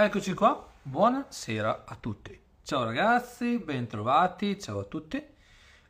Eccoci 0.00 0.32
qua, 0.32 0.64
buonasera 0.80 1.82
a 1.84 1.96
tutti. 1.96 2.40
Ciao 2.62 2.84
ragazzi, 2.84 3.58
bentrovati, 3.58 4.56
ciao 4.56 4.78
a 4.78 4.84
tutti. 4.84 5.20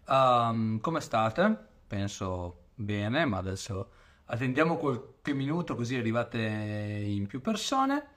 Um, 0.06 0.80
come 0.80 1.00
state? 1.02 1.54
Penso 1.86 2.68
bene, 2.74 3.26
ma 3.26 3.36
adesso 3.36 3.90
attendiamo 4.24 4.78
qualche 4.78 5.34
minuto 5.34 5.74
così 5.74 5.96
arrivate 5.96 6.38
in 6.40 7.26
più 7.26 7.42
persone. 7.42 8.12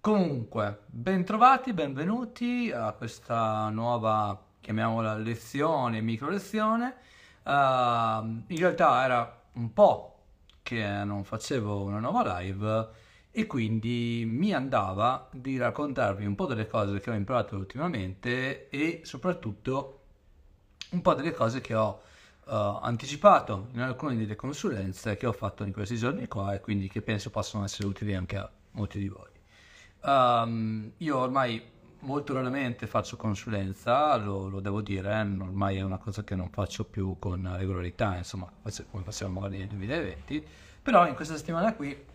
Comunque, 0.00 0.82
bentrovati, 0.86 1.72
benvenuti 1.72 2.70
a 2.72 2.92
questa 2.92 3.68
nuova, 3.70 4.40
chiamiamola 4.60 5.16
lezione, 5.16 6.00
micro 6.00 6.28
lezione. 6.28 6.94
Uh, 7.42 7.50
in 7.50 8.56
realtà 8.56 9.02
era 9.02 9.42
un 9.54 9.72
po' 9.72 10.16
che 10.62 10.86
non 11.02 11.24
facevo 11.24 11.82
una 11.82 11.98
nuova 11.98 12.38
live 12.38 13.02
e 13.36 13.48
quindi 13.48 14.24
mi 14.24 14.54
andava 14.54 15.28
di 15.32 15.58
raccontarvi 15.58 16.24
un 16.24 16.36
po' 16.36 16.46
delle 16.46 16.68
cose 16.68 17.00
che 17.00 17.10
ho 17.10 17.14
imparato 17.14 17.56
ultimamente 17.56 18.68
e 18.68 19.00
soprattutto 19.02 20.02
un 20.90 21.02
po' 21.02 21.14
delle 21.14 21.32
cose 21.32 21.60
che 21.60 21.74
ho 21.74 22.00
uh, 22.44 22.52
anticipato 22.80 23.70
in 23.72 23.80
alcune 23.80 24.16
delle 24.16 24.36
consulenze 24.36 25.16
che 25.16 25.26
ho 25.26 25.32
fatto 25.32 25.64
in 25.64 25.72
questi 25.72 25.96
giorni 25.96 26.28
qua 26.28 26.54
e 26.54 26.60
quindi 26.60 26.88
che 26.88 27.02
penso 27.02 27.30
possano 27.30 27.64
essere 27.64 27.88
utili 27.88 28.14
anche 28.14 28.36
a 28.36 28.48
molti 28.70 29.00
di 29.00 29.08
voi. 29.08 29.30
Um, 30.02 30.92
io 30.98 31.18
ormai 31.18 31.60
molto 32.02 32.34
raramente 32.34 32.86
faccio 32.86 33.16
consulenza, 33.16 34.14
lo, 34.16 34.48
lo, 34.48 34.60
devo 34.60 34.80
dire, 34.80 35.10
eh, 35.10 35.20
ormai 35.22 35.78
è 35.78 35.82
una 35.82 35.98
cosa 35.98 36.22
che 36.22 36.36
non 36.36 36.50
faccio 36.50 36.84
più 36.84 37.16
con 37.18 37.52
regolarità, 37.56 38.16
insomma, 38.16 38.48
come 38.92 39.02
facevamo 39.02 39.40
magari 39.40 39.58
nel 39.58 39.68
2020, 39.68 40.46
però 40.80 41.08
in 41.08 41.16
questa 41.16 41.36
settimana 41.36 41.74
qui, 41.74 42.12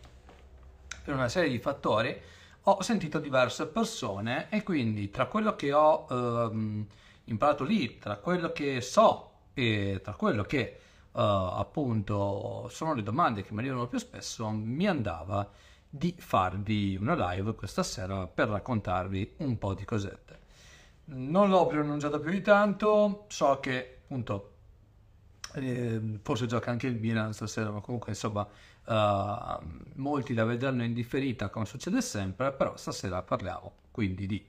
per 1.10 1.18
una 1.18 1.28
serie 1.28 1.50
di 1.50 1.58
fattori, 1.58 2.16
ho 2.62 2.82
sentito 2.84 3.18
diverse 3.18 3.66
persone 3.66 4.48
e 4.52 4.62
quindi 4.62 5.10
tra 5.10 5.26
quello 5.26 5.56
che 5.56 5.74
ho 5.74 6.06
um, 6.08 6.86
imparato 7.24 7.64
lì, 7.64 7.98
tra 7.98 8.18
quello 8.18 8.52
che 8.52 8.80
so 8.82 9.32
e 9.56 10.02
tra 10.04 10.14
quello 10.14 10.44
che 10.44 10.78
uh, 11.14 11.20
appunto 11.20 12.68
sono 12.70 12.94
le 12.94 13.02
domande 13.02 13.42
che 13.42 13.54
mi 13.54 13.60
arrivano 13.62 13.88
più 13.88 13.98
spesso, 13.98 14.48
mi 14.52 14.88
andava 14.88 15.50
di 15.90 16.14
farvi 16.16 16.96
una 16.96 17.32
live 17.32 17.56
questa 17.56 17.82
sera 17.82 18.28
per 18.28 18.50
raccontarvi 18.50 19.34
un 19.38 19.58
po' 19.58 19.74
di 19.74 19.86
cosette. 19.86 20.40
Non 21.06 21.50
l'ho 21.50 21.66
pronunciata 21.66 22.20
più 22.20 22.30
di 22.30 22.42
tanto, 22.44 23.26
so 23.30 23.60
che 23.60 24.02
appunto 24.04 24.58
eh, 25.56 26.20
forse 26.22 26.46
gioca 26.46 26.70
anche 26.70 26.86
il 26.86 27.00
Milan 27.00 27.34
stasera, 27.34 27.72
ma 27.72 27.82
comunque 27.82 28.12
insomma 28.12 28.48
uh, 28.90 29.60
molti 29.96 30.34
la 30.34 30.44
vedranno 30.44 30.84
in 30.84 30.94
differita 30.94 31.50
come 31.50 31.66
succede 31.66 32.02
sempre, 32.02 32.52
però 32.52 32.76
stasera 32.76 33.22
parliamo 33.22 33.74
quindi 33.92 34.26
di 34.26 34.46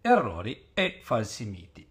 errori 0.00 0.68
e 0.72 1.00
falsi 1.02 1.44
miti. 1.46 1.86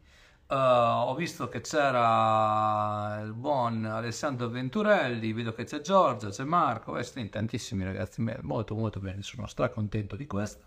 Uh, 0.48 0.56
ho 0.56 1.16
visto 1.16 1.50
che 1.50 1.62
c'era 1.62 3.22
il 3.24 3.34
buon 3.34 3.86
Alessandro 3.86 4.50
Venturelli, 4.50 5.34
vedo 5.34 5.54
che 5.54 5.64
c'è 5.64 5.82
Giorgio, 5.82 6.30
c'è 6.30 6.44
Marco, 6.44 6.92
questi 6.92 7.20
in 7.22 7.30
tantissimi 7.30 7.84
ragazzi, 7.84 8.24
molto 8.42 8.76
molto 8.76 9.00
bene, 9.00 9.22
sono 9.22 9.48
stracontento 9.48 10.16
di 10.16 10.28
questo. 10.28 10.66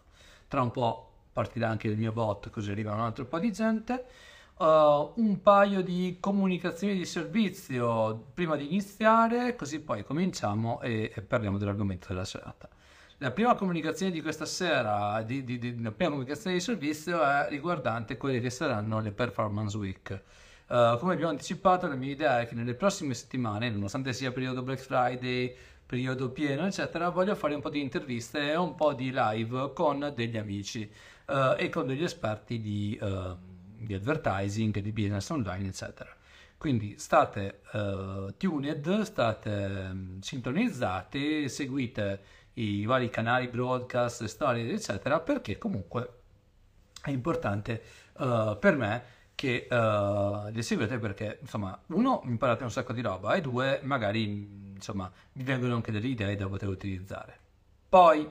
Tra 0.48 0.62
un 0.62 0.70
po' 0.70 1.10
partirà 1.32 1.68
anche 1.68 1.88
il 1.88 1.96
mio 1.96 2.12
bot, 2.12 2.50
così 2.50 2.70
arriva 2.70 2.94
un 2.94 3.00
altro 3.00 3.26
po' 3.26 3.38
di 3.38 3.52
gente. 3.52 4.06
Uh, 4.58 5.12
un 5.16 5.42
paio 5.42 5.82
di 5.82 6.16
comunicazioni 6.18 6.94
di 6.94 7.04
servizio 7.04 8.28
prima 8.32 8.56
di 8.56 8.64
iniziare, 8.64 9.54
così 9.54 9.80
poi 9.80 10.02
cominciamo 10.02 10.80
e, 10.80 11.12
e 11.14 11.20
parliamo 11.20 11.58
dell'argomento 11.58 12.06
della 12.08 12.24
serata. 12.24 12.66
La 13.18 13.32
prima 13.32 13.54
comunicazione 13.54 14.10
di 14.10 14.22
questa 14.22 14.46
sera, 14.46 15.20
di, 15.20 15.44
di, 15.44 15.58
di, 15.58 15.82
la 15.82 15.92
prima 15.92 16.12
comunicazione 16.12 16.56
di 16.56 16.62
servizio 16.62 17.22
è 17.22 17.48
riguardante 17.50 18.16
quelle 18.16 18.40
che 18.40 18.48
saranno 18.48 19.00
le 19.00 19.12
performance 19.12 19.76
week. 19.76 20.22
Uh, 20.68 20.98
come 20.98 21.12
abbiamo 21.12 21.32
anticipato, 21.32 21.86
la 21.86 21.94
mia 21.94 22.12
idea 22.12 22.40
è 22.40 22.46
che 22.48 22.54
nelle 22.54 22.74
prossime 22.74 23.12
settimane, 23.12 23.68
nonostante 23.68 24.14
sia 24.14 24.32
periodo 24.32 24.62
Black 24.62 24.80
Friday, 24.80 25.54
periodo 25.84 26.30
pieno, 26.30 26.66
eccetera, 26.66 27.10
voglio 27.10 27.34
fare 27.34 27.54
un 27.54 27.60
po' 27.60 27.68
di 27.68 27.82
interviste 27.82 28.52
e 28.52 28.56
un 28.56 28.74
po' 28.74 28.94
di 28.94 29.10
live 29.12 29.72
con 29.74 30.12
degli 30.14 30.38
amici 30.38 30.90
uh, 31.26 31.54
e 31.58 31.68
con 31.68 31.86
degli 31.86 32.02
esperti 32.02 32.60
di, 32.60 32.98
uh, 33.00 33.36
di, 33.78 33.94
advertising, 33.94 34.78
di 34.78 34.92
business 34.92 35.28
online, 35.30 35.68
eccetera. 35.68 36.14
Quindi 36.58 36.98
state 36.98 37.60
tuned, 38.38 39.00
state 39.02 39.50
um, 39.50 40.20
sintonizzati, 40.20 41.48
seguite 41.48 42.20
i 42.54 42.86
vari 42.86 43.10
canali 43.10 43.48
broadcast, 43.48 44.24
storie, 44.24 44.72
eccetera, 44.72 45.20
perché 45.20 45.58
comunque 45.58 46.10
è 47.02 47.10
importante 47.10 47.82
uh, 48.14 48.58
per 48.58 48.76
me 48.76 49.04
che 49.34 49.68
uh, 49.70 50.48
li 50.50 50.62
seguite 50.62 50.98
perché, 50.98 51.38
insomma, 51.42 51.78
uno, 51.88 52.22
imparate 52.24 52.64
un 52.64 52.70
sacco 52.70 52.94
di 52.94 53.02
roba 53.02 53.34
e 53.34 53.42
due, 53.42 53.80
magari, 53.82 54.72
insomma, 54.74 55.12
vi 55.32 55.42
vengono 55.44 55.74
anche 55.74 55.92
delle 55.92 56.08
idee 56.08 56.36
da 56.36 56.48
poter 56.48 56.70
utilizzare. 56.70 57.38
Poi, 57.86 58.26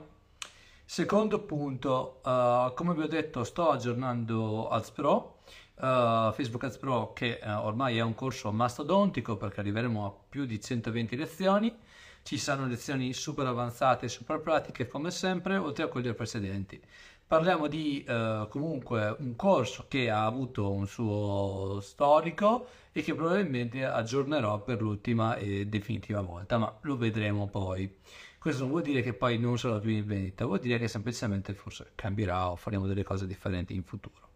secondo 0.86 1.40
punto, 1.40 2.22
uh, 2.24 2.74
come 2.74 2.94
vi 2.94 3.02
ho 3.02 3.08
detto, 3.08 3.44
sto 3.44 3.72
aggiornando 3.72 4.70
Ads 4.70 4.92
Pro, 4.92 5.40
uh, 5.76 6.32
Facebook 6.32 6.64
Ads 6.64 6.78
Pro 6.78 7.12
che 7.14 7.40
uh, 7.44 7.66
ormai 7.66 7.98
è 7.98 8.02
un 8.02 8.14
corso 8.14 8.52
mastodontico 8.52 9.36
perché 9.36 9.60
arriveremo 9.60 10.06
a 10.06 10.14
più 10.30 10.46
di 10.46 10.62
120 10.62 11.16
lezioni 11.16 11.76
ci 12.24 12.38
saranno 12.40 12.68
lezioni 12.68 13.14
super 13.14 13.46
avanzate, 13.46 14.08
super 14.08 14.40
pratiche 14.40 14.88
come 14.88 15.12
sempre, 15.12 15.58
oltre 15.58 15.84
a 15.84 15.88
quelle 15.88 16.16
precedenti. 16.16 16.82
Parliamo 17.28 17.68
di 17.68 18.04
comunque 18.50 19.16
un 19.20 19.36
corso 19.36 19.86
che 19.88 20.10
ha 20.10 20.26
avuto 20.26 20.72
un 20.72 20.88
suo 20.88 21.80
storico 21.82 22.68
e 22.92 23.04
che 23.04 23.14
probabilmente 23.14 23.86
aggiornerò 23.86 24.64
per 24.64 24.82
l'ultima 24.82 25.36
e 25.36 25.68
definitiva 25.68 26.22
volta, 26.22 26.58
ma 26.58 26.76
lo 26.82 26.98
vedremo 26.98 27.48
poi. 27.48 27.96
Questo 28.46 28.62
non 28.62 28.74
vuol 28.74 28.84
dire 28.84 29.02
che 29.02 29.14
poi 29.14 29.40
non 29.40 29.58
sarà 29.58 29.80
più 29.80 29.90
in 29.90 30.06
vendita, 30.06 30.46
vuol 30.46 30.60
dire 30.60 30.78
che 30.78 30.88
semplicemente 30.88 31.56
forse 31.56 31.94
cambierà 31.96 32.52
o 32.52 32.56
faremo 32.56 32.86
delle 32.86 33.02
cose 33.02 33.26
differenti 33.26 33.74
in 33.74 33.82
futuro. 33.82 34.30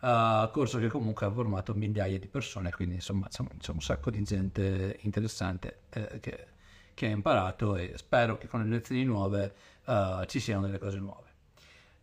Uh, 0.00 0.50
corso 0.50 0.78
che 0.78 0.88
comunque 0.88 1.26
ha 1.26 1.30
formato 1.30 1.74
migliaia 1.74 2.18
di 2.18 2.28
persone, 2.28 2.70
quindi 2.70 2.94
insomma 2.94 3.28
c'è, 3.28 3.44
c'è 3.58 3.72
un 3.72 3.82
sacco 3.82 4.10
di 4.10 4.22
gente 4.22 4.96
interessante 5.02 5.80
eh, 5.90 6.18
che 6.18 6.46
che 6.94 7.04
ha 7.04 7.10
imparato 7.10 7.76
e 7.76 7.92
spero 7.96 8.38
che 8.38 8.46
con 8.48 8.62
le 8.62 8.70
lezioni 8.70 9.04
nuove 9.04 9.52
uh, 9.84 10.24
ci 10.24 10.40
siano 10.40 10.62
delle 10.62 10.78
cose 10.78 10.98
nuove. 10.98 11.28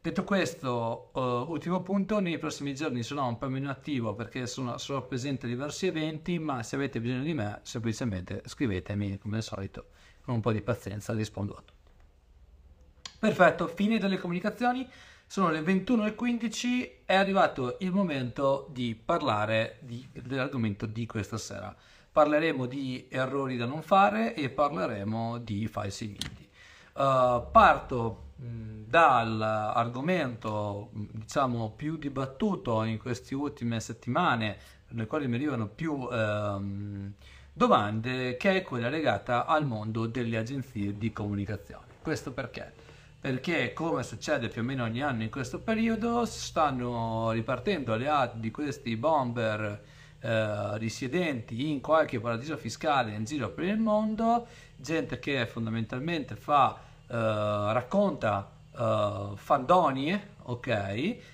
Detto 0.02 0.24
questo, 0.24 1.09
uh, 1.14 1.52
ultimo 1.52 1.82
punto, 1.82 2.20
nei 2.20 2.38
prossimi 2.38 2.76
giorni 2.76 3.02
sarò 3.02 3.28
un 3.28 3.40
po' 3.40 3.50
meno 3.50 3.72
attivo 3.72 4.14
perché 4.14 4.46
sono, 4.46 4.78
sarò 4.78 5.06
presente 5.06 5.48
a 5.48 5.50
diversi 5.50 5.88
eventi, 5.88 6.38
ma 6.38 6.62
se 6.62 6.76
avete 6.76 7.02
bisogno 7.02 7.24
di 7.24 7.34
me 7.34 7.59
semplicemente 7.64 8.44
scrivetemi 8.46 9.18
come 9.18 9.38
al 9.38 9.44
solito, 9.44 9.88
con 10.29 10.35
un 10.35 10.41
po' 10.41 10.51
di 10.51 10.62
pazienza 10.62 11.13
rispondo 11.13 11.53
a 11.53 11.63
tutto. 11.66 11.73
Perfetto, 13.17 13.67
fine 13.67 13.97
delle 13.97 14.19
comunicazioni, 14.19 14.88
sono 15.25 15.50
le 15.50 15.62
21.15, 15.62 16.91
è 17.06 17.16
arrivato 17.16 17.78
il 17.79 17.91
momento 17.91 18.67
di 18.69 18.94
parlare 18.94 19.79
di, 19.81 20.07
dell'argomento 20.12 20.85
di 20.85 21.07
questa 21.07 21.38
sera 21.38 21.75
parleremo 22.12 22.66
di 22.66 23.07
errori 23.09 23.56
da 23.56 23.66
non 23.66 23.81
fare 23.81 24.35
e 24.35 24.50
parleremo 24.50 25.38
di 25.38 25.67
falsi 25.67 26.07
miti. 26.07 26.47
Uh, 26.94 27.50
parto 27.51 28.31
mh, 28.35 28.84
dall'argomento 28.88 30.90
diciamo 30.91 31.72
più 31.75 31.97
dibattuto 31.97 32.84
in 32.84 32.97
queste 32.97 33.35
ultime 33.35 33.79
settimane, 33.79 34.57
nel 34.90 35.07
quale 35.07 35.28
mi 35.28 35.35
arrivano 35.35 35.67
più 35.67 36.09
ehm, 36.11 37.13
domande, 37.59 38.38
che 38.38 38.56
è 38.56 38.62
quella 38.62 38.88
legata 38.88 39.46
al 39.46 39.66
mondo 39.66 40.06
delle 40.06 40.38
agenzie 40.38 40.97
di 40.97 41.12
comunicazione. 41.12 41.88
Questo 42.02 42.31
perché? 42.31 42.72
Perché, 43.20 43.74
come 43.74 44.02
succede 44.03 44.47
più 44.47 44.62
o 44.62 44.64
meno 44.64 44.86
ogni 44.86 45.02
anno 45.02 45.24
in 45.24 45.30
questo 45.30 45.59
periodo, 45.59 46.23
stanno 46.23 47.32
ripartendo 47.32 47.97
le 47.97 48.08
ad 48.08 48.35
di 48.35 48.50
questi 48.50 48.96
bomber 48.96 49.82
eh, 50.22 50.78
risiedenti 50.78 51.70
in 51.70 51.82
qualche 51.82 52.22
paradiso 52.22 52.56
fiscale 52.56 53.11
in 53.11 53.26
giro 53.26 53.50
per 53.50 53.66
il 53.66 53.78
mondo, 53.78 54.47
gente 54.78 55.20
che 55.20 55.46
fondamentalmente 55.46 56.38
fa, 56.38 56.79
eh, 57.08 57.14
racconta 57.14 58.50
eh, 58.73 59.32
fandonie, 59.35 60.28
ok, 60.44 60.67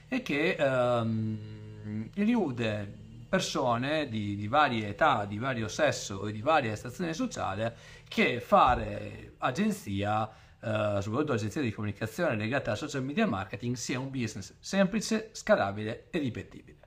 e 0.08 0.22
che 0.24 0.56
ehm, 0.58 2.10
riude 2.16 3.04
persone 3.36 4.08
di, 4.08 4.38
di, 4.38 4.48
varie 4.48 4.88
età, 4.88 5.26
di 5.26 5.38
vario 5.38 5.68
sesso 5.68 6.26
e 6.26 6.32
di 6.32 6.42
varia 6.42 6.74
stazione 6.76 7.14
sociale 7.14 7.76
che 8.08 8.40
fare 8.40 9.34
agenzia, 9.40 10.30
eh, 10.62 10.98
soprattutto 11.02 11.34
agenzia 11.34 11.62
di 11.62 11.72
comunicazione 11.74 12.38
legata 12.38 12.72
al 12.72 12.78
social 12.78 13.04
media 13.04 13.28
marketing, 13.28 13.76
sia 13.76 14.00
un 14.00 14.10
business 14.10 14.56
semplice, 14.60 15.32
scalabile 15.34 16.08
e 16.12 16.20
ripetibile. 16.20 16.78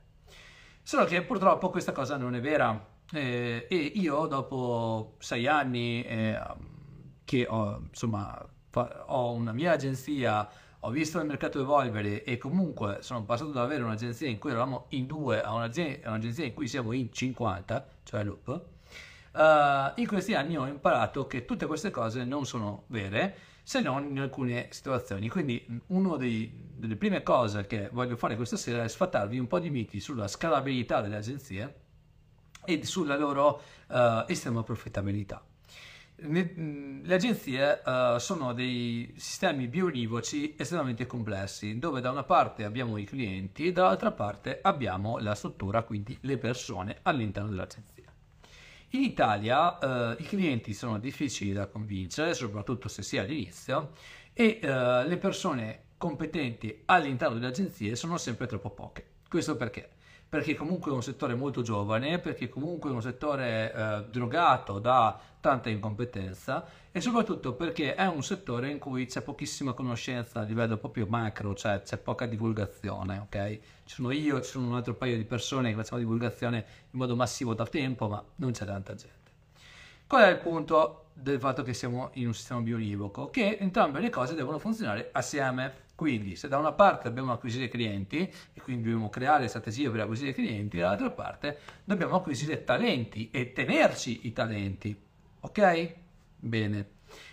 Solo 0.82 1.04
che 1.04 1.20
purtroppo 1.20 1.68
questa 1.68 1.92
cosa 1.92 2.16
non 2.16 2.34
è 2.34 2.40
vera 2.40 2.82
eh, 3.12 3.66
e 3.68 3.76
io 3.76 4.26
dopo 4.26 5.16
sei 5.18 5.46
anni 5.46 6.02
eh, 6.02 6.40
che 7.26 7.46
ho, 7.46 7.82
insomma, 7.88 8.42
ho 9.06 9.32
una 9.32 9.52
mia 9.52 9.72
agenzia 9.72 10.48
ho 10.80 10.90
visto 10.90 11.18
il 11.18 11.26
mercato 11.26 11.60
evolvere 11.60 12.22
e 12.22 12.38
comunque 12.38 12.98
sono 13.00 13.24
passato 13.24 13.50
da 13.50 13.62
avere 13.62 13.82
un'agenzia 13.82 14.28
in 14.28 14.38
cui 14.38 14.50
eravamo 14.50 14.86
in 14.90 15.06
due 15.06 15.42
a 15.42 15.52
un'agenzia, 15.52 16.08
un'agenzia 16.08 16.44
in 16.44 16.54
cui 16.54 16.68
siamo 16.68 16.92
in 16.92 17.12
50, 17.12 17.88
cioè 18.04 18.22
Loop, 18.22 18.46
uh, 19.32 20.00
in 20.00 20.06
questi 20.06 20.34
anni 20.34 20.56
ho 20.56 20.66
imparato 20.66 21.26
che 21.26 21.44
tutte 21.44 21.66
queste 21.66 21.90
cose 21.90 22.24
non 22.24 22.46
sono 22.46 22.84
vere 22.88 23.36
se 23.62 23.80
non 23.80 24.06
in 24.08 24.20
alcune 24.20 24.68
situazioni. 24.70 25.28
Quindi 25.28 25.82
una 25.88 26.16
delle 26.16 26.96
prime 26.96 27.22
cose 27.22 27.66
che 27.66 27.88
voglio 27.92 28.16
fare 28.16 28.36
questa 28.36 28.56
sera 28.56 28.84
è 28.84 28.88
sfattarvi 28.88 29.38
un 29.38 29.46
po' 29.46 29.58
di 29.58 29.70
miti 29.70 30.00
sulla 30.00 30.28
scalabilità 30.28 31.00
delle 31.00 31.16
agenzie 31.16 31.74
e 32.64 32.84
sulla 32.84 33.16
loro 33.16 33.60
uh, 33.88 34.24
estrema 34.26 34.62
profittabilità. 34.62 35.42
Le 36.20 37.14
agenzie 37.14 37.80
uh, 37.84 38.18
sono 38.18 38.52
dei 38.52 39.14
sistemi 39.16 39.68
bionivoci 39.68 40.56
estremamente 40.58 41.06
complessi, 41.06 41.78
dove 41.78 42.00
da 42.00 42.10
una 42.10 42.24
parte 42.24 42.64
abbiamo 42.64 42.96
i 42.96 43.04
clienti 43.04 43.68
e 43.68 43.72
dall'altra 43.72 44.10
parte 44.10 44.58
abbiamo 44.60 45.18
la 45.18 45.36
struttura, 45.36 45.84
quindi 45.84 46.18
le 46.22 46.36
persone 46.36 46.98
all'interno 47.02 47.50
dell'agenzia. 47.50 48.12
In 48.90 49.02
Italia 49.02 49.78
uh, 49.78 50.16
i 50.18 50.24
clienti 50.24 50.74
sono 50.74 50.98
difficili 50.98 51.52
da 51.52 51.68
convincere, 51.68 52.34
soprattutto 52.34 52.88
se 52.88 53.02
si 53.02 53.16
è 53.16 53.20
all'inizio, 53.20 53.92
e 54.32 54.58
uh, 54.60 55.06
le 55.06 55.18
persone 55.18 55.82
competenti 55.96 56.82
all'interno 56.86 57.34
delle 57.34 57.46
agenzie 57.46 57.94
sono 57.94 58.18
sempre 58.18 58.48
troppo 58.48 58.70
poche. 58.70 59.06
Questo 59.28 59.56
perché? 59.56 59.90
Perché 60.28 60.54
comunque 60.54 60.92
è 60.92 60.94
un 60.94 61.02
settore 61.02 61.34
molto 61.34 61.62
giovane, 61.62 62.18
perché 62.18 62.48
comunque 62.48 62.90
è 62.90 62.92
un 62.92 63.00
settore 63.00 63.72
eh, 63.72 64.04
drogato 64.10 64.78
da 64.78 65.18
tanta 65.40 65.70
incompetenza 65.70 66.66
e 66.92 67.00
soprattutto 67.00 67.54
perché 67.54 67.94
è 67.94 68.06
un 68.06 68.22
settore 68.22 68.68
in 68.70 68.78
cui 68.78 69.06
c'è 69.06 69.22
pochissima 69.22 69.72
conoscenza 69.72 70.40
a 70.40 70.42
livello 70.42 70.76
proprio 70.76 71.06
macro, 71.06 71.54
cioè 71.54 71.80
c'è 71.82 71.96
poca 71.96 72.26
divulgazione, 72.26 73.18
ok? 73.18 73.58
Ci 73.84 73.94
sono 73.94 74.10
io, 74.10 74.42
ci 74.42 74.50
sono 74.50 74.66
un 74.66 74.74
altro 74.74 74.94
paio 74.94 75.16
di 75.16 75.24
persone 75.24 75.70
che 75.70 75.76
facciamo 75.76 76.00
divulgazione 76.00 76.64
in 76.90 76.98
modo 76.98 77.16
massivo 77.16 77.54
da 77.54 77.66
tempo, 77.66 78.08
ma 78.08 78.22
non 78.36 78.52
c'è 78.52 78.66
tanta 78.66 78.94
gente. 78.94 79.16
Qual 80.06 80.22
è 80.22 80.28
il 80.28 80.38
punto 80.38 81.06
del 81.14 81.38
fatto 81.38 81.62
che 81.62 81.72
siamo 81.72 82.10
in 82.14 82.26
un 82.26 82.34
sistema 82.34 82.60
bionivoco? 82.60 83.30
Che 83.30 83.56
entrambe 83.58 84.00
le 84.00 84.10
cose 84.10 84.34
devono 84.34 84.58
funzionare 84.58 85.08
assieme. 85.12 85.86
Quindi 85.98 86.36
se 86.36 86.46
da 86.46 86.58
una 86.58 86.70
parte 86.70 87.08
dobbiamo 87.08 87.32
acquisire 87.32 87.66
clienti 87.66 88.18
e 88.52 88.60
quindi 88.60 88.84
dobbiamo 88.84 89.08
creare 89.08 89.48
strategie 89.48 89.90
per 89.90 90.02
acquisire 90.02 90.32
clienti, 90.32 90.78
dall'altra 90.78 91.10
parte 91.10 91.58
dobbiamo 91.82 92.14
acquisire 92.14 92.62
talenti 92.62 93.30
e 93.32 93.50
tenerci 93.52 94.20
i 94.28 94.32
talenti. 94.32 94.96
Ok? 95.40 95.94
Bene. 96.36 96.88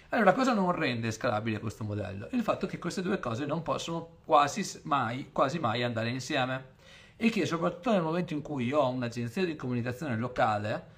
Allora, 0.09 0.33
cosa 0.33 0.55
non 0.55 0.71
rende 0.71 1.11
scalabile 1.11 1.59
questo 1.59 1.83
modello? 1.83 2.27
Il 2.31 2.41
fatto 2.41 2.65
che 2.65 2.79
queste 2.79 3.03
due 3.03 3.19
cose 3.19 3.45
non 3.45 3.61
possono 3.61 4.17
quasi 4.25 4.79
mai, 4.85 5.29
quasi 5.31 5.59
mai 5.59 5.83
andare 5.83 6.09
insieme 6.09 6.73
e 7.17 7.29
che 7.29 7.45
soprattutto 7.45 7.91
nel 7.91 8.01
momento 8.01 8.33
in 8.33 8.41
cui 8.41 8.65
io 8.65 8.79
ho 8.79 8.89
un'agenzia 8.89 9.45
di 9.45 9.55
comunicazione 9.55 10.17
locale, 10.17 10.93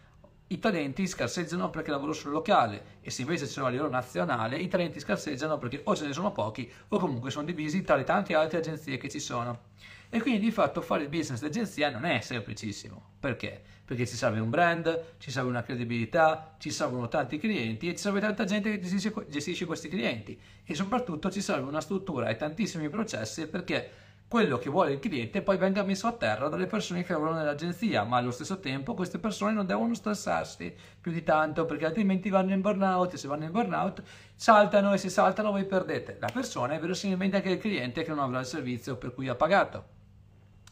i 0.47 0.59
talenti 0.59 1.05
scarseggiano 1.07 1.69
perché 1.69 1.91
lavoro 1.91 2.13
sul 2.13 2.31
locale 2.31 2.97
e 3.01 3.09
se 3.09 3.21
invece 3.21 3.47
ce 3.47 3.59
l'ho 3.59 3.65
a 3.65 3.69
livello 3.69 3.89
nazionale 3.89 4.57
i 4.57 4.67
talenti 4.67 4.99
scarseggiano 4.99 5.57
perché 5.57 5.81
o 5.83 5.95
ce 5.95 6.05
ne 6.05 6.13
sono 6.13 6.31
pochi 6.31 6.71
o 6.89 6.99
comunque 6.99 7.31
sono 7.31 7.45
divisi 7.45 7.81
tra 7.81 7.95
le 7.95 8.05
tante 8.05 8.33
altre 8.33 8.59
agenzie 8.59 8.97
che 8.97 9.09
ci 9.09 9.19
sono. 9.19 9.75
E 10.09 10.21
quindi 10.21 10.39
di 10.39 10.51
fatto 10.51 10.81
fare 10.81 11.03
il 11.03 11.09
business 11.09 11.41
d'agenzia 11.41 11.89
non 11.89 12.05
è 12.05 12.21
semplicissimo. 12.21 13.15
Perché? 13.19 13.61
Perché 13.83 14.07
ci 14.07 14.15
serve 14.15 14.39
un 14.39 14.49
brand, 14.49 15.15
ci 15.17 15.31
serve 15.31 15.49
una 15.49 15.63
credibilità, 15.63 16.55
ci 16.59 16.71
servono 16.71 17.09
tanti 17.09 17.38
clienti 17.38 17.89
e 17.89 17.91
ci 17.91 18.01
serve 18.01 18.21
tanta 18.21 18.45
gente 18.45 18.79
che 18.79 19.25
gestisce 19.27 19.65
questi 19.65 19.89
clienti 19.89 20.39
e 20.63 20.75
soprattutto 20.75 21.29
ci 21.29 21.41
serve 21.41 21.67
una 21.67 21.81
struttura 21.81 22.29
e 22.29 22.38
tantissimi 22.38 22.88
processi 22.88 23.47
perché 23.47 24.06
quello 24.27 24.57
che 24.57 24.69
vuole 24.69 24.91
il 24.91 25.00
cliente 25.00 25.41
poi 25.41 25.57
venga 25.57 25.83
messo 25.83 26.06
a 26.06 26.12
terra 26.12 26.50
dalle 26.50 26.68
persone 26.68 27.03
che 27.03 27.13
lavorano 27.13 27.38
nell'agenzia, 27.38 28.03
ma 28.03 28.18
allo 28.18 28.31
stesso 28.31 28.59
tempo 28.59 28.94
queste 28.94 29.19
persone 29.19 29.53
non 29.53 29.65
devono 29.65 29.94
stressarsi 29.94 30.75
più 31.00 31.13
di 31.13 31.24
tanto 31.24 31.65
perché 31.65 31.85
altrimenti 31.85 32.29
vanno 32.29 32.51
in 32.51 32.59
burnout 32.59 33.13
e 33.13 33.18
se 33.18 33.27
vanno 33.27 33.45
in 33.45 33.51
burnout 33.51 34.03
saltano 34.35 34.91
e 34.91 34.97
se 34.97 35.09
saltano 35.09 35.51
voi 35.51 35.65
perdete 35.65 36.18
la 36.19 36.29
persona 36.31 36.74
e 36.74 36.79
verosimilmente 36.79 37.38
anche 37.38 37.51
il 37.51 37.57
cliente 37.57 38.03
che 38.03 38.09
non 38.09 38.19
avrà 38.19 38.39
il 38.39 38.45
servizio 38.45 38.97
per 38.97 39.13
cui 39.13 39.29
ha 39.29 39.35
pagato. 39.35 39.95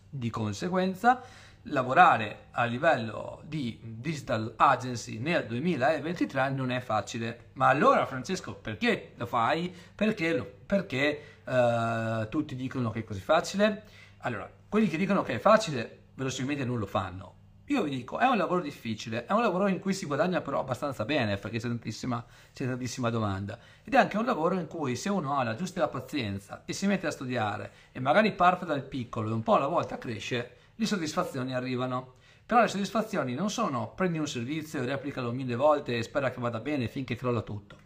Di 0.10 0.30
conseguenza 0.30 1.22
lavorare 1.70 2.48
a 2.52 2.66
livello 2.66 3.42
di 3.46 3.80
digital 3.82 4.54
agency 4.56 5.18
nel 5.18 5.46
2023 5.46 6.50
non 6.50 6.72
è 6.72 6.80
facile. 6.80 7.50
Ma 7.54 7.70
allora 7.70 8.06
Francesco 8.06 8.54
perché 8.54 9.14
lo 9.16 9.26
fai? 9.26 9.74
Perché, 9.94 10.36
lo, 10.36 10.50
perché 10.66 11.40
uh, 11.44 12.28
tutti 12.30 12.56
dicono 12.56 12.92
che 12.92 13.00
è 13.00 13.04
così 13.04 13.22
facile. 13.22 13.84
Allora, 14.20 14.50
quelli 14.68 14.88
che 14.88 14.98
dicono 14.98 15.22
che 15.22 15.36
è 15.36 15.40
facile 15.40 16.04
verosimilmente 16.16 16.66
non 16.66 16.80
lo 16.80 16.86
fanno. 16.86 17.34
Io 17.70 17.82
vi 17.82 17.90
dico, 17.90 18.20
è 18.20 18.26
un 18.28 18.38
lavoro 18.38 18.62
difficile, 18.62 19.26
è 19.26 19.34
un 19.34 19.42
lavoro 19.42 19.66
in 19.66 19.80
cui 19.80 19.92
si 19.92 20.06
guadagna 20.06 20.40
però 20.40 20.60
abbastanza 20.60 21.04
bene 21.04 21.38
perché 21.38 21.58
c'è 21.58 21.68
tantissima, 21.68 22.24
c'è 22.54 22.68
tantissima 22.68 23.10
domanda 23.10 23.58
ed 23.84 23.96
è 23.96 23.98
anche 23.98 24.18
un 24.18 24.26
lavoro 24.26 24.54
in 24.54 24.68
cui 24.68 24.96
se 24.96 25.10
uno 25.10 25.36
ha 25.36 25.42
la 25.42 25.56
giusta 25.56 25.88
pazienza 25.88 26.62
e 26.64 26.74
si 26.74 26.86
mette 26.86 27.08
a 27.08 27.12
studiare 27.12 27.72
e 27.92 28.00
magari 28.00 28.34
parte 28.34 28.66
dal 28.66 28.84
piccolo 28.84 29.30
e 29.30 29.34
un 29.34 29.42
po' 29.42 29.56
alla 29.56 29.66
volta 29.66 29.98
cresce, 29.98 30.58
le 30.76 30.86
soddisfazioni 30.86 31.54
arrivano. 31.54 32.16
Però 32.46 32.62
le 32.62 32.68
soddisfazioni 32.68 33.34
non 33.34 33.50
sono 33.50 33.94
prendi 33.96 34.20
un 34.20 34.28
servizio 34.28 34.86
replicalo 34.86 35.32
mille 35.32 35.56
volte 35.56 35.98
e 35.98 36.04
spera 36.04 36.30
che 36.30 36.40
vada 36.40 36.60
bene 36.60 36.88
finché 36.88 37.16
crolla 37.16 37.42
tutto. 37.42 37.78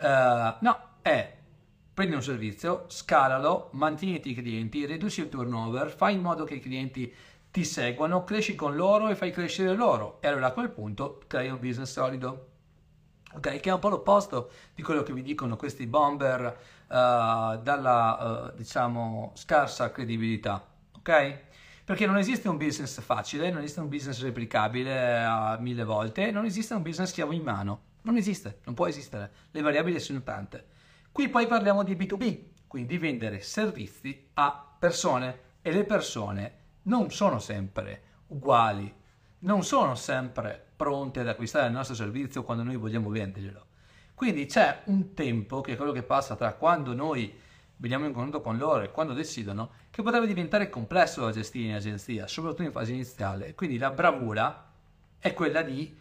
Uh, 0.00 0.54
no, 0.60 0.78
è 1.02 1.36
prendi 1.94 2.14
un 2.14 2.22
servizio, 2.22 2.84
scalalo, 2.88 3.70
mantieniti 3.72 4.32
i 4.32 4.34
clienti, 4.34 4.84
riduci 4.84 5.22
il 5.22 5.30
turnover, 5.30 5.90
fai 5.90 6.14
in 6.14 6.20
modo 6.20 6.44
che 6.44 6.56
i 6.56 6.60
clienti 6.60 7.10
ti 7.50 7.64
seguano, 7.64 8.22
cresci 8.22 8.54
con 8.54 8.76
loro 8.76 9.08
e 9.08 9.14
fai 9.14 9.30
crescere 9.30 9.74
loro. 9.74 10.18
E 10.20 10.26
allora 10.26 10.48
a 10.48 10.52
quel 10.52 10.68
punto 10.68 11.22
crei 11.26 11.48
un 11.48 11.58
business 11.58 11.90
solido. 11.90 12.48
Ok, 13.34 13.60
che 13.60 13.70
è 13.70 13.72
un 13.72 13.78
po' 13.78 13.88
l'opposto 13.88 14.50
di 14.74 14.82
quello 14.82 15.02
che 15.02 15.14
vi 15.14 15.22
dicono 15.22 15.56
questi 15.56 15.86
bomber 15.86 16.44
uh, 16.86 16.92
dalla, 17.62 18.50
uh, 18.52 18.56
diciamo, 18.56 19.32
scarsa 19.34 19.90
credibilità. 19.90 20.66
Ok? 20.98 21.40
Perché 21.86 22.04
non 22.04 22.18
esiste 22.18 22.48
un 22.48 22.56
business 22.56 23.00
facile, 23.00 23.48
non 23.48 23.62
esiste 23.62 23.78
un 23.78 23.88
business 23.88 24.20
replicabile 24.20 25.22
a 25.22 25.56
mille 25.60 25.84
volte, 25.84 26.32
non 26.32 26.44
esiste 26.44 26.74
un 26.74 26.82
business 26.82 27.12
chiave 27.12 27.36
in 27.36 27.44
mano. 27.44 27.82
Non 28.02 28.16
esiste, 28.16 28.58
non 28.64 28.74
può 28.74 28.88
esistere. 28.88 29.30
Le 29.52 29.60
variabili 29.60 30.00
sono 30.00 30.20
tante. 30.24 30.66
Qui 31.12 31.28
poi 31.28 31.46
parliamo 31.46 31.84
di 31.84 31.94
B2B, 31.94 32.38
quindi 32.66 32.98
vendere 32.98 33.40
servizi 33.40 34.30
a 34.34 34.66
persone 34.76 35.38
e 35.62 35.70
le 35.70 35.84
persone 35.84 36.54
non 36.82 37.12
sono 37.12 37.38
sempre 37.38 38.02
uguali, 38.26 38.92
non 39.40 39.62
sono 39.62 39.94
sempre 39.94 40.60
pronte 40.74 41.20
ad 41.20 41.28
acquistare 41.28 41.68
il 41.68 41.72
nostro 41.72 41.94
servizio 41.94 42.42
quando 42.42 42.64
noi 42.64 42.74
vogliamo 42.74 43.10
venderglielo. 43.10 43.64
Quindi 44.12 44.46
c'è 44.46 44.80
un 44.86 45.14
tempo 45.14 45.60
che 45.60 45.74
è 45.74 45.76
quello 45.76 45.92
che 45.92 46.02
passa 46.02 46.34
tra 46.34 46.54
quando 46.54 46.94
noi 46.94 47.32
veniamo 47.76 48.06
in 48.06 48.12
contatto 48.12 48.40
con 48.40 48.56
loro 48.56 48.82
e 48.82 48.90
quando 48.90 49.12
decidono 49.12 49.70
che 49.90 50.02
potrebbe 50.02 50.26
diventare 50.26 50.68
complesso 50.68 51.24
da 51.24 51.32
gestire 51.32 51.68
in 51.68 51.74
agenzia, 51.74 52.26
soprattutto 52.26 52.62
in 52.62 52.72
fase 52.72 52.92
iniziale. 52.92 53.54
Quindi 53.54 53.78
la 53.78 53.90
bravura 53.90 54.70
è 55.18 55.34
quella 55.34 55.62
di 55.62 55.96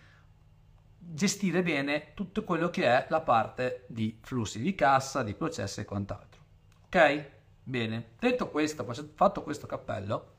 gestire 0.97 1.61
bene 1.61 2.13
tutto 2.13 2.43
quello 2.43 2.69
che 2.69 2.85
è 2.85 3.05
la 3.09 3.21
parte 3.21 3.85
di 3.87 4.17
flussi 4.21 4.59
di 4.59 4.73
cassa, 4.73 5.23
di 5.23 5.33
processi 5.33 5.81
e 5.81 5.85
quant'altro. 5.85 6.41
Ok? 6.85 7.31
Bene, 7.63 8.11
detto 8.19 8.49
questo, 8.49 8.85
fatto 9.15 9.43
questo 9.43 9.67
cappello, 9.67 10.33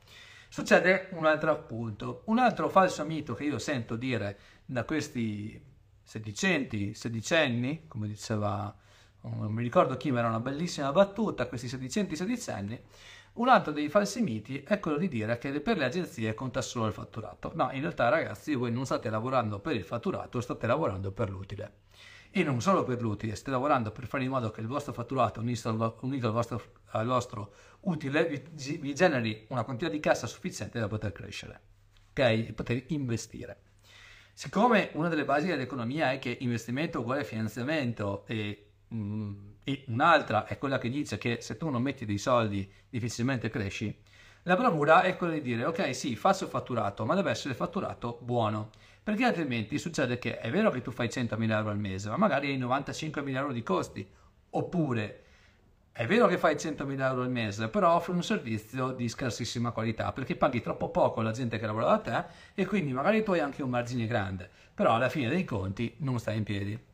succede 0.49 1.09
un 1.11 1.25
altro 1.25 1.51
appunto, 1.51 2.21
un 2.25 2.39
altro 2.39 2.69
falso 2.69 3.05
mito 3.05 3.33
che 3.33 3.43
io 3.43 3.59
sento 3.59 3.95
dire 3.95 4.39
da 4.65 4.83
questi 4.85 5.61
sedicenti, 6.03 6.93
sedicenni, 6.93 7.85
come 7.87 8.07
diceva, 8.07 8.73
non 9.21 9.51
mi 9.51 9.63
ricordo 9.63 9.97
chi, 9.97 10.11
ma 10.11 10.19
era 10.19 10.27
una 10.27 10.39
bellissima 10.39 10.91
battuta, 10.91 11.47
questi 11.47 11.67
sedicenti, 11.67 12.15
sedicenni, 12.15 12.79
un 13.37 13.49
altro 13.49 13.71
dei 13.71 13.87
falsi 13.87 14.21
miti 14.21 14.63
è 14.63 14.79
quello 14.79 14.97
di 14.97 15.07
dire 15.07 15.37
che 15.37 15.61
per 15.61 15.77
le 15.77 15.85
agenzie 15.85 16.33
conta 16.33 16.61
solo 16.61 16.87
il 16.87 16.93
fatturato. 16.93 17.51
No, 17.53 17.69
in 17.71 17.81
realtà 17.81 18.09
ragazzi 18.09 18.55
voi 18.55 18.71
non 18.71 18.85
state 18.85 19.11
lavorando 19.11 19.59
per 19.59 19.75
il 19.75 19.83
fatturato, 19.83 20.41
state 20.41 20.65
lavorando 20.65 21.11
per 21.11 21.29
l'utile. 21.29 21.85
E 22.31 22.43
non 22.43 22.61
solo 22.61 22.83
per 22.83 22.99
l'utile, 22.99 23.35
state 23.35 23.51
lavorando 23.51 23.91
per 23.91 24.07
fare 24.07 24.23
in 24.23 24.31
modo 24.31 24.49
che 24.49 24.61
il 24.61 24.67
vostro 24.67 24.91
fatturato 24.91 25.39
unito 25.39 25.69
al 25.69 26.33
vostro, 26.33 26.61
al 26.91 27.05
vostro 27.05 27.53
utile 27.81 28.25
vi, 28.25 28.77
vi 28.77 28.95
generi 28.95 29.45
una 29.49 29.63
quantità 29.63 29.89
di 29.89 29.99
cassa 29.99 30.25
sufficiente 30.25 30.79
da 30.79 30.87
poter 30.87 31.11
crescere, 31.11 31.61
ok? 32.09 32.19
E 32.19 32.53
poter 32.55 32.85
investire. 32.87 33.61
Siccome 34.33 34.89
una 34.93 35.09
delle 35.09 35.25
basi 35.25 35.47
dell'economia 35.47 36.11
è 36.11 36.19
che 36.19 36.37
investimento 36.41 36.99
uguale 36.99 37.23
finanziamento 37.23 38.25
e 38.25 38.66
mm, 38.93 39.33
e 39.63 39.83
un'altra 39.87 40.45
è 40.45 40.57
quella 40.57 40.77
che 40.77 40.89
dice 40.89 41.17
che 41.17 41.39
se 41.41 41.57
tu 41.57 41.69
non 41.69 41.81
metti 41.81 42.05
dei 42.05 42.17
soldi 42.17 42.71
difficilmente 42.89 43.49
cresci, 43.49 43.95
la 44.43 44.55
bravura 44.55 45.01
è 45.01 45.17
quella 45.17 45.33
di 45.33 45.41
dire 45.41 45.65
ok 45.65 45.93
sì 45.93 46.15
faccio 46.15 46.47
fatturato 46.47 47.05
ma 47.05 47.15
deve 47.15 47.31
essere 47.31 47.53
fatturato 47.53 48.19
buono. 48.21 48.69
Perché 49.03 49.23
altrimenti 49.25 49.77
succede 49.77 50.19
che 50.19 50.39
è 50.39 50.49
vero 50.51 50.69
che 50.69 50.81
tu 50.81 50.91
fai 50.91 51.07
100.000 51.07 51.49
euro 51.51 51.69
al 51.69 51.77
mese 51.77 52.09
ma 52.09 52.17
magari 52.17 52.49
hai 52.49 52.59
95.000 52.59 53.35
euro 53.35 53.51
di 53.53 53.63
costi. 53.63 54.07
Oppure 54.51 55.23
è 55.91 56.05
vero 56.05 56.27
che 56.27 56.37
fai 56.37 56.55
100.000 56.55 57.01
euro 57.01 57.23
al 57.23 57.31
mese, 57.31 57.67
però 57.69 57.95
offri 57.95 58.13
un 58.13 58.23
servizio 58.23 58.91
di 58.91 59.09
scarsissima 59.09 59.71
qualità 59.71 60.13
perché 60.13 60.35
paghi 60.35 60.61
troppo 60.61 60.89
poco 60.91 61.21
la 61.21 61.31
gente 61.31 61.57
che 61.57 61.65
lavora 61.65 61.87
da 61.87 61.99
te 61.99 62.25
e 62.53 62.65
quindi 62.65 62.93
magari 62.93 63.23
tu 63.23 63.31
hai 63.31 63.39
anche 63.39 63.63
un 63.63 63.69
margine 63.71 64.05
grande, 64.07 64.49
però 64.73 64.93
alla 64.93 65.09
fine 65.09 65.27
dei 65.27 65.43
conti 65.43 65.95
non 65.99 66.19
stai 66.19 66.37
in 66.37 66.43
piedi. 66.43 66.86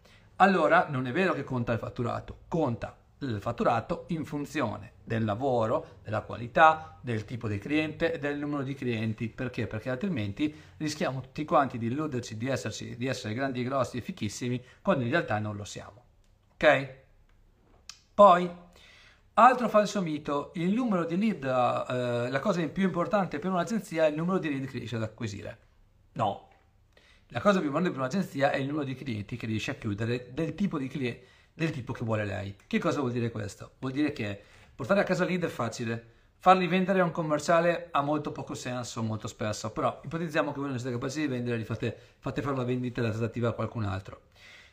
Allora 0.43 0.87
non 0.89 1.07
è 1.07 1.13
vero 1.13 1.31
che 1.31 1.45
conta 1.45 1.71
il 1.71 1.79
fatturato, 1.79 2.39
conta 2.49 2.97
il 3.19 3.39
fatturato 3.39 4.03
in 4.07 4.25
funzione 4.25 4.95
del 5.01 5.23
lavoro, 5.23 5.99
della 6.03 6.19
qualità, 6.19 6.99
del 6.99 7.23
tipo 7.23 7.47
di 7.47 7.57
cliente 7.59 8.11
e 8.11 8.19
del 8.19 8.37
numero 8.37 8.61
di 8.61 8.73
clienti. 8.73 9.29
Perché? 9.29 9.67
Perché 9.67 9.89
altrimenti 9.89 10.53
rischiamo 10.75 11.21
tutti 11.21 11.45
quanti 11.45 11.77
di 11.77 11.85
illuderci 11.85 12.35
di, 12.35 12.49
esserci, 12.49 12.97
di 12.97 13.07
essere 13.07 13.33
grandi, 13.33 13.63
grossi 13.63 13.99
e 13.99 14.01
fichissimi 14.01 14.61
quando 14.81 15.05
in 15.05 15.11
realtà 15.11 15.39
non 15.39 15.55
lo 15.55 15.63
siamo. 15.63 16.03
Ok? 16.55 16.93
Poi, 18.13 18.51
altro 19.35 19.69
falso 19.69 20.01
mito, 20.01 20.51
il 20.55 20.73
numero 20.73 21.05
di 21.05 21.17
lead, 21.17 21.45
eh, 21.45 22.29
la 22.29 22.39
cosa 22.41 22.61
più 22.67 22.83
importante 22.83 23.39
per 23.39 23.49
un'agenzia 23.49 24.07
è 24.07 24.09
il 24.09 24.15
numero 24.17 24.39
di 24.39 24.49
lead 24.49 24.65
che 24.65 24.79
riesce 24.79 24.97
ad 24.97 25.03
acquisire. 25.03 25.57
No. 26.15 26.49
La 27.33 27.41
cosa 27.41 27.57
più 27.57 27.65
importante 27.65 27.89
per 27.89 27.99
un'agenzia 27.99 28.51
è 28.51 28.57
il 28.57 28.67
numero 28.67 28.85
di 28.85 28.93
clienti 28.93 29.37
che 29.37 29.47
riesce 29.47 29.71
a 29.71 29.73
chiudere 29.73 30.29
del 30.33 30.53
tipo 30.53 30.77
di 30.77 30.87
cliente 30.87 31.31
del 31.55 31.71
tipo 31.71 31.91
che 31.91 32.03
vuole 32.03 32.25
lei. 32.25 32.55
Che 32.67 32.77
cosa 32.77 32.99
vuol 32.99 33.11
dire 33.11 33.31
questo? 33.31 33.71
Vuol 33.79 33.91
dire 33.91 34.13
che 34.13 34.39
portare 34.75 35.01
a 35.01 35.03
casa 35.03 35.25
lead 35.25 35.43
è 35.43 35.47
facile, 35.47 36.05
farli 36.37 36.67
vendere 36.67 36.99
a 36.99 37.03
un 37.03 37.11
commerciale 37.11 37.87
ha 37.89 38.01
molto 38.01 38.31
poco 38.31 38.53
senso 38.53 39.01
molto 39.01 39.27
spesso, 39.27 39.71
però 39.71 39.99
ipotizziamo 40.03 40.51
che 40.51 40.59
voi 40.59 40.69
non 40.69 40.77
siete 40.77 40.93
capaci 40.93 41.21
di 41.21 41.27
vendere, 41.27 41.57
li 41.57 41.63
fate, 41.63 41.97
fate 42.19 42.43
fare 42.43 42.55
la 42.55 42.63
vendita 42.63 43.01
e 43.01 43.03
la 43.03 43.09
trattativa 43.09 43.49
a 43.49 43.53
qualcun 43.53 43.83
altro. 43.83 44.21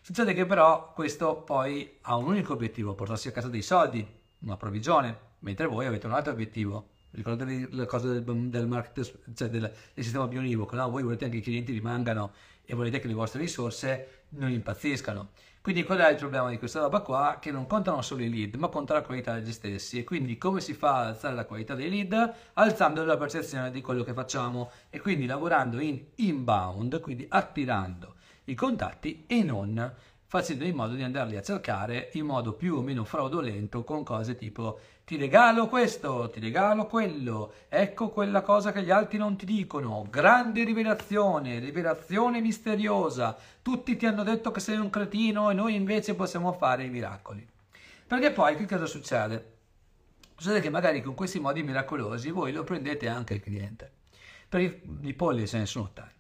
Succede 0.03 0.35
che 0.35 0.45
però 0.45 0.93
questo 0.93 1.37
poi 1.37 1.99
ha 2.03 2.17
un 2.17 2.27
unico 2.27 2.53
obiettivo, 2.53 2.95
portarsi 2.95 3.29
a 3.29 3.33
casa 3.33 3.49
dei 3.49 3.63
soldi, 3.63 4.07
una 4.41 4.57
provvigione, 4.59 5.19
mentre 5.41 5.67
voi 5.67 5.87
avete 5.87 6.07
un 6.07 6.13
altro 6.13 6.33
obiettivo. 6.33 6.89
Ricordate 7.13 7.69
le 7.71 7.87
cose 7.87 8.21
del, 8.21 8.49
del, 8.51 8.69
market, 8.69 9.35
cioè 9.35 9.49
del, 9.49 9.61
del 9.63 10.05
sistema 10.05 10.29
bionivoco, 10.29 10.77
no? 10.77 10.89
voi 10.89 11.03
volete 11.03 11.25
anche 11.25 11.41
che 11.41 11.43
i 11.43 11.53
clienti 11.53 11.73
rimangano 11.73 12.33
e 12.71 12.75
volete 12.75 13.01
che 13.01 13.09
le 13.09 13.15
vostre 13.15 13.41
risorse 13.41 14.25
non 14.31 14.51
impazziscano. 14.51 15.31
Quindi 15.61 15.83
qual 15.83 15.99
è 15.99 16.11
il 16.11 16.17
problema 16.17 16.49
di 16.49 16.57
questa 16.57 16.81
roba 16.81 17.01
qua? 17.01 17.39
Che 17.41 17.51
non 17.51 17.67
contano 17.67 18.01
solo 18.01 18.23
i 18.23 18.31
lead, 18.31 18.55
ma 18.55 18.69
conta 18.69 18.95
la 18.95 19.03
qualità 19.03 19.35
degli 19.35 19.53
stessi. 19.53 19.99
E 19.99 20.05
quindi 20.05 20.39
come 20.39 20.61
si 20.61 20.73
fa 20.73 21.01
ad 21.01 21.07
alzare 21.09 21.35
la 21.35 21.45
qualità 21.45 21.75
dei 21.75 21.91
lead? 21.91 22.35
Alzando 22.55 23.05
la 23.05 23.17
percezione 23.17 23.71
di 23.71 23.83
quello 23.83 24.05
che 24.05 24.15
facciamo 24.15 24.71
e 24.89 25.01
quindi 25.01 25.27
lavorando 25.27 25.81
in 25.81 26.01
inbound, 26.15 27.01
quindi 27.01 27.27
attirando 27.29 28.15
i 28.45 28.55
contatti 28.55 29.25
e 29.27 29.43
non 29.43 29.95
facendo 30.25 30.63
in 30.65 30.77
modo 30.77 30.95
di 30.95 31.03
andarli 31.03 31.37
a 31.37 31.43
cercare 31.43 32.11
in 32.13 32.25
modo 32.25 32.53
più 32.53 32.77
o 32.77 32.83
meno 32.83 33.03
fraudolento 33.05 33.83
con 33.83 34.05
cose 34.05 34.37
tipo 34.37 34.79
ti 35.11 35.17
regalo 35.17 35.67
questo, 35.67 36.31
ti 36.33 36.39
regalo 36.39 36.87
quello, 36.87 37.55
ecco 37.69 38.11
quella 38.11 38.43
cosa 38.43 38.71
che 38.71 38.85
gli 38.85 38.93
altri 38.93 39.19
non 39.19 39.35
ti 39.35 39.45
dicono, 39.45 40.07
grande 40.09 40.63
rivelazione, 40.63 41.59
rivelazione 41.59 42.41
misteriosa, 42.41 43.37
tutti 43.61 43.97
ti 43.97 44.07
hanno 44.07 44.23
detto 44.23 44.53
che 44.53 44.61
sei 44.61 44.77
un 44.77 44.89
cretino 44.89 45.51
e 45.51 45.55
noi 45.55 45.75
invece 45.75 46.15
possiamo 46.15 46.53
fare 46.53 46.85
i 46.85 46.91
miracoli. 46.91 47.45
Perché 48.07 48.31
poi 48.31 48.55
che 48.55 48.67
cosa 48.67 48.87
succede? 48.87 49.55
Succede 50.37 50.61
che 50.61 50.71
magari 50.71 51.03
con 51.03 51.15
questi 51.15 51.41
modi 51.41 51.65
miracolosi 51.65 52.31
voi 52.31 52.53
lo 52.53 52.63
prendete 52.63 53.09
anche 53.09 53.35
il 53.35 53.41
cliente, 53.41 53.91
perché 54.49 54.81
i 55.01 55.15
polli 55.15 55.49
se 55.49 55.59
ne 55.59 55.67
sono 55.67 55.91
tanti. 55.93 56.20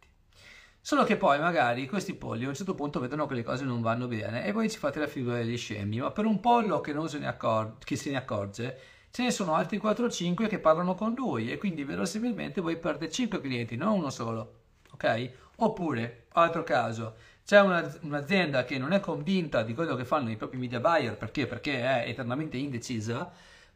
Solo 0.82 1.04
che 1.04 1.18
poi 1.18 1.38
magari 1.38 1.87
questi 1.87 2.14
polli 2.14 2.46
a 2.46 2.49
un 2.49 2.54
certo 2.54 2.75
punto 2.75 3.00
vedono 3.00 3.26
che 3.26 3.34
le 3.34 3.42
cose 3.42 3.64
non 3.64 3.82
vanno 3.82 4.08
bene 4.08 4.46
e 4.46 4.52
voi 4.52 4.70
ci 4.70 4.78
fate 4.78 4.99
la 4.99 5.06
figura 5.06 5.37
degli 5.37 5.58
scemi, 5.58 5.99
ma 6.00 6.10
per 6.10 6.25
un 6.25 6.40
pollo 6.40 6.80
che 6.80 6.94
non 6.94 7.06
se 7.06 7.18
ne, 7.18 7.26
accor- 7.26 7.84
che 7.84 7.96
se 7.96 8.10
ne 8.10 8.16
accorge 8.16 8.78
ce 9.10 9.22
ne 9.22 9.30
sono 9.30 9.54
altri 9.54 9.76
4-5 9.76 10.49
che 10.49 10.58
parlano 10.58 10.94
con 10.94 11.12
lui 11.12 11.52
e 11.52 11.58
quindi 11.58 11.84
verosimilmente 11.84 12.62
voi 12.62 12.78
perdete 12.78 13.12
5 13.12 13.40
clienti, 13.42 13.76
non 13.76 13.92
uno 13.99 14.08
solo, 14.08 14.60
ok? 14.92 15.30
Oppure, 15.56 16.26
altro 16.30 16.62
caso, 16.62 17.16
c'è 17.44 17.60
una, 17.60 17.87
un'azienda 18.00 18.64
che 18.64 18.78
non 18.78 18.92
è 18.92 19.00
convinta 19.00 19.62
di 19.62 19.75
quello 19.75 19.94
che 19.96 20.06
fanno 20.06 20.30
i 20.30 20.37
propri 20.37 20.56
media 20.56 20.80
buyer 20.80 21.16
perché? 21.18 21.46
Perché 21.46 21.82
è 21.82 22.08
eternamente 22.08 22.56
indecisa, 22.56 23.30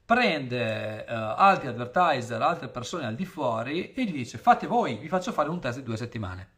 prende 0.06 1.04
uh, 1.06 1.12
altri 1.12 1.68
advertiser, 1.68 2.40
altre 2.40 2.68
persone 2.68 3.04
al 3.04 3.14
di 3.14 3.26
fuori 3.26 3.92
e 3.92 4.04
gli 4.04 4.12
dice 4.12 4.38
fate 4.38 4.66
voi, 4.66 4.96
vi 4.96 5.08
faccio 5.08 5.32
fare 5.32 5.50
un 5.50 5.61
test 5.61 5.78
di 5.78 5.84
due 5.84 5.99
settimane 5.99 6.49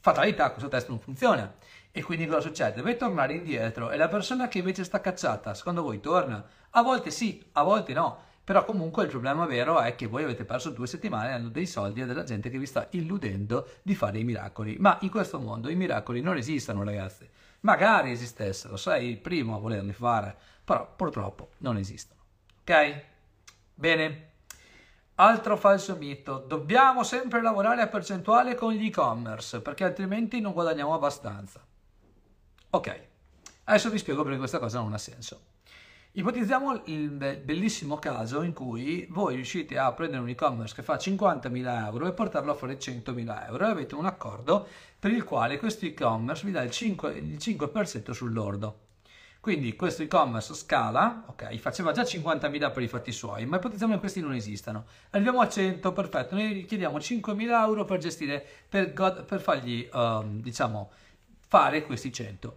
fatalità 0.00 0.50
questo 0.50 0.68
test 0.68 0.88
non 0.88 0.98
funziona. 0.98 1.54
E 1.90 2.02
quindi 2.02 2.26
cosa 2.26 2.40
succede? 2.40 2.76
Deve 2.76 2.96
tornare 2.96 3.34
indietro 3.34 3.90
e 3.90 3.96
la 3.96 4.08
persona 4.08 4.48
che 4.48 4.58
invece 4.58 4.84
sta 4.84 5.00
cacciata, 5.00 5.54
secondo 5.54 5.82
voi 5.82 6.00
torna? 6.00 6.44
A 6.70 6.82
volte 6.82 7.10
sì, 7.10 7.42
a 7.52 7.62
volte 7.62 7.92
no. 7.92 8.26
Però 8.44 8.64
comunque 8.64 9.02
il 9.02 9.10
problema 9.10 9.44
vero 9.44 9.78
è 9.78 9.94
che 9.94 10.06
voi 10.06 10.22
avete 10.22 10.46
perso 10.46 10.70
due 10.70 10.86
settimane 10.86 11.30
dando 11.30 11.50
dei 11.50 11.66
soldi 11.66 12.00
a 12.00 12.06
della 12.06 12.24
gente 12.24 12.48
che 12.48 12.58
vi 12.58 12.64
sta 12.64 12.86
illudendo 12.92 13.68
di 13.82 13.94
fare 13.94 14.18
i 14.18 14.24
miracoli. 14.24 14.76
Ma 14.78 14.96
in 15.02 15.10
questo 15.10 15.38
mondo 15.38 15.68
i 15.68 15.74
miracoli 15.74 16.22
non 16.22 16.36
esistono, 16.36 16.82
ragazzi. 16.82 17.28
Magari 17.60 18.10
esistessero, 18.10 18.78
sei 18.78 19.10
il 19.10 19.18
primo 19.18 19.54
a 19.54 19.58
volerli 19.58 19.92
fare, 19.92 20.34
però 20.64 20.90
purtroppo 20.94 21.50
non 21.58 21.76
esistono. 21.76 22.20
Ok? 22.60 23.02
Bene. 23.74 24.27
Altro 25.20 25.56
falso 25.56 25.96
mito, 25.96 26.44
dobbiamo 26.46 27.02
sempre 27.02 27.42
lavorare 27.42 27.82
a 27.82 27.88
percentuale 27.88 28.54
con 28.54 28.72
gli 28.72 28.86
e-commerce 28.86 29.60
perché 29.60 29.82
altrimenti 29.82 30.40
non 30.40 30.52
guadagniamo 30.52 30.94
abbastanza. 30.94 31.60
Ok, 32.70 33.02
adesso 33.64 33.90
vi 33.90 33.98
spiego 33.98 34.22
perché 34.22 34.38
questa 34.38 34.60
cosa 34.60 34.78
non 34.78 34.92
ha 34.92 34.98
senso. 34.98 35.40
Ipotizziamo 36.12 36.82
il 36.84 37.40
bellissimo 37.42 37.98
caso 37.98 38.42
in 38.42 38.52
cui 38.52 39.08
voi 39.10 39.34
riuscite 39.34 39.76
a 39.76 39.92
prendere 39.92 40.22
un 40.22 40.28
e-commerce 40.28 40.76
che 40.76 40.84
fa 40.84 40.94
50.000 40.94 41.86
euro 41.86 42.06
e 42.06 42.12
portarlo 42.12 42.52
a 42.52 42.54
fare 42.54 42.78
100.000 42.78 43.46
euro 43.48 43.66
e 43.66 43.70
avete 43.70 43.96
un 43.96 44.06
accordo 44.06 44.68
per 45.00 45.10
il 45.10 45.24
quale 45.24 45.58
questo 45.58 45.84
e-commerce 45.84 46.46
vi 46.46 46.52
dà 46.52 46.62
il 46.62 46.70
5%, 46.70 47.16
il 47.16 47.38
5% 47.38 48.12
sull'ordo. 48.12 48.86
Quindi 49.48 49.76
questo 49.76 50.02
e-commerce 50.02 50.52
scala, 50.52 51.24
ok, 51.26 51.56
faceva 51.56 51.90
già 51.92 52.02
50.000 52.02 52.70
per 52.70 52.82
i 52.82 52.86
fatti 52.86 53.12
suoi, 53.12 53.46
ma 53.46 53.56
ipotizziamo 53.56 53.94
che 53.94 53.98
questi 53.98 54.20
non 54.20 54.34
esistano. 54.34 54.84
Arriviamo 55.08 55.40
a 55.40 55.48
100, 55.48 55.90
perfetto, 55.94 56.34
noi 56.34 56.66
chiediamo 56.66 56.98
5.000 56.98 57.64
euro 57.64 57.86
per 57.86 57.98
gestire, 57.98 58.46
per, 58.68 58.92
per 58.92 59.40
fargli, 59.40 59.88
um, 59.90 60.42
diciamo, 60.42 60.90
fare 61.38 61.82
questi 61.86 62.12
100. 62.12 62.56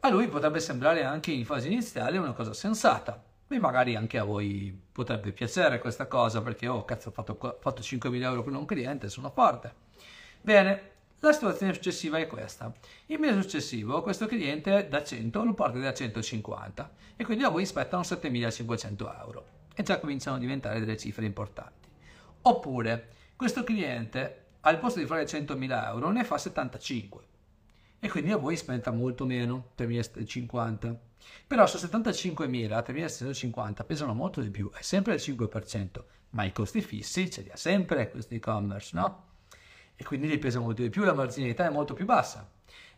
A 0.00 0.10
lui 0.10 0.28
potrebbe 0.28 0.60
sembrare 0.60 1.02
anche 1.02 1.30
in 1.30 1.46
fase 1.46 1.68
iniziale 1.68 2.18
una 2.18 2.34
cosa 2.34 2.52
sensata, 2.52 3.24
e 3.48 3.58
magari 3.58 3.96
anche 3.96 4.18
a 4.18 4.24
voi 4.24 4.78
potrebbe 4.92 5.32
piacere 5.32 5.78
questa 5.78 6.06
cosa 6.06 6.42
perché, 6.42 6.68
oh 6.68 6.84
cazzo, 6.84 7.08
ho 7.08 7.12
fatto, 7.12 7.38
fatto 7.58 7.80
5.000 7.80 8.20
euro 8.20 8.44
con 8.44 8.54
un 8.54 8.66
cliente, 8.66 9.08
sono 9.08 9.30
forte. 9.30 9.72
Bene, 10.42 10.95
la 11.20 11.32
situazione 11.32 11.72
successiva 11.72 12.18
è 12.18 12.26
questa. 12.26 12.72
Il 13.06 13.18
mese 13.18 13.40
successivo 13.40 14.02
questo 14.02 14.26
cliente 14.26 14.86
da 14.88 15.02
100 15.02 15.44
lo 15.44 15.54
porta 15.54 15.78
da 15.78 15.92
150 15.92 16.92
e 17.16 17.24
quindi 17.24 17.44
a 17.44 17.48
voi 17.48 17.64
spettano 17.64 18.02
7500 18.02 19.14
euro 19.20 19.46
e 19.74 19.82
già 19.82 19.98
cominciano 19.98 20.36
a 20.36 20.40
diventare 20.40 20.78
delle 20.78 20.96
cifre 20.96 21.24
importanti. 21.24 21.88
Oppure 22.42 23.08
questo 23.34 23.64
cliente 23.64 24.44
al 24.60 24.78
posto 24.78 24.98
di 24.98 25.06
fare 25.06 25.24
100.000 25.24 25.86
euro 25.86 26.10
ne 26.10 26.24
fa 26.24 26.38
75 26.38 27.24
e 27.98 28.08
quindi 28.08 28.30
a 28.30 28.36
voi 28.36 28.56
spetta 28.56 28.90
molto 28.90 29.24
meno, 29.24 29.70
3.050. 29.76 30.96
Però 31.46 31.66
su 31.66 31.76
75.000, 31.78 32.68
3.650 32.68 33.84
pesano 33.84 34.14
molto 34.14 34.40
di 34.40 34.50
più, 34.50 34.70
è 34.70 34.82
sempre 34.82 35.14
il 35.14 35.20
5%, 35.20 36.04
ma 36.30 36.44
i 36.44 36.52
costi 36.52 36.82
fissi 36.82 37.30
ce 37.30 37.42
li 37.42 37.50
ha 37.50 37.56
sempre 37.56 38.10
questo 38.10 38.34
e-commerce, 38.34 38.90
no? 38.94 39.24
E 39.96 40.04
quindi 40.04 40.28
gli 40.28 40.38
pesa 40.38 40.60
molto 40.60 40.82
di 40.82 40.90
più, 40.90 41.02
la 41.04 41.14
marginalità 41.14 41.66
è 41.66 41.70
molto 41.70 41.94
più 41.94 42.04
bassa. 42.04 42.48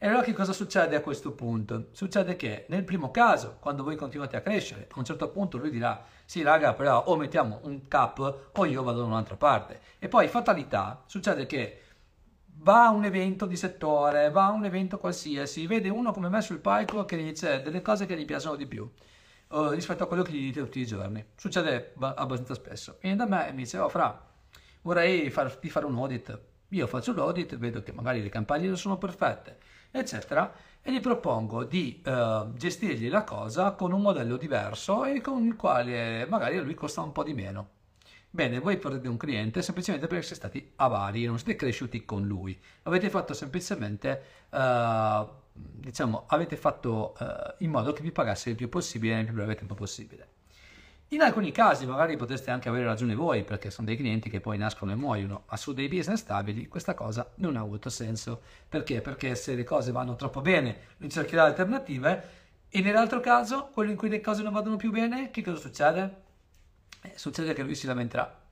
E 0.00 0.06
allora 0.06 0.22
che 0.22 0.32
cosa 0.32 0.52
succede 0.52 0.94
a 0.94 1.00
questo 1.00 1.32
punto? 1.32 1.88
Succede 1.90 2.36
che 2.36 2.66
nel 2.68 2.84
primo 2.84 3.10
caso, 3.10 3.56
quando 3.58 3.82
voi 3.82 3.96
continuate 3.96 4.36
a 4.36 4.40
crescere, 4.40 4.86
a 4.88 4.98
un 4.98 5.04
certo 5.04 5.28
punto 5.30 5.58
lui 5.58 5.70
dirà 5.70 6.04
sì 6.24 6.42
raga 6.42 6.72
però 6.74 7.02
o 7.06 7.16
mettiamo 7.16 7.60
un 7.64 7.88
cap 7.88 8.50
o 8.52 8.64
io 8.64 8.82
vado 8.84 9.00
da 9.00 9.06
un'altra 9.06 9.36
parte. 9.36 9.80
E 9.98 10.06
poi 10.06 10.28
fatalità, 10.28 11.02
succede 11.06 11.46
che 11.46 11.82
va 12.60 12.86
a 12.86 12.90
un 12.90 13.04
evento 13.04 13.46
di 13.46 13.56
settore, 13.56 14.30
va 14.30 14.46
a 14.46 14.50
un 14.52 14.64
evento 14.64 14.98
qualsiasi, 14.98 15.66
vede 15.66 15.88
uno 15.88 16.12
come 16.12 16.28
me 16.28 16.40
sul 16.42 16.60
palco 16.60 17.04
che 17.04 17.16
dice 17.16 17.62
delle 17.62 17.82
cose 17.82 18.06
che 18.06 18.16
gli 18.16 18.24
piacciono 18.24 18.54
di 18.54 18.66
più 18.66 18.88
uh, 19.48 19.68
rispetto 19.70 20.04
a 20.04 20.06
quello 20.06 20.22
che 20.22 20.32
gli 20.32 20.42
dite 20.42 20.60
tutti 20.60 20.78
i 20.78 20.86
giorni. 20.86 21.24
Succede 21.34 21.94
abbastanza 21.98 22.54
spesso. 22.54 22.98
Viene 23.00 23.16
da 23.16 23.26
me 23.26 23.48
e 23.48 23.50
mi 23.50 23.62
dice 23.62 23.78
oh 23.78 23.88
fra, 23.88 24.26
vorrei 24.82 25.28
farti 25.30 25.70
fare 25.70 25.86
un 25.86 25.96
audit 25.96 26.38
io 26.70 26.86
faccio 26.86 27.14
l'audit, 27.14 27.56
vedo 27.56 27.82
che 27.82 27.92
magari 27.92 28.22
le 28.22 28.28
campagne 28.28 28.66
non 28.66 28.76
sono 28.76 28.98
perfette, 28.98 29.58
eccetera, 29.90 30.52
e 30.82 30.92
gli 30.92 31.00
propongo 31.00 31.64
di 31.64 32.02
eh, 32.04 32.46
gestirgli 32.54 33.08
la 33.08 33.24
cosa 33.24 33.72
con 33.72 33.92
un 33.92 34.02
modello 34.02 34.36
diverso 34.36 35.04
e 35.04 35.20
con 35.20 35.44
il 35.44 35.56
quale 35.56 36.26
magari 36.28 36.58
a 36.58 36.62
lui 36.62 36.74
costa 36.74 37.00
un 37.00 37.12
po' 37.12 37.22
di 37.22 37.34
meno. 37.34 37.76
Bene, 38.30 38.58
voi 38.58 38.76
perdete 38.76 39.08
un 39.08 39.16
cliente 39.16 39.62
semplicemente 39.62 40.06
perché 40.06 40.22
siete 40.22 40.40
stati 40.46 40.72
avari, 40.76 41.24
non 41.24 41.38
siete 41.38 41.56
cresciuti 41.56 42.04
con 42.04 42.26
lui. 42.26 42.58
Avete 42.82 43.08
fatto 43.08 43.32
semplicemente, 43.32 44.22
eh, 44.50 45.26
diciamo, 45.52 46.24
avete 46.26 46.56
fatto 46.56 47.16
eh, 47.18 47.54
in 47.64 47.70
modo 47.70 47.94
che 47.94 48.02
vi 48.02 48.12
pagasse 48.12 48.50
il 48.50 48.56
più 48.56 48.68
possibile 48.68 49.14
nel 49.14 49.24
più 49.24 49.34
breve 49.34 49.54
tempo 49.54 49.74
possibile. 49.74 50.36
In 51.12 51.22
alcuni 51.22 51.52
casi 51.52 51.86
magari 51.86 52.16
potreste 52.16 52.50
anche 52.50 52.68
avere 52.68 52.84
ragione 52.84 53.14
voi, 53.14 53.42
perché 53.42 53.70
sono 53.70 53.86
dei 53.86 53.96
clienti 53.96 54.28
che 54.28 54.40
poi 54.40 54.58
nascono 54.58 54.92
e 54.92 54.94
muoiono, 54.94 55.44
ma 55.48 55.56
su 55.56 55.72
dei 55.72 55.88
business 55.88 56.20
stabili 56.20 56.68
questa 56.68 56.92
cosa 56.92 57.30
non 57.36 57.56
ha 57.56 57.60
avuto 57.60 57.88
senso. 57.88 58.42
Perché? 58.68 59.00
Perché 59.00 59.34
se 59.34 59.54
le 59.54 59.64
cose 59.64 59.90
vanno 59.90 60.16
troppo 60.16 60.42
bene, 60.42 60.76
ricercherà 60.98 61.44
alternative, 61.44 62.28
e 62.68 62.82
nell'altro 62.82 63.20
caso, 63.20 63.70
quello 63.72 63.90
in 63.90 63.96
cui 63.96 64.10
le 64.10 64.20
cose 64.20 64.42
non 64.42 64.52
vanno 64.52 64.76
più 64.76 64.90
bene, 64.90 65.30
che 65.30 65.42
cosa 65.42 65.56
succede? 65.56 66.22
Eh, 67.00 67.12
succede 67.16 67.54
che 67.54 67.62
lui 67.62 67.74
si 67.74 67.86
lamenterà. 67.86 68.47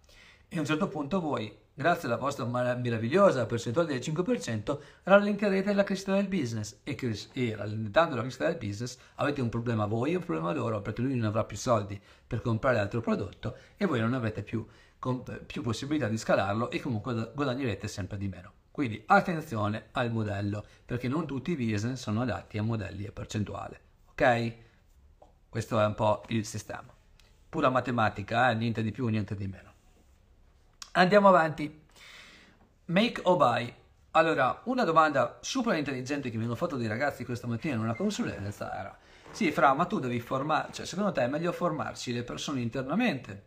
E 0.49 0.57
a 0.57 0.61
un 0.61 0.67
certo 0.67 0.89
punto 0.89 1.21
voi, 1.21 1.55
grazie 1.75 2.09
alla 2.09 2.17
vostra 2.17 2.45
meravigliosa 2.45 3.47
percentuale 3.47 3.89
del 3.89 3.99
5%, 3.99 4.79
rallenterete 5.03 5.73
la 5.73 5.85
crescita 5.85 6.15
del 6.15 6.29
business 6.29 6.79
e, 6.85 6.97
e 7.33 7.57
rallentando 7.57 8.15
la 8.15 8.23
crescita 8.23 8.47
del 8.47 8.57
business 8.57 8.99
avete 9.17 9.41
un 9.41 9.49
problema 9.49 9.87
voi 9.87 10.13
e 10.13 10.17
un 10.17 10.25
problema 10.25 10.53
loro 10.53 10.81
perché 10.81 11.03
lui 11.03 11.17
non 11.17 11.27
avrà 11.27 11.45
più 11.45 11.57
soldi 11.57 12.01
per 12.27 12.41
comprare 12.41 12.79
altro 12.79 13.01
prodotto 13.01 13.57
e 13.77 13.87
voi 13.87 14.01
non 14.01 14.15
avrete 14.15 14.43
più, 14.43 14.67
più 15.47 15.63
possibilità 15.63 16.09
di 16.09 16.19
scalarlo 16.19 16.71
e 16.71 16.81
comunque 16.81 17.33
guadagnerete 17.35 17.89
sempre 17.89 18.17
di 18.17 18.29
meno. 18.29 18.53
Quindi 18.71 19.03
attenzione 19.07 19.87
al 19.93 20.11
modello 20.11 20.65
perché 20.85 21.09
non 21.09 21.27
tutti 21.27 21.51
i 21.53 21.57
business 21.57 22.01
sono 22.01 22.23
adatti 22.23 22.59
a 22.59 22.63
modelli 22.63 23.05
e 23.05 23.13
percentuale 23.13 23.81
ok? 24.17 24.55
Questo 25.51 25.79
è 25.79 25.85
un 25.85 25.95
po' 25.95 26.25
il 26.29 26.47
sistema. 26.47 26.93
Pura 27.49 27.69
matematica, 27.69 28.51
eh? 28.51 28.55
niente 28.55 28.83
di 28.83 28.91
più, 28.91 29.07
niente 29.09 29.37
di 29.37 29.47
meno. 29.47 29.75
Andiamo 30.99 31.29
avanti. 31.29 31.85
Make 32.87 33.21
or 33.25 33.37
buy. 33.37 33.71
Allora, 34.13 34.63
una 34.65 34.83
domanda 34.83 35.39
super 35.43 35.77
intelligente 35.77 36.31
che 36.31 36.39
mi 36.39 36.45
hanno 36.45 36.55
fatto 36.55 36.77
dei 36.77 36.87
ragazzi 36.87 37.23
questa 37.23 37.47
mattina 37.47 37.75
in 37.75 37.81
una 37.81 37.95
consulenza 37.95 38.75
era 38.75 38.99
sì, 39.31 39.53
Fra, 39.53 39.75
ma 39.75 39.85
tu 39.85 39.99
devi 39.99 40.19
formare, 40.21 40.73
cioè 40.73 40.87
secondo 40.87 41.13
te 41.13 41.23
è 41.23 41.27
meglio 41.27 41.53
formarsi 41.53 42.15
le 42.15 42.23
persone 42.23 42.63
internamente 42.63 43.45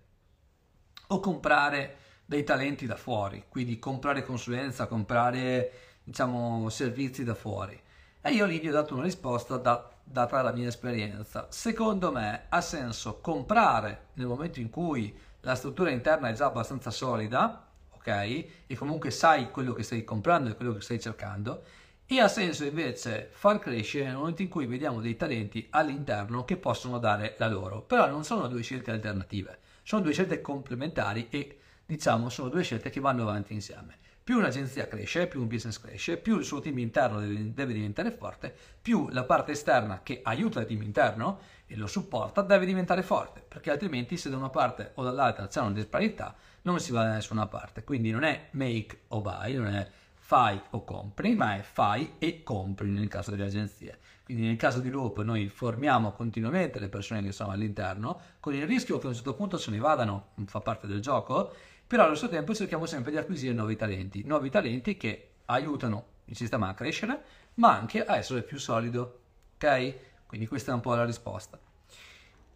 o 1.07 1.19
comprare 1.19 1.97
dei 2.23 2.43
talenti 2.43 2.85
da 2.85 2.95
fuori, 2.95 3.45
quindi 3.49 3.79
comprare 3.79 4.23
consulenza, 4.23 4.85
comprare 4.85 5.71
diciamo 6.03 6.69
servizi 6.69 7.23
da 7.23 7.33
fuori. 7.33 7.81
E 8.21 8.31
io 8.31 8.45
lì 8.45 8.59
gli 8.59 8.67
ho 8.67 8.73
dato 8.73 8.93
una 8.93 9.03
risposta 9.03 9.57
da 9.57 9.89
data 10.03 10.41
la 10.43 10.51
mia 10.51 10.67
esperienza. 10.67 11.47
Secondo 11.49 12.11
me 12.11 12.45
ha 12.49 12.61
senso 12.61 13.19
comprare 13.21 14.09
nel 14.13 14.27
momento 14.27 14.59
in 14.59 14.69
cui 14.69 15.17
la 15.41 15.55
struttura 15.55 15.89
interna 15.89 16.29
è 16.29 16.33
già 16.33 16.45
abbastanza 16.45 16.91
solida, 16.91 17.67
ok? 17.91 18.07
E 18.07 18.75
comunque 18.75 19.11
sai 19.11 19.51
quello 19.51 19.73
che 19.73 19.83
stai 19.83 20.03
comprando 20.03 20.49
e 20.49 20.55
quello 20.55 20.73
che 20.73 20.81
stai 20.81 20.99
cercando. 20.99 21.63
E 22.05 22.19
ha 22.19 22.27
senso 22.27 22.65
invece 22.65 23.29
far 23.31 23.59
crescere 23.59 24.05
nel 24.05 24.15
momento 24.15 24.41
in 24.41 24.49
cui 24.49 24.65
vediamo 24.65 24.99
dei 24.99 25.15
talenti 25.15 25.67
all'interno 25.69 26.43
che 26.43 26.57
possono 26.57 26.97
dare 26.97 27.35
la 27.37 27.47
loro. 27.47 27.81
Però 27.83 28.07
non 28.09 28.23
sono 28.23 28.47
due 28.47 28.63
scelte 28.63 28.89
alternative, 28.91 29.59
sono 29.83 30.01
due 30.01 30.13
scelte 30.13 30.41
complementari 30.41 31.27
e 31.29 31.59
diciamo 31.85 32.29
sono 32.29 32.49
due 32.49 32.63
scelte 32.63 32.89
che 32.89 32.99
vanno 32.99 33.21
avanti 33.21 33.53
insieme. 33.53 33.97
Più 34.23 34.37
un'agenzia 34.37 34.87
cresce, 34.87 35.27
più 35.27 35.41
un 35.41 35.47
business 35.47 35.79
cresce, 35.79 36.17
più 36.17 36.37
il 36.37 36.45
suo 36.45 36.59
team 36.59 36.77
interno 36.79 37.19
deve, 37.19 37.53
deve 37.53 37.73
diventare 37.73 38.11
forte, 38.11 38.55
più 38.79 39.07
la 39.09 39.23
parte 39.23 39.53
esterna 39.53 40.01
che 40.03 40.19
aiuta 40.23 40.59
il 40.59 40.67
team 40.67 40.83
interno 40.83 41.39
e 41.71 41.75
lo 41.75 41.85
supporta 41.85 42.41
deve 42.41 42.65
diventare 42.65 43.03
forte, 43.03 43.43
perché 43.47 43.69
altrimenti 43.69 44.17
se 44.17 44.31
da 44.31 44.37
una 44.37 44.49
parte 44.49 44.91
o 44.95 45.03
dall'altra 45.03 45.47
c'è 45.47 45.61
una 45.61 45.71
disparità 45.71 46.35
non 46.63 46.79
si 46.79 46.91
va 46.91 47.03
da 47.03 47.13
nessuna 47.13 47.45
parte. 47.45 47.83
Quindi 47.83 48.09
non 48.09 48.23
è 48.23 48.47
make 48.51 49.01
o 49.09 49.21
buy, 49.21 49.53
non 49.53 49.67
è 49.67 49.87
fai 50.15 50.59
o 50.71 50.83
compri, 50.83 51.35
ma 51.35 51.55
è 51.55 51.61
fai 51.61 52.13
e 52.17 52.41
compri 52.43 52.89
nel 52.89 53.07
caso 53.07 53.31
delle 53.31 53.45
agenzie. 53.45 53.99
Quindi 54.23 54.45
nel 54.45 54.57
caso 54.57 54.79
di 54.79 54.89
Loop 54.89 55.21
noi 55.21 55.47
formiamo 55.47 56.11
continuamente 56.11 56.79
le 56.79 56.89
persone 56.89 57.21
che 57.21 57.31
sono 57.31 57.51
all'interno, 57.51 58.19
con 58.39 58.53
il 58.53 58.65
rischio 58.65 58.97
che 58.97 59.05
a 59.05 59.09
un 59.09 59.15
certo 59.15 59.35
punto 59.35 59.57
se 59.57 59.69
ne 59.71 59.77
vadano, 59.77 60.29
fa 60.45 60.59
parte 60.59 60.87
del 60.87 61.01
gioco, 61.01 61.53
però 61.85 62.03
allo 62.03 62.15
stesso 62.15 62.31
tempo 62.31 62.53
cerchiamo 62.53 62.85
sempre 62.85 63.11
di 63.11 63.17
acquisire 63.17 63.53
nuovi 63.53 63.75
talenti, 63.75 64.23
nuovi 64.23 64.49
talenti 64.49 64.97
che 64.97 65.29
aiutano 65.45 66.05
il 66.25 66.35
sistema 66.35 66.67
a 66.67 66.73
crescere, 66.73 67.23
ma 67.55 67.75
anche 67.75 68.05
a 68.05 68.15
essere 68.17 68.43
più 68.43 68.59
solido, 68.59 69.21
ok? 69.55 69.95
Quindi 70.29 70.45
questa 70.45 70.71
è 70.71 70.75
un 70.75 70.81
po' 70.81 70.93
la 70.93 71.05
risposta. 71.05 71.59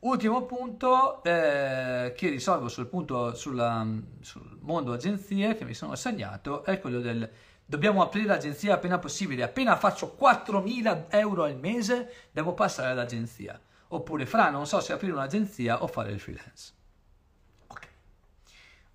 Ultimo 0.01 0.43
punto 0.43 1.23
eh, 1.23 2.13
che 2.15 2.29
risolvo 2.29 2.67
sul, 2.67 2.85
punto, 2.85 3.33
sulla, 3.33 3.83
sul 4.19 4.59
mondo 4.59 4.93
agenzie 4.93 5.55
che 5.55 5.65
mi 5.65 5.73
sono 5.73 5.93
assegnato 5.93 6.63
è 6.63 6.79
quello 6.79 6.99
del 6.99 7.27
dobbiamo 7.65 8.03
aprire 8.03 8.27
l'agenzia 8.27 8.75
appena 8.75 8.99
possibile, 8.99 9.41
appena 9.41 9.75
faccio 9.75 10.15
4.000 10.19 11.05
euro 11.09 11.45
al 11.45 11.57
mese 11.57 12.27
devo 12.31 12.53
passare 12.53 12.91
all'agenzia, 12.91 13.59
oppure 13.87 14.27
fra 14.27 14.51
non 14.51 14.67
so 14.67 14.79
se 14.79 14.93
aprire 14.93 15.13
un'agenzia 15.13 15.81
o 15.81 15.87
fare 15.87 16.11
il 16.11 16.19
freelance. 16.19 16.73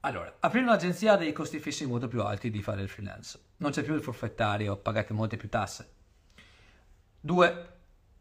Allora, 0.00 0.36
aprire 0.38 0.64
un'agenzia 0.64 1.14
ha 1.14 1.16
dei 1.16 1.32
costi 1.32 1.58
fissi 1.58 1.84
molto 1.84 2.06
più 2.06 2.22
alti 2.22 2.50
di 2.50 2.62
fare 2.62 2.82
il 2.82 2.88
freelance. 2.88 3.38
Non 3.56 3.72
c'è 3.72 3.82
più 3.82 3.94
il 3.94 4.02
forfettario, 4.02 4.76
pagate 4.76 5.12
molte 5.12 5.36
più 5.36 5.48
tasse. 5.48 5.90
Due, 7.18 7.77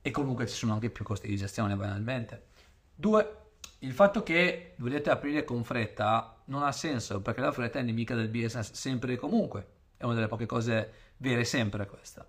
e 0.08 0.12
comunque 0.12 0.48
ci 0.48 0.56
sono 0.56 0.72
anche 0.72 0.90
più 0.90 1.04
costi 1.04 1.28
di 1.28 1.36
gestione 1.36 1.76
banalmente. 1.76 2.46
Due, 2.96 3.38
il 3.80 3.92
fatto 3.92 4.24
che 4.24 4.76
volete 4.78 5.10
aprire 5.10 5.44
con 5.44 5.66
fretta 5.66 6.44
non 6.46 6.64
ha 6.64 6.72
senso 6.72 7.20
perché 7.20 7.42
la 7.42 7.52
fretta 7.52 7.80
è 7.80 7.82
nemica 7.82 8.16
del 8.16 8.30
business 8.30 8.72
sempre 8.72 9.14
e 9.14 9.18
comunque. 9.18 9.68
È 9.98 10.06
una 10.06 10.14
delle 10.14 10.28
poche 10.28 10.46
cose 10.46 10.94
vere 11.18 11.44
sempre 11.44 11.86
questa. 11.88 12.26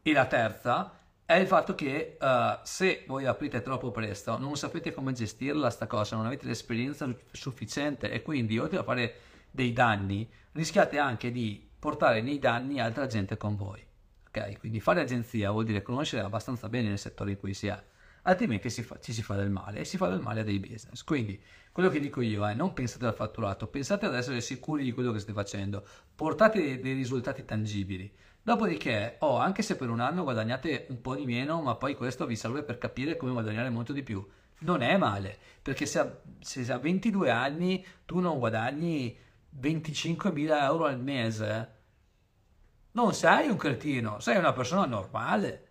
E 0.00 0.12
la 0.14 0.24
terza, 0.24 0.98
è 1.26 1.34
il 1.34 1.46
fatto 1.46 1.74
che 1.74 2.16
uh, 2.18 2.60
se 2.62 3.04
voi 3.06 3.26
aprite 3.26 3.60
troppo 3.60 3.90
presto 3.90 4.38
non 4.38 4.56
sapete 4.56 4.94
come 4.94 5.12
gestirla 5.12 5.68
sta 5.68 5.86
cosa, 5.86 6.16
non 6.16 6.24
avete 6.24 6.46
l'esperienza 6.46 7.14
sufficiente 7.30 8.10
e 8.10 8.22
quindi 8.22 8.58
oltre 8.58 8.78
a 8.78 8.84
fare 8.84 9.14
dei 9.50 9.74
danni 9.74 10.26
rischiate 10.52 10.96
anche 10.96 11.30
di 11.30 11.68
portare 11.78 12.22
nei 12.22 12.38
danni 12.38 12.80
altra 12.80 13.06
gente 13.06 13.36
con 13.36 13.54
voi. 13.54 13.87
Quindi 14.58 14.80
fare 14.80 15.00
agenzia 15.00 15.50
vuol 15.50 15.64
dire 15.64 15.82
conoscere 15.82 16.22
abbastanza 16.22 16.68
bene 16.68 16.90
il 16.90 16.98
settore 16.98 17.32
in 17.32 17.38
cui 17.38 17.54
si 17.54 17.66
è, 17.66 17.82
altrimenti 18.22 18.70
si 18.70 18.82
fa, 18.82 18.98
ci 19.00 19.12
si 19.12 19.22
fa 19.22 19.34
del 19.34 19.50
male 19.50 19.80
e 19.80 19.84
si 19.84 19.96
fa 19.96 20.08
del 20.08 20.20
male 20.20 20.40
a 20.40 20.44
dei 20.44 20.58
business. 20.58 21.02
Quindi 21.04 21.40
quello 21.72 21.88
che 21.88 22.00
dico 22.00 22.20
io 22.20 22.46
è 22.46 22.54
non 22.54 22.72
pensate 22.72 23.06
al 23.06 23.14
fatturato, 23.14 23.68
pensate 23.68 24.06
ad 24.06 24.14
essere 24.14 24.40
sicuri 24.40 24.84
di 24.84 24.92
quello 24.92 25.12
che 25.12 25.18
state 25.18 25.32
facendo, 25.32 25.86
portate 26.14 26.60
dei, 26.60 26.80
dei 26.80 26.94
risultati 26.94 27.44
tangibili. 27.44 28.12
Dopodiché, 28.42 29.16
oh, 29.20 29.36
anche 29.36 29.62
se 29.62 29.76
per 29.76 29.90
un 29.90 30.00
anno 30.00 30.22
guadagnate 30.22 30.86
un 30.88 31.00
po' 31.00 31.14
di 31.14 31.26
meno, 31.26 31.60
ma 31.60 31.74
poi 31.76 31.94
questo 31.94 32.26
vi 32.26 32.36
serve 32.36 32.62
per 32.62 32.78
capire 32.78 33.16
come 33.16 33.32
guadagnare 33.32 33.68
molto 33.70 33.92
di 33.92 34.02
più. 34.02 34.26
Non 34.60 34.82
è 34.82 34.96
male, 34.96 35.36
perché 35.62 35.86
se 35.86 35.98
a, 35.98 36.20
se 36.40 36.72
a 36.72 36.78
22 36.78 37.30
anni 37.30 37.84
tu 38.04 38.18
non 38.20 38.38
guadagni 38.38 39.16
25.000 39.60 40.62
euro 40.62 40.86
al 40.86 41.00
mese, 41.00 41.76
non 42.98 43.14
sei 43.14 43.48
un 43.48 43.56
cretino, 43.56 44.18
sei 44.18 44.38
una 44.38 44.52
persona 44.52 44.84
normale, 44.84 45.68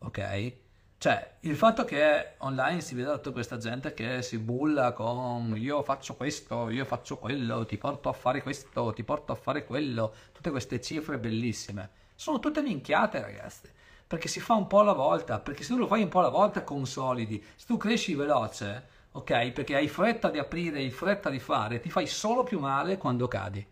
ok? 0.00 0.52
Cioè, 0.98 1.36
il 1.40 1.56
fatto 1.56 1.86
che 1.86 2.34
online 2.40 2.82
si 2.82 2.94
veda 2.94 3.16
tutta 3.16 3.30
questa 3.30 3.56
gente 3.56 3.94
che 3.94 4.20
si 4.20 4.36
bulla 4.36 4.92
con 4.92 5.54
io 5.56 5.82
faccio 5.82 6.16
questo, 6.16 6.68
io 6.68 6.84
faccio 6.84 7.16
quello, 7.16 7.64
ti 7.64 7.78
porto 7.78 8.10
a 8.10 8.12
fare 8.12 8.42
questo, 8.42 8.92
ti 8.92 9.02
porto 9.04 9.32
a 9.32 9.36
fare 9.36 9.64
quello, 9.64 10.12
tutte 10.32 10.50
queste 10.50 10.82
cifre 10.82 11.18
bellissime, 11.18 11.88
sono 12.14 12.38
tutte 12.38 12.60
minchiate 12.60 13.22
ragazzi, 13.22 13.70
perché 14.06 14.28
si 14.28 14.40
fa 14.40 14.52
un 14.52 14.66
po' 14.66 14.80
alla 14.80 14.92
volta, 14.92 15.38
perché 15.38 15.62
se 15.62 15.72
tu 15.72 15.78
lo 15.78 15.86
fai 15.86 16.02
un 16.02 16.10
po' 16.10 16.18
alla 16.18 16.28
volta 16.28 16.62
consolidi, 16.62 17.42
se 17.56 17.64
tu 17.64 17.78
cresci 17.78 18.14
veloce, 18.14 18.86
ok, 19.12 19.52
perché 19.52 19.76
hai 19.76 19.88
fretta 19.88 20.28
di 20.28 20.38
aprire, 20.38 20.80
hai 20.80 20.90
fretta 20.90 21.30
di 21.30 21.38
fare, 21.38 21.80
ti 21.80 21.88
fai 21.88 22.06
solo 22.06 22.42
più 22.42 22.58
male 22.58 22.98
quando 22.98 23.28
cadi, 23.28 23.66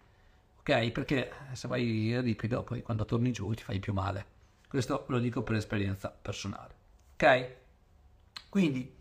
ok, 0.68 0.90
perché 0.90 1.32
se 1.52 1.68
vai 1.68 2.20
ripido 2.20 2.62
poi 2.62 2.82
quando 2.82 3.04
torni 3.04 3.32
giù 3.32 3.52
ti 3.52 3.62
fai 3.62 3.78
più 3.78 3.92
male, 3.92 4.26
questo 4.68 5.04
lo 5.08 5.18
dico 5.18 5.42
per 5.42 5.56
esperienza 5.56 6.10
personale 6.10 6.78
ok? 7.18 7.56
Quindi, 8.48 8.96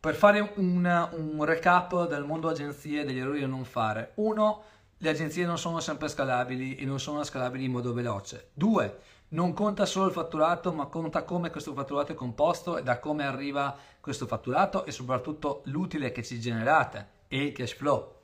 per 0.00 0.16
fare 0.16 0.54
un, 0.56 1.08
un 1.12 1.44
recap 1.44 2.08
del 2.08 2.24
mondo 2.24 2.48
agenzie 2.48 3.04
degli 3.04 3.18
errori 3.18 3.40
da 3.40 3.46
non 3.46 3.64
fare. 3.64 4.12
Uno, 4.16 4.64
le 4.98 5.08
agenzie 5.08 5.46
non 5.46 5.56
sono 5.56 5.78
sempre 5.78 6.08
scalabili 6.08 6.74
e 6.74 6.84
non 6.84 6.98
sono 6.98 7.22
scalabili 7.22 7.64
in 7.64 7.70
modo 7.70 7.92
veloce. 7.92 8.50
Due, 8.52 8.98
non 9.28 9.52
conta 9.54 9.86
solo 9.86 10.06
il 10.06 10.12
fatturato, 10.12 10.72
ma 10.72 10.86
conta 10.86 11.22
come 11.22 11.50
questo 11.50 11.72
fatturato 11.72 12.12
è 12.12 12.14
composto 12.16 12.76
e 12.76 12.82
da 12.82 12.98
come 12.98 13.24
arriva 13.24 13.76
questo 14.00 14.26
fatturato 14.26 14.84
e 14.84 14.90
soprattutto 14.90 15.62
l'utile 15.66 16.10
che 16.10 16.24
ci 16.24 16.40
generate 16.40 17.08
e 17.28 17.44
il 17.44 17.52
cash 17.52 17.74
flow. 17.74 18.22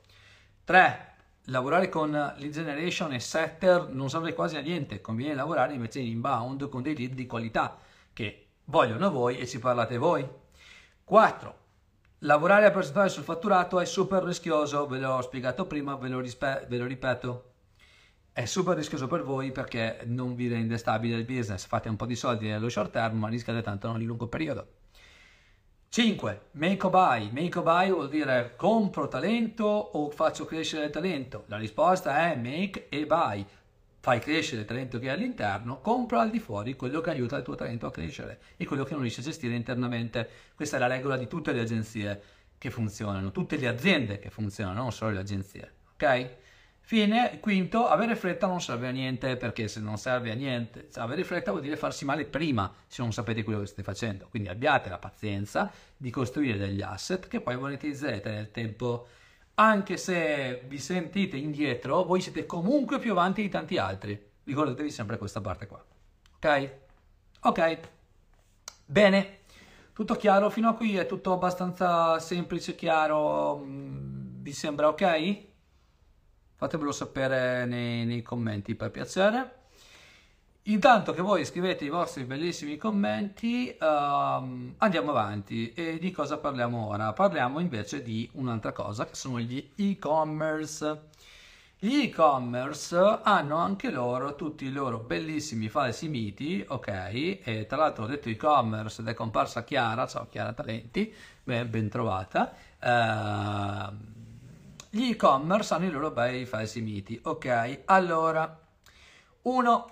3. 0.65 1.10
Lavorare 1.45 1.89
con 1.89 2.11
lead 2.11 2.51
generation 2.51 3.13
e 3.13 3.19
setter 3.19 3.89
non 3.89 4.11
serve 4.11 4.33
quasi 4.33 4.57
a 4.57 4.61
niente, 4.61 5.01
conviene 5.01 5.33
lavorare 5.33 5.73
invece 5.73 5.99
in 5.99 6.07
inbound 6.07 6.69
con 6.69 6.83
dei 6.83 6.95
lead 6.95 7.13
di 7.13 7.25
qualità 7.25 7.79
che 8.13 8.47
vogliono 8.65 9.09
voi 9.09 9.39
e 9.39 9.47
ci 9.47 9.57
parlate 9.57 9.97
voi. 9.97 10.27
4. 11.03 11.55
Lavorare 12.19 12.67
a 12.67 12.71
percentuale 12.71 13.09
sul 13.09 13.23
fatturato 13.23 13.79
è 13.79 13.85
super 13.85 14.23
rischioso, 14.23 14.85
ve 14.85 14.99
l'ho 14.99 15.19
spiegato 15.23 15.65
prima, 15.65 15.95
ve 15.95 16.09
lo, 16.09 16.19
rispe- 16.19 16.67
ve 16.69 16.77
lo 16.77 16.85
ripeto. 16.85 17.51
È 18.31 18.45
super 18.45 18.77
rischioso 18.77 19.07
per 19.07 19.23
voi 19.23 19.51
perché 19.51 20.01
non 20.05 20.35
vi 20.35 20.47
rende 20.47 20.77
stabile 20.77 21.17
il 21.17 21.25
business, 21.25 21.65
fate 21.65 21.89
un 21.89 21.95
po' 21.95 22.05
di 22.05 22.15
soldi 22.15 22.47
nello 22.47 22.69
short 22.69 22.91
term 22.91 23.17
ma 23.17 23.29
rischiate 23.29 23.63
tanto 23.63 23.91
nel 23.91 24.03
lungo 24.03 24.27
periodo. 24.27 24.67
5. 25.93 26.41
Make 26.51 26.85
or 26.85 26.89
buy. 26.89 27.29
Make 27.33 27.57
or 27.57 27.65
buy 27.65 27.89
vuol 27.89 28.07
dire 28.07 28.53
compro 28.55 29.09
talento 29.09 29.65
o 29.65 30.09
faccio 30.09 30.45
crescere 30.45 30.85
il 30.85 30.89
talento. 30.89 31.43
La 31.47 31.57
risposta 31.57 32.31
è 32.31 32.35
make 32.37 32.87
e 32.87 33.05
buy. 33.05 33.45
Fai 33.99 34.19
crescere 34.19 34.61
il 34.61 34.67
talento 34.67 34.99
che 34.99 35.09
hai 35.09 35.15
all'interno, 35.15 35.81
compra 35.81 36.21
al 36.21 36.29
di 36.29 36.39
fuori 36.39 36.77
quello 36.77 37.01
che 37.01 37.09
aiuta 37.09 37.35
il 37.35 37.43
tuo 37.43 37.55
talento 37.55 37.87
a 37.87 37.91
crescere 37.91 38.39
e 38.55 38.65
quello 38.65 38.85
che 38.85 38.93
non 38.93 39.01
riesci 39.01 39.19
a 39.19 39.23
gestire 39.23 39.53
internamente. 39.53 40.29
Questa 40.55 40.77
è 40.77 40.79
la 40.79 40.87
regola 40.87 41.17
di 41.17 41.27
tutte 41.27 41.51
le 41.51 41.59
agenzie 41.59 42.21
che 42.57 42.69
funzionano, 42.69 43.31
tutte 43.31 43.57
le 43.57 43.67
aziende 43.67 44.17
che 44.17 44.29
funzionano, 44.29 44.83
non 44.83 44.93
solo 44.93 45.11
le 45.11 45.19
agenzie. 45.19 45.73
Ok? 45.95 46.29
Fine, 46.91 47.39
quinto, 47.39 47.87
avere 47.87 48.17
fretta 48.17 48.47
non 48.47 48.59
serve 48.59 48.89
a 48.89 48.91
niente 48.91 49.37
perché 49.37 49.69
se 49.69 49.79
non 49.79 49.97
serve 49.97 50.29
a 50.29 50.33
niente, 50.33 50.89
cioè 50.91 51.05
avere 51.05 51.23
fretta 51.23 51.51
vuol 51.51 51.63
dire 51.63 51.77
farsi 51.77 52.03
male 52.03 52.25
prima 52.25 52.69
se 52.85 53.01
non 53.01 53.13
sapete 53.13 53.43
quello 53.43 53.61
che 53.61 53.67
state 53.67 53.81
facendo. 53.81 54.27
Quindi 54.29 54.49
abbiate 54.49 54.89
la 54.89 54.97
pazienza 54.97 55.71
di 55.95 56.09
costruire 56.09 56.57
degli 56.57 56.81
asset 56.81 57.29
che 57.29 57.39
poi 57.39 57.55
monetizzerete 57.55 58.29
nel 58.29 58.51
tempo. 58.51 59.07
Anche 59.53 59.95
se 59.95 60.63
vi 60.67 60.79
sentite 60.79 61.37
indietro, 61.37 62.03
voi 62.03 62.19
siete 62.19 62.45
comunque 62.45 62.99
più 62.99 63.11
avanti 63.11 63.41
di 63.41 63.47
tanti 63.47 63.77
altri. 63.77 64.21
Ricordatevi 64.43 64.91
sempre 64.91 65.17
questa 65.17 65.39
parte 65.39 65.67
qua. 65.67 65.81
Ok? 66.35 66.71
Ok. 67.43 67.79
Bene. 68.85 69.37
Tutto 69.93 70.15
chiaro 70.15 70.49
fino 70.49 70.67
a 70.67 70.73
qui? 70.73 70.97
È 70.97 71.05
tutto 71.05 71.31
abbastanza 71.31 72.19
semplice, 72.19 72.75
chiaro? 72.75 73.59
Mm, 73.59 74.41
vi 74.41 74.51
sembra 74.51 74.89
ok? 74.89 75.50
Fatemelo 76.61 76.91
sapere 76.91 77.65
nei, 77.65 78.05
nei 78.05 78.21
commenti 78.21 78.75
per 78.75 78.91
piacere. 78.91 79.55
Intanto 80.65 81.11
che 81.11 81.23
voi 81.23 81.43
scrivete 81.43 81.85
i 81.85 81.89
vostri 81.89 82.23
bellissimi 82.23 82.77
commenti, 82.77 83.75
um, 83.81 84.75
andiamo 84.77 85.09
avanti. 85.09 85.73
E 85.73 85.97
di 85.97 86.11
cosa 86.11 86.37
parliamo 86.37 86.85
ora? 86.85 87.13
Parliamo 87.13 87.59
invece 87.59 88.03
di 88.03 88.29
un'altra 88.33 88.73
cosa, 88.73 89.05
che 89.05 89.15
sono 89.15 89.39
gli 89.39 89.71
e-commerce. 89.75 91.09
Gli 91.79 92.03
e-commerce 92.03 93.21
hanno 93.23 93.57
anche 93.57 93.89
loro 93.89 94.35
tutti 94.35 94.65
i 94.65 94.71
loro 94.71 94.99
bellissimi 94.99 95.67
falsi 95.67 96.09
miti, 96.09 96.63
ok? 96.67 97.39
E 97.43 97.65
tra 97.67 97.77
l'altro 97.77 98.03
ho 98.03 98.07
detto 98.07 98.29
e-commerce 98.29 99.01
ed 99.01 99.07
è 99.07 99.15
comparsa 99.15 99.63
Chiara, 99.63 100.05
ciao 100.05 100.27
Chiara 100.29 100.53
Talenti, 100.53 101.11
ben, 101.43 101.89
trovata. 101.89 102.53
Uh, 102.79 104.20
gli 104.93 105.11
e-commerce 105.11 105.73
hanno 105.73 105.85
i 105.85 105.89
loro 105.89 106.11
bei 106.11 106.45
falsi 106.45 106.81
miti. 106.81 107.17
Ok, 107.23 107.83
allora, 107.85 108.59
uno, 109.43 109.91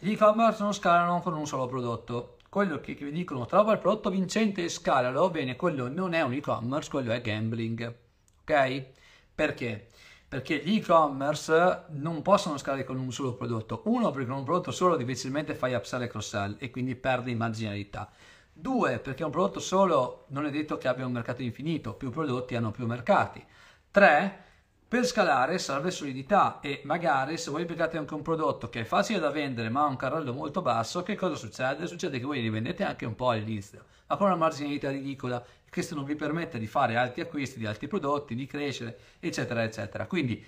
gli 0.00 0.10
e-commerce 0.10 0.60
non 0.64 0.74
scalano 0.74 1.20
con 1.20 1.34
un 1.34 1.46
solo 1.46 1.66
prodotto. 1.66 2.38
Quello 2.48 2.80
che, 2.80 2.94
vi 2.94 3.12
dicono 3.12 3.46
trova 3.46 3.72
il 3.72 3.78
prodotto 3.78 4.10
vincente 4.10 4.64
e 4.64 4.68
scalalo, 4.68 5.30
bene, 5.30 5.54
quello 5.54 5.86
non 5.86 6.12
è 6.12 6.22
un 6.22 6.32
e-commerce, 6.32 6.90
quello 6.90 7.12
è 7.12 7.20
gambling. 7.20 7.94
Ok? 8.40 8.84
Perché? 9.32 9.90
Perché 10.26 10.60
gli 10.64 10.78
e-commerce 10.78 11.84
non 11.90 12.20
possono 12.22 12.58
scalare 12.58 12.82
con 12.82 12.98
un 12.98 13.12
solo 13.12 13.34
prodotto. 13.34 13.82
Uno, 13.84 14.10
perché 14.10 14.28
con 14.28 14.38
un 14.38 14.44
prodotto 14.44 14.72
solo 14.72 14.96
difficilmente 14.96 15.54
fai 15.54 15.74
upsell 15.74 16.02
e 16.02 16.08
cross-sell 16.08 16.56
e 16.58 16.68
quindi 16.70 16.96
perdi 16.96 17.36
marginalità. 17.36 18.10
Due, 18.52 18.98
perché 18.98 19.22
un 19.22 19.30
prodotto 19.30 19.60
solo 19.60 20.24
non 20.30 20.46
è 20.46 20.50
detto 20.50 20.78
che 20.78 20.88
abbia 20.88 21.06
un 21.06 21.12
mercato 21.12 21.42
infinito, 21.42 21.94
più 21.94 22.10
prodotti 22.10 22.56
hanno 22.56 22.72
più 22.72 22.86
mercati. 22.86 23.46
3. 23.92 24.40
Per 24.88 25.04
scalare 25.04 25.58
serve 25.58 25.90
solidità 25.90 26.60
e 26.60 26.80
magari 26.84 27.36
se 27.36 27.50
voi 27.50 27.62
applicate 27.62 27.98
anche 27.98 28.14
un 28.14 28.22
prodotto 28.22 28.70
che 28.70 28.80
è 28.80 28.84
facile 28.84 29.18
da 29.18 29.28
vendere 29.28 29.68
ma 29.68 29.82
ha 29.82 29.86
un 29.86 29.96
carrello 29.96 30.32
molto 30.32 30.62
basso, 30.62 31.02
che 31.02 31.14
cosa 31.14 31.34
succede? 31.34 31.86
Succede 31.86 32.18
che 32.18 32.24
voi 32.24 32.40
li 32.40 32.48
vendete 32.48 32.84
anche 32.84 33.04
un 33.04 33.14
po' 33.14 33.28
all'inizio, 33.28 33.84
ma 34.06 34.16
con 34.16 34.28
una 34.28 34.36
marginalità 34.36 34.88
ridicola. 34.88 35.44
Questo 35.68 35.94
non 35.94 36.04
vi 36.04 36.14
permette 36.14 36.58
di 36.58 36.66
fare 36.66 36.96
altri 36.96 37.20
acquisti 37.20 37.58
di 37.58 37.66
altri 37.66 37.86
prodotti, 37.86 38.34
di 38.34 38.46
crescere, 38.46 38.98
eccetera, 39.20 39.62
eccetera. 39.62 40.06
Quindi 40.06 40.42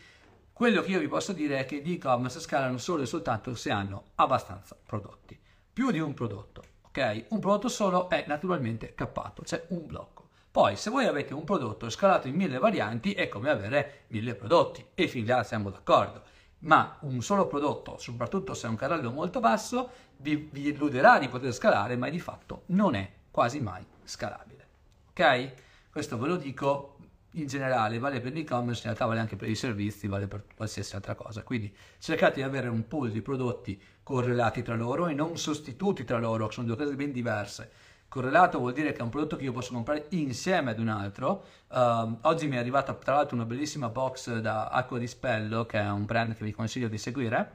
quello 0.50 0.80
che 0.80 0.92
io 0.92 1.00
vi 1.00 1.08
posso 1.08 1.34
dire 1.34 1.58
è 1.58 1.66
che 1.66 1.82
gli 1.82 1.92
e-commerce 1.92 2.40
scalano 2.40 2.78
solo 2.78 3.02
e 3.02 3.06
soltanto 3.06 3.54
se 3.54 3.70
hanno 3.70 4.04
abbastanza 4.14 4.74
prodotti. 4.86 5.38
Più 5.70 5.90
di 5.90 5.98
un 5.98 6.14
prodotto, 6.14 6.62
ok? 6.86 7.26
Un 7.28 7.40
prodotto 7.40 7.68
solo 7.68 8.08
è 8.08 8.24
naturalmente 8.26 8.94
cappato, 8.94 9.42
c'è 9.42 9.66
un 9.68 9.86
blocco. 9.86 10.23
Poi, 10.54 10.76
se 10.76 10.88
voi 10.88 11.06
avete 11.06 11.34
un 11.34 11.42
prodotto 11.42 11.90
scalato 11.90 12.28
in 12.28 12.36
mille 12.36 12.58
varianti, 12.58 13.12
è 13.12 13.28
come 13.28 13.50
avere 13.50 14.04
mille 14.06 14.36
prodotti 14.36 14.86
e 14.94 15.08
fin 15.08 15.26
là 15.26 15.42
siamo 15.42 15.68
d'accordo. 15.68 16.22
Ma 16.60 16.96
un 17.00 17.20
solo 17.22 17.48
prodotto, 17.48 17.98
soprattutto 17.98 18.54
se 18.54 18.68
è 18.68 18.70
un 18.70 18.76
carrello 18.76 19.10
molto 19.10 19.40
basso, 19.40 19.90
vi, 20.18 20.48
vi 20.52 20.68
illuderà 20.68 21.18
di 21.18 21.28
poter 21.28 21.52
scalare, 21.52 21.96
ma 21.96 22.08
di 22.08 22.20
fatto 22.20 22.62
non 22.66 22.94
è 22.94 23.10
quasi 23.32 23.58
mai 23.58 23.84
scalabile. 24.04 24.66
Ok? 25.10 25.54
Questo 25.90 26.16
ve 26.18 26.28
lo 26.28 26.36
dico 26.36 26.98
in 27.32 27.48
generale, 27.48 27.98
vale 27.98 28.20
per 28.20 28.32
l'e-commerce, 28.32 28.82
in 28.82 28.84
realtà 28.84 29.06
vale 29.06 29.18
anche 29.18 29.34
per 29.34 29.48
i 29.48 29.56
servizi, 29.56 30.06
vale 30.06 30.28
per 30.28 30.44
qualsiasi 30.54 30.94
altra 30.94 31.16
cosa. 31.16 31.42
Quindi 31.42 31.74
cercate 31.98 32.34
di 32.36 32.42
avere 32.42 32.68
un 32.68 32.86
pool 32.86 33.10
di 33.10 33.22
prodotti 33.22 33.82
correlati 34.04 34.62
tra 34.62 34.76
loro 34.76 35.08
e 35.08 35.14
non 35.14 35.36
sostituti 35.36 36.04
tra 36.04 36.20
loro, 36.20 36.48
sono 36.52 36.68
due 36.68 36.76
cose 36.76 36.94
ben 36.94 37.10
diverse 37.10 37.72
Correlato 38.14 38.60
vuol 38.60 38.72
dire 38.74 38.92
che 38.92 38.98
è 38.98 39.02
un 39.02 39.08
prodotto 39.08 39.34
che 39.34 39.42
io 39.42 39.50
posso 39.50 39.72
comprare 39.72 40.06
insieme 40.10 40.70
ad 40.70 40.78
un 40.78 40.86
altro. 40.86 41.46
Uh, 41.66 42.16
oggi 42.20 42.46
mi 42.46 42.54
è 42.54 42.60
arrivata 42.60 42.94
tra 42.94 43.16
l'altro 43.16 43.34
una 43.34 43.44
bellissima 43.44 43.88
box 43.88 44.38
da 44.38 44.68
Acqua 44.68 45.00
di 45.00 45.08
Spello, 45.08 45.66
che 45.66 45.80
è 45.80 45.90
un 45.90 46.04
brand 46.04 46.36
che 46.36 46.44
vi 46.44 46.52
consiglio 46.52 46.86
di 46.86 46.96
seguire, 46.96 47.50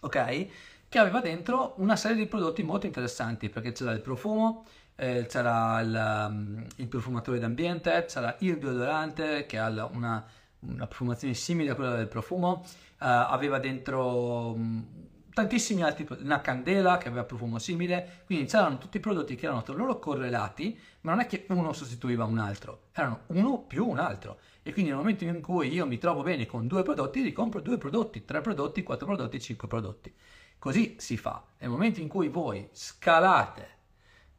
ok? 0.00 0.46
Che 0.86 0.98
aveva 0.98 1.22
dentro 1.22 1.72
una 1.76 1.96
serie 1.96 2.18
di 2.18 2.26
prodotti 2.26 2.62
molto 2.62 2.84
interessanti, 2.84 3.48
perché 3.48 3.72
c'era 3.72 3.92
il 3.92 4.02
profumo, 4.02 4.66
eh, 4.96 5.24
c'era 5.30 5.80
il, 5.80 6.26
um, 6.28 6.66
il, 6.76 6.86
profumatore 6.86 7.38
d'ambiente, 7.38 8.04
c'era 8.06 8.36
il 8.40 8.58
deodorante 8.58 9.46
che 9.46 9.56
ha 9.56 9.68
una, 9.90 10.22
una 10.58 10.86
profumazione 10.86 11.32
simile 11.32 11.70
a 11.70 11.74
quella 11.74 11.96
del 11.96 12.08
profumo, 12.08 12.62
uh, 12.66 12.66
aveva 12.98 13.58
dentro 13.58 14.50
um, 14.50 14.86
tantissimi 15.34 15.82
altri, 15.82 16.06
una 16.20 16.40
candela 16.40 16.96
che 16.96 17.08
aveva 17.08 17.24
profumo 17.24 17.58
simile, 17.58 18.22
quindi 18.24 18.46
c'erano 18.46 18.78
tutti 18.78 18.96
i 18.96 19.00
prodotti 19.00 19.34
che 19.34 19.46
erano 19.46 19.62
tra 19.62 19.74
loro 19.74 19.98
correlati, 19.98 20.78
ma 21.02 21.10
non 21.10 21.20
è 21.20 21.26
che 21.26 21.44
uno 21.48 21.72
sostituiva 21.72 22.24
un 22.24 22.38
altro, 22.38 22.84
erano 22.92 23.22
uno 23.26 23.58
più 23.62 23.86
un 23.86 23.98
altro. 23.98 24.38
E 24.62 24.72
quindi 24.72 24.90
nel 24.90 25.00
momento 25.00 25.24
in 25.24 25.42
cui 25.42 25.70
io 25.72 25.86
mi 25.86 25.98
trovo 25.98 26.22
bene 26.22 26.46
con 26.46 26.66
due 26.66 26.82
prodotti, 26.82 27.20
ricompro 27.20 27.60
due 27.60 27.76
prodotti, 27.76 28.24
tre 28.24 28.40
prodotti, 28.40 28.82
quattro 28.82 29.06
prodotti, 29.06 29.40
cinque 29.40 29.68
prodotti. 29.68 30.14
Così 30.58 30.94
si 30.98 31.18
fa. 31.18 31.44
Nel 31.58 31.68
momento 31.68 32.00
in 32.00 32.08
cui 32.08 32.28
voi 32.28 32.66
scalate 32.72 33.68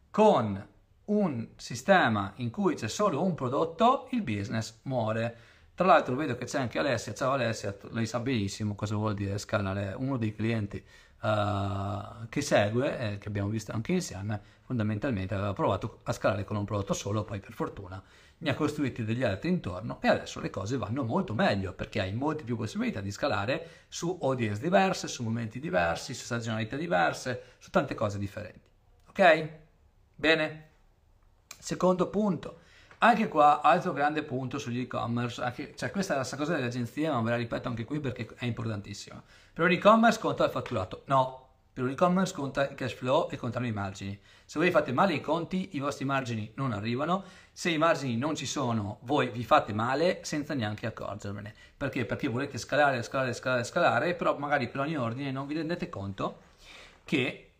con 0.09 0.67
un 1.05 1.47
sistema 1.57 2.33
in 2.37 2.49
cui 2.49 2.75
c'è 2.75 2.87
solo 2.87 3.21
un 3.21 3.35
prodotto, 3.35 4.07
il 4.11 4.23
business 4.23 4.79
muore. 4.83 5.37
Tra 5.75 5.85
l'altro 5.87 6.15
vedo 6.15 6.37
che 6.37 6.45
c'è 6.45 6.57
anche 6.57 6.79
Alessia, 6.79 7.13
ciao 7.13 7.33
Alessia, 7.33 7.75
lei 7.89 8.05
sa 8.05 8.21
benissimo 8.21 8.75
cosa 8.75 8.95
vuol 8.95 9.13
dire 9.13 9.37
scalare, 9.37 9.93
uno 9.97 10.15
dei 10.15 10.33
clienti 10.33 10.81
uh, 11.21 12.29
che 12.29 12.39
segue, 12.39 12.97
eh, 12.97 13.17
che 13.17 13.27
abbiamo 13.27 13.49
visto 13.49 13.73
anche 13.73 13.91
insieme, 13.91 14.41
fondamentalmente 14.61 15.33
aveva 15.33 15.51
provato 15.51 15.99
a 16.03 16.13
scalare 16.13 16.45
con 16.45 16.55
un 16.55 16.63
prodotto 16.63 16.93
solo, 16.93 17.25
poi 17.25 17.41
per 17.41 17.51
fortuna 17.51 18.01
ne 18.37 18.49
ha 18.49 18.53
costruiti 18.53 19.03
degli 19.03 19.23
altri 19.23 19.49
intorno 19.49 19.99
e 20.01 20.07
adesso 20.07 20.39
le 20.39 20.49
cose 20.49 20.77
vanno 20.77 21.03
molto 21.03 21.33
meglio 21.33 21.73
perché 21.73 21.99
hai 21.99 22.13
molte 22.13 22.45
più 22.45 22.55
possibilità 22.55 23.01
di 23.01 23.11
scalare 23.11 23.85
su 23.89 24.17
audience 24.21 24.61
diverse, 24.61 25.09
su 25.09 25.23
momenti 25.23 25.59
diversi, 25.59 26.13
su 26.13 26.23
stagionalità 26.23 26.77
diverse, 26.77 27.55
su 27.57 27.69
tante 27.69 27.95
cose 27.95 28.17
differenti. 28.17 28.69
Ok? 29.09 29.49
Bene? 30.15 30.69
Secondo 31.59 32.09
punto, 32.09 32.59
anche 33.07 33.27
qua, 33.27 33.61
altro 33.61 33.93
grande 33.93 34.23
punto 34.23 34.57
sugli 34.57 34.81
e-commerce, 34.81 35.73
cioè 35.75 35.91
questa 35.91 36.13
è 36.13 36.17
la 36.17 36.23
stessa 36.23 36.41
cosa 36.41 36.53
delle 36.55 36.67
agenzie, 36.67 37.09
ma 37.09 37.21
ve 37.21 37.31
la 37.31 37.35
ripeto 37.37 37.67
anche 37.67 37.85
qui 37.85 37.99
perché 37.99 38.27
è 38.35 38.45
importantissima. 38.45 39.21
Per 39.53 39.65
un 39.65 39.71
e-commerce 39.71 40.19
conta 40.19 40.45
il 40.45 40.51
fatturato? 40.51 41.03
No, 41.05 41.45
per 41.75 41.83
un 41.83 41.89
e-commerce 41.89 42.33
conta 42.33 42.69
il 42.69 42.75
cash 42.75 42.93
flow 42.93 43.27
e 43.29 43.37
contano 43.37 43.65
i 43.65 43.71
margini. 43.71 44.17
Se 44.45 44.59
voi 44.59 44.71
fate 44.71 44.93
male 44.93 45.13
i 45.13 45.19
conti, 45.19 45.69
i 45.73 45.79
vostri 45.79 46.05
margini 46.05 46.51
non 46.55 46.71
arrivano. 46.71 47.23
Se 47.51 47.69
i 47.69 47.77
margini 47.77 48.15
non 48.15 48.35
ci 48.35 48.45
sono, 48.45 48.99
voi 49.01 49.27
vi 49.29 49.43
fate 49.43 49.73
male 49.73 50.19
senza 50.23 50.53
neanche 50.53 50.85
accorgervene. 50.85 51.53
Perché? 51.75 52.05
Perché 52.05 52.29
volete 52.29 52.57
scalare, 52.57 53.03
scalare, 53.03 53.33
scalare, 53.33 53.63
scalare, 53.63 54.13
però 54.13 54.37
magari 54.37 54.69
per 54.69 54.81
ogni 54.81 54.95
ordine 54.95 55.31
non 55.31 55.47
vi 55.47 55.55
rendete 55.55 55.89
conto 55.89 56.39
che 57.03 57.51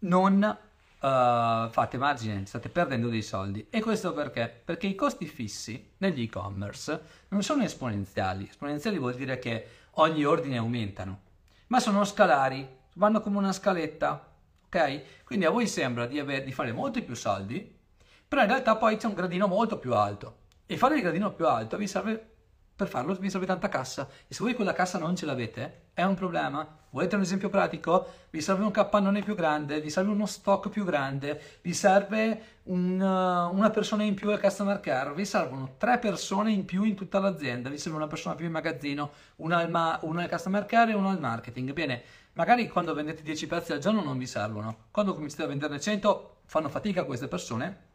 non 0.00 0.58
uh, 1.04 1.68
fate 1.68 1.98
margine, 1.98 2.46
state 2.46 2.70
perdendo 2.70 3.08
dei 3.08 3.22
soldi. 3.22 3.66
E 3.68 3.80
questo 3.82 4.12
perché? 4.14 4.62
Perché 4.64 4.86
i 4.86 4.94
costi 4.94 5.26
fissi 5.26 5.92
negli 5.98 6.22
e-commerce 6.22 7.02
non 7.28 7.42
sono 7.42 7.62
esponenziali. 7.62 8.48
Esponenziali 8.48 8.98
vuol 8.98 9.14
dire 9.14 9.38
che 9.38 9.66
ogni 9.92 10.24
ordine 10.24 10.56
aumentano, 10.56 11.20
ma 11.68 11.80
sono 11.80 12.04
scalari, 12.04 12.66
vanno 12.94 13.20
come 13.20 13.36
una 13.36 13.52
scaletta. 13.52 14.32
Ok? 14.66 15.02
Quindi 15.24 15.44
a 15.44 15.50
voi 15.50 15.66
sembra 15.66 16.06
di, 16.06 16.18
aver, 16.18 16.42
di 16.42 16.52
fare 16.52 16.72
molti 16.72 17.02
più 17.02 17.14
soldi, 17.14 17.78
però 18.26 18.42
in 18.42 18.48
realtà 18.48 18.76
poi 18.76 18.96
c'è 18.96 19.06
un 19.06 19.14
gradino 19.14 19.46
molto 19.46 19.78
più 19.78 19.94
alto. 19.94 20.38
E 20.66 20.78
fare 20.78 20.96
il 20.96 21.02
gradino 21.02 21.32
più 21.32 21.46
alto 21.46 21.76
vi 21.76 21.86
serve 21.86 22.33
Per 22.76 22.88
farlo 22.88 23.14
vi 23.14 23.30
serve 23.30 23.46
tanta 23.46 23.68
cassa 23.68 24.08
e 24.26 24.34
se 24.34 24.42
voi 24.42 24.54
quella 24.54 24.72
cassa 24.72 24.98
non 24.98 25.14
ce 25.14 25.26
l'avete 25.26 25.82
è 25.94 26.02
un 26.02 26.14
problema. 26.14 26.66
Volete 26.90 27.14
un 27.14 27.22
esempio 27.22 27.48
pratico? 27.48 28.06
Vi 28.30 28.40
serve 28.40 28.64
un 28.64 28.72
capannone 28.72 29.22
più 29.22 29.36
grande, 29.36 29.80
vi 29.80 29.90
serve 29.90 30.10
uno 30.10 30.26
stock 30.26 30.68
più 30.68 30.84
grande, 30.84 31.40
vi 31.62 31.72
serve 31.72 32.60
un, 32.64 33.00
uh, 33.00 33.54
una 33.54 33.70
persona 33.70 34.02
in 34.02 34.14
più 34.14 34.30
al 34.30 34.40
customer 34.40 34.80
care, 34.80 35.12
vi 35.14 35.24
servono 35.24 35.74
tre 35.76 35.98
persone 35.98 36.50
in 36.50 36.64
più 36.64 36.82
in 36.82 36.96
tutta 36.96 37.20
l'azienda, 37.20 37.68
vi 37.68 37.78
serve 37.78 37.96
una 37.96 38.08
persona 38.08 38.34
più 38.34 38.46
in 38.46 38.52
magazzino, 38.52 39.10
una 39.36 39.58
al, 39.58 39.70
ma- 39.70 39.98
una 40.02 40.22
al 40.22 40.28
customer 40.28 40.66
care 40.66 40.92
e 40.92 40.94
una 40.94 41.10
al 41.10 41.20
marketing. 41.20 41.72
Bene, 41.72 42.02
magari 42.32 42.68
quando 42.68 42.92
vendete 42.92 43.22
10 43.22 43.46
pezzi 43.46 43.72
al 43.72 43.78
giorno 43.78 44.02
non 44.02 44.18
vi 44.18 44.26
servono, 44.26 44.86
quando 44.90 45.14
cominciate 45.14 45.44
a 45.44 45.46
venderne 45.46 45.78
100 45.78 46.38
fanno 46.46 46.68
fatica 46.68 47.04
queste 47.04 47.28
persone 47.28 47.92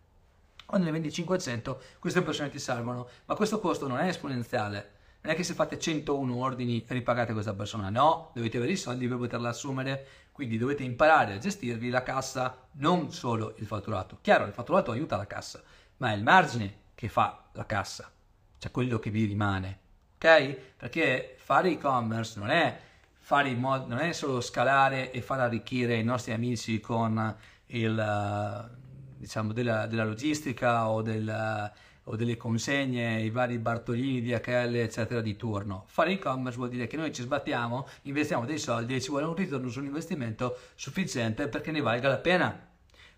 quando 0.70 0.86
ne 0.86 0.92
vendi 0.94 1.12
500 1.12 1.82
queste 1.98 2.22
persone 2.22 2.52
ti 2.52 2.60
servono, 2.60 3.10
ma 3.26 3.34
questo 3.34 3.60
costo 3.60 3.88
non 3.88 3.98
è 3.98 4.08
esponenziale. 4.08 4.98
Non 5.22 5.34
è 5.34 5.36
che 5.36 5.44
se 5.44 5.56
fate 5.56 5.80
101 5.80 6.36
ordini 6.36 6.86
ripagate 6.88 7.34
questa 7.34 7.56
persona, 7.56 7.90
no, 7.90 8.30
dovete 8.36 8.58
avere 8.58 8.74
i 8.74 8.78
soldi 8.78 9.08
per 9.08 9.18
poterla 9.18 9.50
assumere, 9.50 10.06
quindi 10.32 10.60
dovete 10.60 10.84
imparare 10.84 11.34
a 11.34 11.38
gestirvi 11.40 11.90
la 11.90 12.04
cassa, 12.04 12.68
non 12.74 13.12
solo 13.12 13.56
il 13.58 13.66
fatturato. 13.66 14.20
Chiaro, 14.22 14.46
il 14.46 14.54
fatturato 14.54 14.92
aiuta 14.92 15.18
la 15.18 15.26
cassa, 15.26 15.60
ma 15.98 16.12
è 16.12 16.16
il 16.16 16.22
margine 16.22 16.76
che 16.94 17.10
fa 17.10 17.46
la 17.54 17.66
cassa, 17.66 18.12
cioè 18.60 18.70
quello 18.70 19.00
che 19.00 19.10
vi 19.10 19.26
rimane, 19.26 19.80
ok? 20.18 20.56
Perché 20.78 21.36
fare 21.40 21.72
e-commerce 21.72 22.38
non 22.38 22.52
è, 22.52 22.80
fare 23.18 23.50
in 23.50 23.60
modo, 23.60 23.88
non 23.88 23.98
è 23.98 24.12
solo 24.12 24.40
scalare 24.40 25.10
e 25.10 25.24
far 25.24 25.40
arricchire 25.40 25.96
i 25.96 26.04
nostri 26.04 26.32
amici 26.32 26.80
con 26.80 27.36
il 27.66 28.78
diciamo, 29.20 29.52
della, 29.52 29.86
della 29.86 30.06
logistica 30.06 30.88
o, 30.88 31.02
del, 31.02 31.72
o, 32.04 32.16
delle 32.16 32.38
consegne, 32.38 33.22
i 33.22 33.30
vari 33.30 33.58
Bartolini, 33.60 34.22
DHL, 34.22 34.76
eccetera, 34.76 35.20
di 35.20 35.36
turno. 35.36 35.84
Fare 35.88 36.14
e-commerce 36.14 36.58
vuol 36.58 36.70
dire 36.70 36.88
che 36.88 36.96
noi 36.96 37.14
ci 37.14 37.22
sbattiamo, 37.22 37.88
investiamo 38.04 38.46
dei 38.46 38.58
soldi 38.58 38.96
e 38.96 39.02
ci 39.02 39.10
vuole 39.10 39.26
un 39.26 39.36
ritorno 39.36 39.68
sull'investimento 39.68 40.58
sufficiente 40.76 41.50
perché 41.50 41.72
ne 41.72 41.82
valga 41.82 42.08
la 42.08 42.18
pena. 42.18 42.68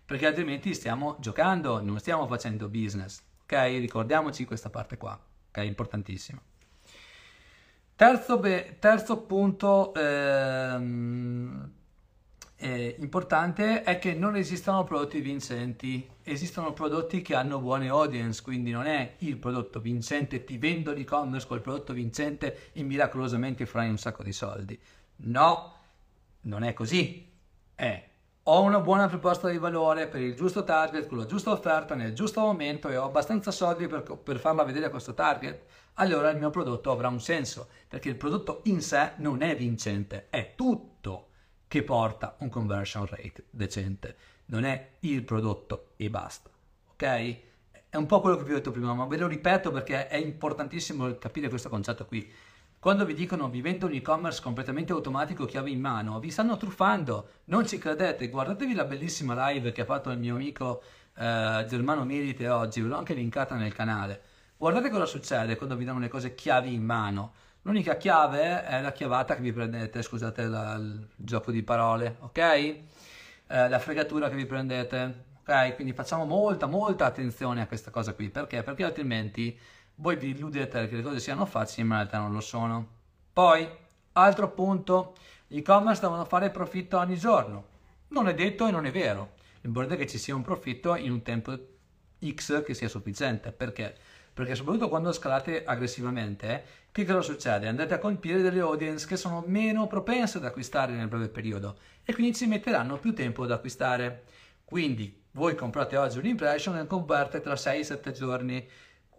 Perché 0.04 0.26
altrimenti 0.26 0.74
stiamo 0.74 1.16
giocando, 1.20 1.80
non 1.80 1.98
stiamo 2.00 2.26
facendo 2.26 2.68
business. 2.68 3.22
Ok? 3.44 3.52
Ricordiamoci 3.52 4.44
questa 4.44 4.68
parte 4.68 4.96
qua, 4.96 5.18
ok? 5.48 5.64
Importantissima. 5.64 6.42
Terzo, 7.94 8.38
be- 8.38 8.78
terzo 8.80 9.18
punto 9.18 9.94
ehm, 9.94 11.70
eh, 12.62 12.94
importante 13.00 13.82
è 13.82 13.98
che 13.98 14.14
non 14.14 14.36
esistono 14.36 14.84
prodotti 14.84 15.20
vincenti, 15.20 16.08
esistono 16.22 16.72
prodotti 16.72 17.20
che 17.20 17.34
hanno 17.34 17.58
buone 17.58 17.88
audience, 17.88 18.40
quindi 18.40 18.70
non 18.70 18.86
è 18.86 19.14
il 19.18 19.36
prodotto 19.36 19.80
vincente, 19.80 20.44
ti 20.44 20.58
vendo 20.58 20.92
l'e-commerce 20.92 21.48
col 21.48 21.60
prodotto 21.60 21.92
vincente 21.92 22.70
e 22.72 22.84
miracolosamente 22.84 23.66
farai 23.66 23.88
un 23.88 23.98
sacco 23.98 24.22
di 24.22 24.32
soldi. 24.32 24.80
No, 25.16 25.74
non 26.42 26.62
è 26.62 26.72
così. 26.72 27.28
È 27.74 28.10
ho 28.44 28.62
una 28.62 28.80
buona 28.80 29.08
proposta 29.08 29.48
di 29.48 29.58
valore 29.58 30.06
per 30.06 30.20
il 30.20 30.36
giusto 30.36 30.62
target, 30.62 31.08
con 31.08 31.18
la 31.18 31.26
giusta 31.26 31.50
offerta, 31.50 31.96
nel 31.96 32.14
giusto 32.14 32.40
momento 32.40 32.88
e 32.88 32.96
ho 32.96 33.06
abbastanza 33.06 33.50
soldi 33.50 33.88
per, 33.88 34.02
per 34.02 34.38
farla 34.38 34.62
vedere 34.62 34.86
a 34.86 34.90
questo 34.90 35.14
target, 35.14 35.64
allora 35.94 36.30
il 36.30 36.38
mio 36.38 36.50
prodotto 36.50 36.92
avrà 36.92 37.08
un 37.08 37.20
senso, 37.20 37.68
perché 37.88 38.08
il 38.08 38.16
prodotto 38.16 38.60
in 38.64 38.80
sé 38.80 39.12
non 39.16 39.42
è 39.42 39.56
vincente, 39.56 40.26
è 40.30 40.54
tutto 40.56 41.30
che 41.72 41.82
porta 41.82 42.36
un 42.40 42.50
conversion 42.50 43.06
rate 43.06 43.46
decente, 43.48 44.16
non 44.48 44.64
è 44.64 44.96
il 45.00 45.22
prodotto 45.22 45.92
e 45.96 46.10
basta, 46.10 46.50
ok? 46.90 47.02
È 47.88 47.96
un 47.96 48.04
po' 48.04 48.20
quello 48.20 48.36
che 48.36 48.44
vi 48.44 48.50
ho 48.50 48.56
detto 48.56 48.70
prima, 48.70 48.92
ma 48.92 49.06
ve 49.06 49.16
lo 49.16 49.26
ripeto 49.26 49.70
perché 49.70 50.06
è 50.06 50.16
importantissimo 50.16 51.16
capire 51.16 51.48
questo 51.48 51.70
concetto 51.70 52.04
qui. 52.04 52.30
Quando 52.78 53.06
vi 53.06 53.14
dicono 53.14 53.48
vi 53.48 53.62
vendo 53.62 53.86
un 53.86 53.94
e-commerce 53.94 54.42
completamente 54.42 54.92
automatico 54.92 55.46
chiave 55.46 55.70
in 55.70 55.80
mano, 55.80 56.20
vi 56.20 56.30
stanno 56.30 56.58
truffando, 56.58 57.28
non 57.44 57.66
ci 57.66 57.78
credete, 57.78 58.28
guardatevi 58.28 58.74
la 58.74 58.84
bellissima 58.84 59.48
live 59.48 59.72
che 59.72 59.80
ha 59.80 59.86
fatto 59.86 60.10
il 60.10 60.18
mio 60.18 60.34
amico 60.34 60.82
eh, 61.16 61.64
Germano 61.66 62.04
Milite 62.04 62.50
oggi, 62.50 62.82
ve 62.82 62.88
l'ho 62.88 62.98
anche 62.98 63.14
linkata 63.14 63.54
nel 63.54 63.72
canale. 63.72 64.20
Guardate 64.58 64.90
cosa 64.90 65.06
succede 65.06 65.56
quando 65.56 65.74
vi 65.76 65.86
danno 65.86 66.00
le 66.00 66.08
cose 66.08 66.34
chiavi 66.34 66.74
in 66.74 66.84
mano 66.84 67.32
L'unica 67.62 67.96
chiave 67.96 68.64
è 68.64 68.80
la 68.80 68.90
chiavata 68.90 69.36
che 69.36 69.40
vi 69.40 69.52
prendete, 69.52 70.02
scusate 70.02 70.46
la, 70.46 70.74
il 70.74 71.06
gioco 71.14 71.52
di 71.52 71.62
parole, 71.62 72.16
ok? 72.18 72.38
Eh, 72.38 72.78
la 73.46 73.78
fregatura 73.78 74.28
che 74.28 74.34
vi 74.34 74.46
prendete, 74.46 75.24
ok? 75.42 75.76
Quindi 75.76 75.92
facciamo 75.92 76.24
molta, 76.24 76.66
molta 76.66 77.04
attenzione 77.04 77.62
a 77.62 77.68
questa 77.68 77.92
cosa 77.92 78.14
qui, 78.14 78.30
perché? 78.30 78.64
Perché 78.64 78.82
altrimenti 78.82 79.56
voi 79.96 80.16
vi 80.16 80.30
illudete 80.30 80.88
che 80.88 80.96
le 80.96 81.02
cose 81.02 81.20
siano 81.20 81.46
facili, 81.46 81.86
ma 81.86 81.94
in 81.94 82.00
realtà 82.00 82.18
non 82.18 82.32
lo 82.32 82.40
sono. 82.40 82.88
Poi, 83.32 83.68
altro 84.14 84.50
punto, 84.50 85.14
gli 85.46 85.58
e-commerce 85.58 86.00
devono 86.00 86.24
fare 86.24 86.50
profitto 86.50 86.98
ogni 86.98 87.16
giorno. 87.16 87.66
Non 88.08 88.26
è 88.26 88.34
detto 88.34 88.66
e 88.66 88.72
non 88.72 88.86
è 88.86 88.90
vero. 88.90 89.34
L'importante 89.60 89.96
è 89.96 90.04
che 90.04 90.10
ci 90.10 90.18
sia 90.18 90.34
un 90.34 90.42
profitto 90.42 90.96
in 90.96 91.12
un 91.12 91.22
tempo 91.22 91.56
X 92.26 92.64
che 92.64 92.74
sia 92.74 92.88
sufficiente, 92.88 93.52
perché? 93.52 93.96
Perché 94.34 94.54
soprattutto 94.54 94.88
quando 94.88 95.12
scalate 95.12 95.62
aggressivamente, 95.62 96.64
che 96.90 97.04
cosa 97.04 97.20
succede? 97.20 97.68
Andate 97.68 97.94
a 97.94 97.98
colpire 97.98 98.40
delle 98.40 98.60
audience 98.60 99.06
che 99.06 99.16
sono 99.16 99.44
meno 99.46 99.86
propense 99.86 100.38
ad 100.38 100.44
acquistare 100.44 100.92
nel 100.92 101.08
breve 101.08 101.28
periodo 101.28 101.76
e 102.02 102.14
quindi 102.14 102.34
ci 102.34 102.46
metteranno 102.46 102.98
più 102.98 103.12
tempo 103.12 103.42
ad 103.42 103.50
acquistare. 103.50 104.24
Quindi 104.64 105.22
voi 105.32 105.54
comprate 105.54 105.98
oggi 105.98 106.18
un'impression 106.18 106.78
e 106.78 106.86
converte 106.86 107.40
tra 107.40 107.54
6-7 107.54 108.12
giorni. 108.12 108.66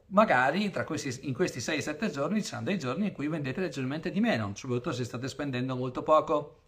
Magari 0.07 0.71
questi, 0.85 1.27
in 1.27 1.33
questi 1.33 1.59
6-7 1.59 2.09
giorni 2.09 2.41
ci 2.41 2.47
saranno 2.47 2.69
dei 2.69 2.79
giorni 2.79 3.07
in 3.07 3.13
cui 3.13 3.27
vendete 3.27 3.61
leggermente 3.61 4.11
di 4.11 4.19
meno, 4.19 4.51
soprattutto 4.55 4.91
se 4.91 5.03
state 5.03 5.27
spendendo 5.27 5.75
molto 5.75 6.01
poco. 6.01 6.61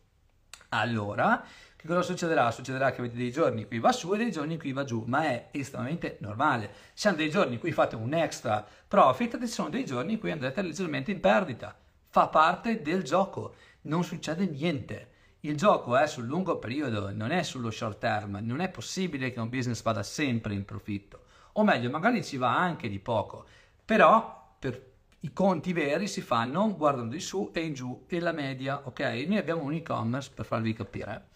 Allora, 0.69 1.43
che 1.85 1.93
cosa 1.93 2.01
succederà? 2.01 2.49
Succederà 2.49 2.91
che 2.91 3.01
avete 3.01 3.15
dei 3.15 3.31
giorni 3.31 3.61
in 3.61 3.67
cui 3.67 3.77
va 3.77 3.91
su 3.91 4.11
e 4.11 4.17
dei 4.17 4.31
giorni 4.31 4.53
in 4.53 4.59
cui 4.59 4.73
va 4.73 4.83
giù, 4.83 5.03
ma 5.05 5.25
è 5.25 5.49
estremamente 5.51 6.17
normale. 6.19 6.67
Ci 6.95 7.01
sono 7.01 7.15
dei 7.15 7.29
giorni 7.29 7.53
in 7.53 7.59
cui 7.59 7.71
fate 7.71 7.95
un 7.95 8.11
extra 8.15 8.65
profit 8.87 9.35
e 9.35 9.39
ci 9.41 9.53
sono 9.53 9.69
dei 9.69 9.85
giorni 9.85 10.13
in 10.13 10.19
cui 10.19 10.31
andrete 10.31 10.63
leggermente 10.63 11.11
in 11.11 11.19
perdita. 11.19 11.77
Fa 12.09 12.27
parte 12.27 12.81
del 12.81 13.03
gioco, 13.03 13.53
non 13.81 14.03
succede 14.03 14.47
niente. 14.47 15.11
Il 15.41 15.55
gioco 15.55 15.95
è 15.95 16.07
sul 16.07 16.25
lungo 16.25 16.57
periodo, 16.57 17.11
non 17.13 17.29
è 17.29 17.43
sullo 17.43 17.69
short 17.69 17.99
term, 17.99 18.39
non 18.41 18.61
è 18.61 18.69
possibile 18.69 19.31
che 19.31 19.39
un 19.39 19.49
business 19.49 19.83
vada 19.83 20.01
sempre 20.01 20.55
in 20.55 20.65
profitto. 20.65 21.25
O 21.53 21.63
meglio, 21.63 21.91
magari 21.91 22.23
ci 22.23 22.37
va 22.37 22.57
anche 22.57 22.89
di 22.89 22.97
poco, 22.97 23.45
però 23.85 24.55
per 24.57 24.93
i 25.19 25.31
conti 25.31 25.71
veri 25.71 26.07
si 26.07 26.21
fanno 26.21 26.75
guardando 26.75 27.13
in 27.13 27.21
su 27.21 27.51
e 27.53 27.61
in 27.61 27.75
giù 27.75 28.05
e 28.07 28.19
la 28.19 28.31
media, 28.31 28.81
ok? 28.85 29.01
Noi 29.27 29.37
abbiamo 29.37 29.61
un 29.61 29.73
e-commerce 29.73 30.31
per 30.33 30.45
farvi 30.45 30.73
capire 30.73 31.33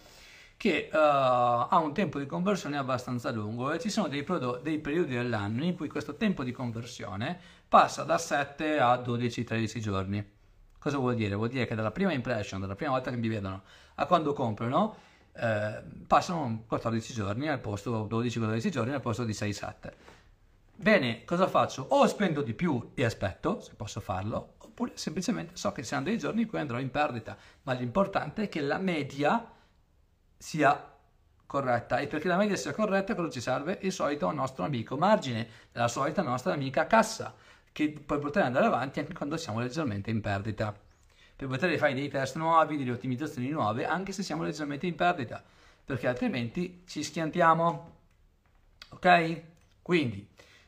che 0.59 0.89
uh, 0.91 0.97
ha 0.97 1.79
un 1.81 1.93
tempo 1.93 2.19
di 2.19 2.25
conversione 2.25 2.75
abbastanza 2.75 3.31
lungo 3.31 3.71
e 3.71 3.79
ci 3.79 3.89
sono 3.89 4.09
dei, 4.09 4.23
prodotti, 4.23 4.63
dei 4.63 4.79
periodi 4.79 5.13
dell'anno 5.13 5.63
in 5.63 5.73
cui 5.73 5.87
questo 5.87 6.17
tempo 6.17 6.43
di 6.43 6.51
conversione 6.51 7.39
passa 7.65 8.03
da 8.03 8.17
7 8.17 8.77
a 8.77 8.95
12-13 8.95 9.79
giorni. 9.79 10.31
Cosa 10.77 10.97
vuol 10.97 11.15
dire? 11.15 11.35
Vuol 11.35 11.47
dire 11.47 11.65
che 11.65 11.75
dalla 11.75 11.91
prima 11.91 12.11
impression, 12.11 12.59
dalla 12.59 12.75
prima 12.75 12.91
volta 12.91 13.09
che 13.09 13.15
mi 13.15 13.29
vedono 13.29 13.61
a 13.95 14.05
quando 14.05 14.33
comprano, 14.33 14.97
eh, 15.31 15.81
passano 16.05 16.65
14 16.67 17.13
giorni 17.13 17.47
al 17.47 17.61
posto 17.61 18.05
12-14 18.11 18.69
giorni 18.69 18.91
al 18.91 18.99
posto 18.99 19.23
di 19.23 19.31
6-7. 19.31 19.73
Bene, 20.75 21.23
cosa 21.23 21.47
faccio? 21.47 21.85
O 21.87 22.05
spendo 22.05 22.41
di 22.41 22.53
più 22.53 22.91
e 22.95 23.05
aspetto, 23.05 23.61
se 23.61 23.75
posso 23.77 24.01
farlo, 24.01 24.55
oppure 24.57 24.91
semplicemente 24.95 25.55
so 25.55 25.71
che 25.71 25.83
ci 25.83 25.87
saranno 25.87 26.09
dei 26.09 26.17
giorni 26.17 26.41
in 26.41 26.49
cui 26.49 26.59
andrò 26.59 26.79
in 26.79 26.91
perdita, 26.91 27.37
ma 27.61 27.71
l'importante 27.71 28.43
è 28.43 28.49
che 28.49 28.59
la 28.59 28.77
media 28.77 29.53
sia 30.41 30.95
corretta 31.45 31.97
e 31.97 32.07
perché 32.07 32.29
la 32.29 32.37
media 32.37 32.55
sia 32.55 32.71
corretta 32.71 33.13
cosa 33.13 33.29
ci 33.29 33.41
serve? 33.41 33.79
Il 33.81 33.91
solito 33.91 34.31
nostro 34.31 34.63
amico 34.63 34.95
margine, 34.95 35.47
la 35.73 35.89
solita 35.89 36.21
nostra 36.21 36.53
amica 36.53 36.87
cassa 36.87 37.35
che 37.71 37.91
puoi 37.91 38.19
poter 38.19 38.43
andare 38.43 38.65
avanti 38.65 38.99
anche 38.99 39.13
quando 39.13 39.35
siamo 39.35 39.59
leggermente 39.59 40.09
in 40.09 40.21
perdita 40.21 40.73
per 41.35 41.47
poter 41.47 41.77
fare 41.77 41.93
dei 41.93 42.09
test 42.09 42.35
nuovi, 42.35 42.77
delle 42.77 42.91
ottimizzazioni 42.91 43.49
nuove 43.49 43.85
anche 43.85 44.11
se 44.11 44.23
siamo 44.23 44.43
leggermente 44.43 44.87
in 44.87 44.95
perdita 44.95 45.43
perché 45.85 46.07
altrimenti 46.07 46.83
ci 46.85 47.03
schiantiamo 47.03 47.95
ok? 48.89 49.41
quindi 49.81 50.27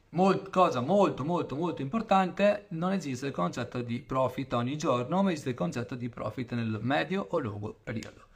molt, 0.09 0.49
cosa 0.49 0.79
molto 0.81 1.23
molto 1.23 1.55
molto 1.55 1.81
importante 1.81 2.65
non 2.69 2.93
esiste 2.93 3.27
il 3.27 3.33
concetto 3.33 3.81
di 3.81 3.99
profit 3.99 4.53
ogni 4.53 4.77
giorno 4.77 5.23
ma 5.23 5.31
esiste 5.31 5.49
il 5.49 5.55
concetto 5.55 5.95
di 5.95 6.09
profit 6.09 6.53
nel 6.53 6.79
medio 6.81 7.25
o 7.29 7.39
lungo 7.39 7.77
periodo 7.83 8.29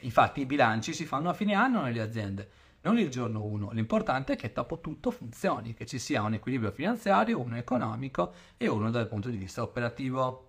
Infatti 0.00 0.40
i 0.40 0.46
bilanci 0.46 0.92
si 0.92 1.04
fanno 1.04 1.28
a 1.28 1.34
fine 1.34 1.54
anno 1.54 1.82
nelle 1.82 2.00
aziende, 2.00 2.50
non 2.82 2.98
il 2.98 3.10
giorno 3.10 3.44
1. 3.44 3.70
L'importante 3.72 4.34
è 4.34 4.36
che 4.36 4.52
dopo 4.52 4.80
tutto 4.80 5.10
funzioni, 5.10 5.74
che 5.74 5.86
ci 5.86 5.98
sia 5.98 6.22
un 6.22 6.34
equilibrio 6.34 6.70
finanziario, 6.70 7.40
uno 7.40 7.56
economico 7.56 8.32
e 8.56 8.68
uno 8.68 8.90
dal 8.90 9.08
punto 9.08 9.28
di 9.28 9.36
vista 9.36 9.62
operativo. 9.62 10.46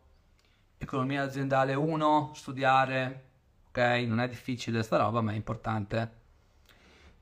Economia 0.78 1.24
aziendale 1.24 1.74
1, 1.74 2.32
studiare, 2.34 3.24
ok? 3.70 3.78
Non 4.08 4.20
è 4.20 4.28
difficile 4.28 4.84
sta 4.84 4.98
roba, 4.98 5.22
ma 5.22 5.32
è 5.32 5.36
importante. 5.36 6.18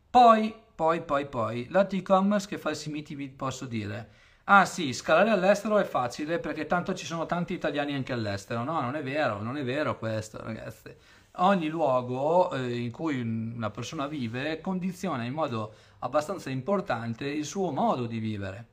Poi, 0.09 0.53
poi, 0.75 1.01
poi, 1.01 1.25
poi, 1.27 1.67
lato 1.69 1.95
e-commerce 1.95 2.47
che 2.47 2.57
falsi 2.57 2.89
miti 2.89 3.15
vi 3.15 3.29
posso 3.29 3.65
dire? 3.65 4.25
ah 4.49 4.65
sì, 4.65 4.93
scalare 4.93 5.29
all'estero 5.29 5.77
è 5.77 5.83
facile 5.83 6.39
perché 6.39 6.67
tanto 6.67 6.93
ci 6.93 7.05
sono 7.05 7.25
tanti 7.25 7.53
italiani 7.53 7.93
anche 7.93 8.13
all'estero. 8.13 8.63
No, 8.63 8.79
non 8.81 8.95
è 8.95 9.03
vero, 9.03 9.41
non 9.41 9.57
è 9.57 9.63
vero 9.63 9.97
questo, 9.97 10.41
ragazzi. 10.41 10.95
Ogni 11.39 11.67
luogo 11.67 12.51
eh, 12.51 12.77
in 12.77 12.89
cui 12.89 13.21
una 13.21 13.69
persona 13.69 14.07
vive 14.07 14.59
condiziona 14.59 15.23
in 15.23 15.33
modo 15.33 15.73
abbastanza 15.99 16.49
importante 16.49 17.27
il 17.27 17.45
suo 17.45 17.71
modo 17.71 18.07
di 18.07 18.17
vivere. 18.17 18.67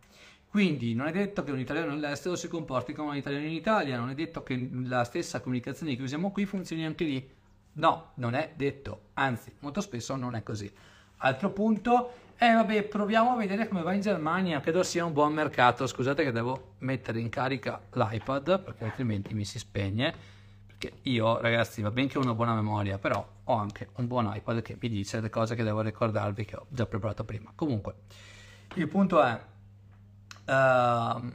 Quindi 0.48 0.94
non 0.94 1.08
è 1.08 1.12
detto 1.12 1.42
che 1.42 1.50
un 1.50 1.58
italiano 1.58 1.92
all'estero 1.92 2.36
si 2.36 2.48
comporti 2.48 2.94
come 2.94 3.10
un 3.10 3.16
italiano 3.16 3.44
in 3.44 3.52
Italia, 3.52 3.98
non 3.98 4.08
è 4.08 4.14
detto 4.14 4.42
che 4.42 4.70
la 4.84 5.04
stessa 5.04 5.40
comunicazione 5.40 5.94
che 5.94 6.02
usiamo 6.02 6.30
qui 6.30 6.46
funzioni 6.46 6.86
anche 6.86 7.04
lì. 7.04 7.30
No, 7.74 8.12
non 8.14 8.34
è 8.34 8.52
detto, 8.54 9.08
anzi, 9.14 9.52
molto 9.58 9.80
spesso 9.82 10.16
non 10.16 10.34
è 10.34 10.42
così. 10.42 10.72
Altro 11.18 11.50
punto, 11.50 12.12
eh 12.38 12.52
vabbè, 12.52 12.84
proviamo 12.84 13.32
a 13.32 13.36
vedere 13.36 13.68
come 13.68 13.82
va 13.82 13.92
in 13.92 14.00
Germania, 14.00 14.60
credo 14.60 14.82
sia 14.82 15.04
un 15.04 15.12
buon 15.12 15.34
mercato. 15.34 15.86
Scusate 15.86 16.24
che 16.24 16.32
devo 16.32 16.74
mettere 16.78 17.20
in 17.20 17.28
carica 17.28 17.80
l'iPad 17.92 18.62
perché 18.62 18.84
altrimenti 18.84 19.34
mi 19.34 19.44
si 19.44 19.58
spegne. 19.58 20.33
Perché 20.76 20.98
io, 21.02 21.40
ragazzi, 21.40 21.82
va 21.82 21.90
bene 21.90 22.08
che 22.08 22.18
ho 22.18 22.22
una 22.22 22.34
buona 22.34 22.54
memoria, 22.54 22.98
però 22.98 23.26
ho 23.44 23.54
anche 23.54 23.88
un 23.96 24.06
buon 24.06 24.30
iPad 24.34 24.62
che 24.62 24.76
mi 24.80 24.88
dice 24.88 25.20
le 25.20 25.30
cose 25.30 25.54
che 25.54 25.62
devo 25.62 25.80
ricordarvi 25.80 26.44
che 26.44 26.56
ho 26.56 26.66
già 26.68 26.86
preparato 26.86 27.24
prima. 27.24 27.52
Comunque, 27.54 27.94
il 28.74 28.88
punto 28.88 29.22
è 29.22 29.40
Uh, 30.46 31.32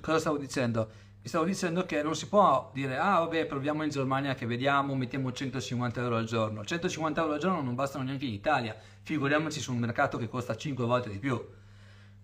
cosa 0.00 0.20
stavo 0.20 0.38
dicendo? 0.38 1.04
Vi 1.20 1.28
stavo 1.28 1.44
dicendo 1.44 1.84
che 1.84 2.02
non 2.02 2.14
si 2.14 2.28
può 2.28 2.70
dire, 2.72 2.96
ah 2.96 3.18
vabbè, 3.18 3.46
proviamo 3.46 3.82
in 3.82 3.90
Germania 3.90 4.34
che 4.36 4.46
vediamo, 4.46 4.94
mettiamo 4.94 5.32
150 5.32 6.00
euro 6.00 6.16
al 6.16 6.24
giorno. 6.24 6.64
150 6.64 7.20
euro 7.20 7.32
al 7.32 7.40
giorno 7.40 7.60
non 7.60 7.74
bastano 7.74 8.04
neanche 8.04 8.26
in 8.26 8.32
Italia, 8.32 8.76
figuriamoci 9.02 9.58
su 9.58 9.72
un 9.72 9.78
mercato 9.78 10.18
che 10.18 10.28
costa 10.28 10.54
5 10.54 10.84
volte 10.84 11.10
di 11.10 11.18
più. 11.18 11.44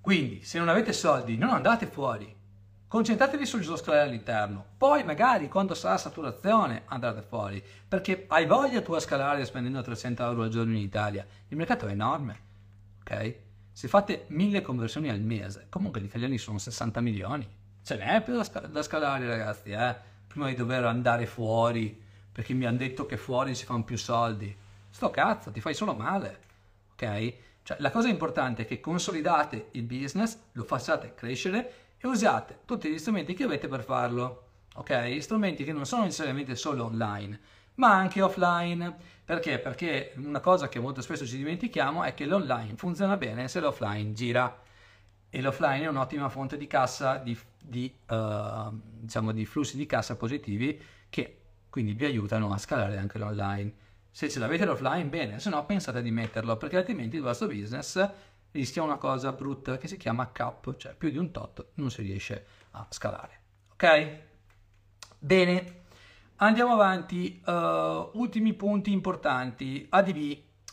Quindi, 0.01 0.45
se 0.45 0.59
non 0.59 0.69
avete 0.69 0.93
soldi, 0.93 1.37
non 1.37 1.51
andate 1.51 1.87
fuori. 1.87 2.33
Concentratevi 2.93 3.47
sul 3.47 3.65
scalare 3.65 4.07
all'interno. 4.07 4.63
Poi, 4.77 5.03
magari, 5.03 5.49
quando 5.49 5.73
sarà 5.73 5.97
saturazione, 5.97 6.83
andate 6.85 7.23
fuori. 7.23 7.65
Perché 7.89 8.27
hai 8.29 8.45
voglia 8.45 8.83
tu 8.83 8.93
a 8.93 9.01
scalare 9.01 9.47
spendendo 9.47 9.81
300 9.81 10.23
euro 10.23 10.43
al 10.43 10.51
giorno 10.51 10.73
in 10.73 10.83
Italia. 10.83 11.27
Il 11.49 11.57
mercato 11.57 11.87
è 11.87 11.93
enorme. 11.93 12.41
Ok? 13.01 13.37
Se 13.73 13.89
fate 13.89 14.27
mille 14.27 14.61
conversioni 14.61 15.09
al 15.09 15.23
mese, 15.23 15.69
comunque 15.71 16.03
gli 16.03 16.05
italiani 16.05 16.37
sono 16.37 16.59
60 16.59 17.01
milioni, 17.01 17.49
ce 17.83 17.97
n'è 17.97 18.21
più 18.23 18.35
da, 18.35 18.45
scal- 18.45 18.71
da 18.71 18.83
scalare 18.83 19.27
ragazzi, 19.27 19.71
eh? 19.71 19.97
prima 20.27 20.49
di 20.49 20.55
dover 20.55 20.85
andare 20.85 21.25
fuori, 21.25 21.99
perché 22.31 22.53
mi 22.53 22.67
hanno 22.67 22.77
detto 22.77 23.07
che 23.07 23.17
fuori 23.17 23.55
si 23.55 23.65
fanno 23.65 23.85
più 23.85 23.97
soldi. 23.97 24.55
Sto 24.91 25.09
cazzo, 25.09 25.51
ti 25.51 25.63
fai 25.63 25.73
solo 25.73 25.95
male, 25.95 26.41
ok? 26.93 27.35
Cioè, 27.63 27.79
la 27.81 27.91
cosa 27.91 28.09
importante 28.09 28.63
è 28.63 28.67
che 28.67 28.81
consolidate 28.81 29.69
il 29.71 29.85
business, 29.85 30.37
lo 30.53 30.65
facciate 30.65 31.15
crescere 31.15 31.82
e 32.03 32.09
usate 32.09 32.59
tutti 32.65 32.91
gli 32.91 32.99
strumenti 32.99 33.33
che 33.33 33.45
avete 33.45 33.69
per 33.69 33.85
farlo, 33.85 34.49
ok? 34.75 35.23
Strumenti 35.23 35.63
che 35.63 35.73
non 35.73 35.87
sono 35.87 36.03
necessariamente 36.03 36.57
solo 36.57 36.87
online, 36.87 37.39
ma 37.75 37.95
anche 37.95 38.21
offline. 38.21 38.95
Perché? 39.25 39.61
Perché 39.61 40.13
una 40.17 40.41
cosa 40.41 40.69
che 40.69 40.81
molto 40.81 41.01
spesso 41.01 41.25
ci 41.25 41.37
dimentichiamo 41.37 42.03
è 42.03 42.13
che 42.13 42.27
l'online 42.27 42.75
funziona 42.75 43.17
bene 43.17 43.47
se 43.47 43.61
l'offline 43.61 44.13
gira 44.15 44.61
e 45.31 45.41
l'offline 45.41 45.85
è 45.85 45.89
un'ottima 45.89 46.29
fonte 46.29 46.57
di 46.57 46.67
cassa, 46.67 47.19
di, 47.19 47.39
di, 47.63 47.95
uh, 48.09 48.77
diciamo 48.99 49.31
di 49.31 49.47
flussi 49.47 49.77
di 49.77 49.87
cassa 49.87 50.17
positivi 50.17 50.79
che 51.09 51.39
quindi 51.71 51.93
vi 51.93 52.05
aiutano 52.05 52.53
a 52.53 52.59
scalare 52.59 52.99
anche 52.99 53.17
l'online. 53.17 53.73
Se 54.11 54.29
ce 54.29 54.41
l'avete 54.41 54.65
l'offline, 54.65 55.05
bene, 55.05 55.39
se 55.39 55.51
no 55.51 55.65
pensate 55.65 56.03
di 56.03 56.11
metterlo 56.11 56.57
perché 56.57 56.79
altrimenti 56.79 57.17
il 57.17 57.23
vostro 57.23 57.47
business 57.47 58.11
rischia 58.53 58.83
una 58.83 58.97
cosa 58.97 59.33
brutta 59.33 59.77
che 59.79 59.89
si 59.89 59.97
chiama 59.97 60.31
cap, 60.31 60.77
cioè 60.77 60.95
più 60.95 61.11
di 61.11 61.19
un 61.19 61.31
tot 61.31 61.67
non 61.75 61.91
si 61.91 62.03
riesce 62.03 62.47
a 62.73 62.87
scalare. 62.89 63.41
Ok? 63.73 64.19
Bene. 65.19 65.81
Andiamo 66.37 66.73
avanti, 66.73 67.41
uh, 67.47 68.11
ultimi 68.15 68.53
punti 68.55 68.91
importanti, 68.91 69.87
ADV. 69.89 70.17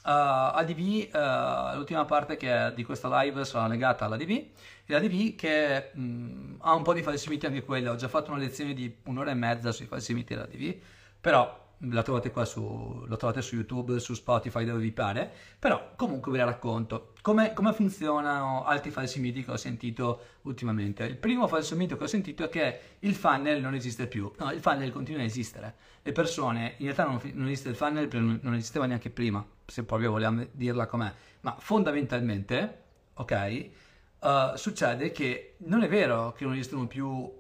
Uh, 0.04 0.10
ADV, 0.56 1.10
uh, 1.14 1.76
l'ultima 1.78 2.06
parte 2.06 2.38
che 2.38 2.72
di 2.76 2.84
questa 2.84 3.22
live 3.22 3.46
sarà 3.46 3.68
legata 3.68 4.06
all'ADV, 4.06 4.30
e 4.30 4.52
l'ADV 4.88 5.36
che 5.36 5.92
mh, 5.94 6.02
mm, 6.02 6.56
ha 6.62 6.74
un 6.74 6.82
po' 6.82 6.94
di 6.94 7.04
falsimiti 7.04 7.46
anche 7.46 7.64
quella, 7.64 7.92
ho 7.92 7.96
già 7.96 8.08
fatto 8.08 8.32
una 8.32 8.40
lezione 8.40 8.74
di 8.74 8.98
un'ora 9.04 9.30
e 9.30 9.36
mezza 9.36 9.72
sui 9.72 9.86
falsimiti 9.86 10.34
dell'ADV, 10.34 10.76
però 11.22 11.69
la 11.84 12.02
trovate 12.02 12.32
qua 12.32 12.44
su, 12.44 13.04
lo 13.06 13.16
trovate 13.16 13.42
su 13.42 13.56
YouTube, 13.56 14.00
su 14.00 14.14
Spotify, 14.14 14.66
dove 14.66 14.82
vi 14.82 14.92
pare, 14.92 15.32
però 15.58 15.94
comunque 15.96 16.32
ve 16.32 16.40
la 16.40 16.46
racconto. 16.46 17.14
Come, 17.22 17.54
come 17.54 17.72
funzionano 17.74 18.66
altri 18.66 18.92
falsi 18.92 19.20
miti 19.20 19.44
che 19.44 19.52
ho 19.52 19.58
sentito 19.58 20.22
ultimamente? 20.42 21.06
Il 21.06 21.18
primo 21.18 21.48
falso 21.48 21.76
mito 21.76 21.96
che 21.96 22.04
ho 22.04 22.08
sentito 22.08 22.44
è 22.44 22.50
che 22.50 22.80
il 23.00 23.16
funnel 23.16 23.62
non 23.62 23.74
esiste 23.74 24.08
più. 24.08 24.30
No, 24.38 24.52
il 24.52 24.60
funnel 24.60 24.92
continua 24.92 25.22
a 25.22 25.26
esistere. 25.26 25.76
Le 26.02 26.12
persone, 26.12 26.76
in 26.78 26.86
realtà 26.86 27.06
non, 27.06 27.20
non 27.34 27.48
esiste 27.48 27.70
il 27.70 27.76
funnel 27.76 28.10
non 28.42 28.54
esisteva 28.54 28.86
neanche 28.86 29.10
prima, 29.10 29.46
se 29.66 29.84
proprio 29.84 30.12
vogliamo 30.12 30.46
dirla 30.52 30.88
com'è, 30.88 31.12
ma 31.42 31.56
fondamentalmente, 31.60 32.84
ok, 33.14 33.70
uh, 34.20 34.56
succede 34.56 35.12
che 35.12 35.56
non 35.60 35.84
è 35.84 35.88
vero 35.88 36.34
che 36.34 36.44
non 36.44 36.54
esistono 36.54 36.88
più 36.88 37.38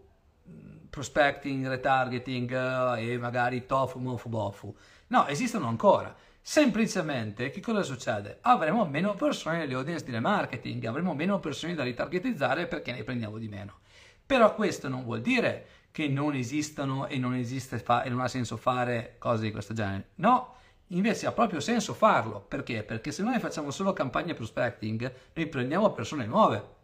prospecting, 0.89 1.67
retargeting 1.67 2.51
eh, 2.51 3.11
e 3.11 3.17
magari 3.17 3.65
tofu, 3.65 3.99
mofu, 3.99 4.29
bofu. 4.29 4.75
No, 5.07 5.27
esistono 5.27 5.67
ancora. 5.67 6.15
Semplicemente, 6.41 7.51
che 7.51 7.61
cosa 7.61 7.83
succede? 7.83 8.39
Avremo 8.41 8.85
meno 8.85 9.13
persone 9.13 9.59
nelle 9.59 9.75
audience 9.75 10.03
di 10.03 10.17
marketing, 10.19 10.85
avremo 10.85 11.13
meno 11.13 11.39
persone 11.39 11.75
da 11.75 11.83
ritargetizzare 11.83 12.65
perché 12.65 12.91
ne 12.91 13.03
prendiamo 13.03 13.37
di 13.37 13.47
meno. 13.47 13.79
Però 14.25 14.53
questo 14.55 14.87
non 14.87 15.03
vuol 15.03 15.21
dire 15.21 15.67
che 15.91 16.07
non 16.07 16.35
esistano 16.35 17.07
e 17.07 17.17
non, 17.17 17.33
esiste 17.35 17.79
fa- 17.79 18.03
e 18.03 18.09
non 18.09 18.21
ha 18.21 18.27
senso 18.27 18.57
fare 18.57 19.15
cose 19.17 19.43
di 19.43 19.51
questo 19.51 19.73
genere. 19.73 20.09
No, 20.15 20.55
invece 20.87 21.27
ha 21.27 21.31
proprio 21.31 21.59
senso 21.59 21.93
farlo. 21.93 22.39
Perché? 22.39 22.83
Perché 22.83 23.11
se 23.11 23.23
noi 23.23 23.39
facciamo 23.39 23.71
solo 23.71 23.93
campagne 23.93 24.33
prospecting, 24.33 25.11
noi 25.33 25.47
prendiamo 25.47 25.91
persone 25.91 26.25
nuove. 26.25 26.77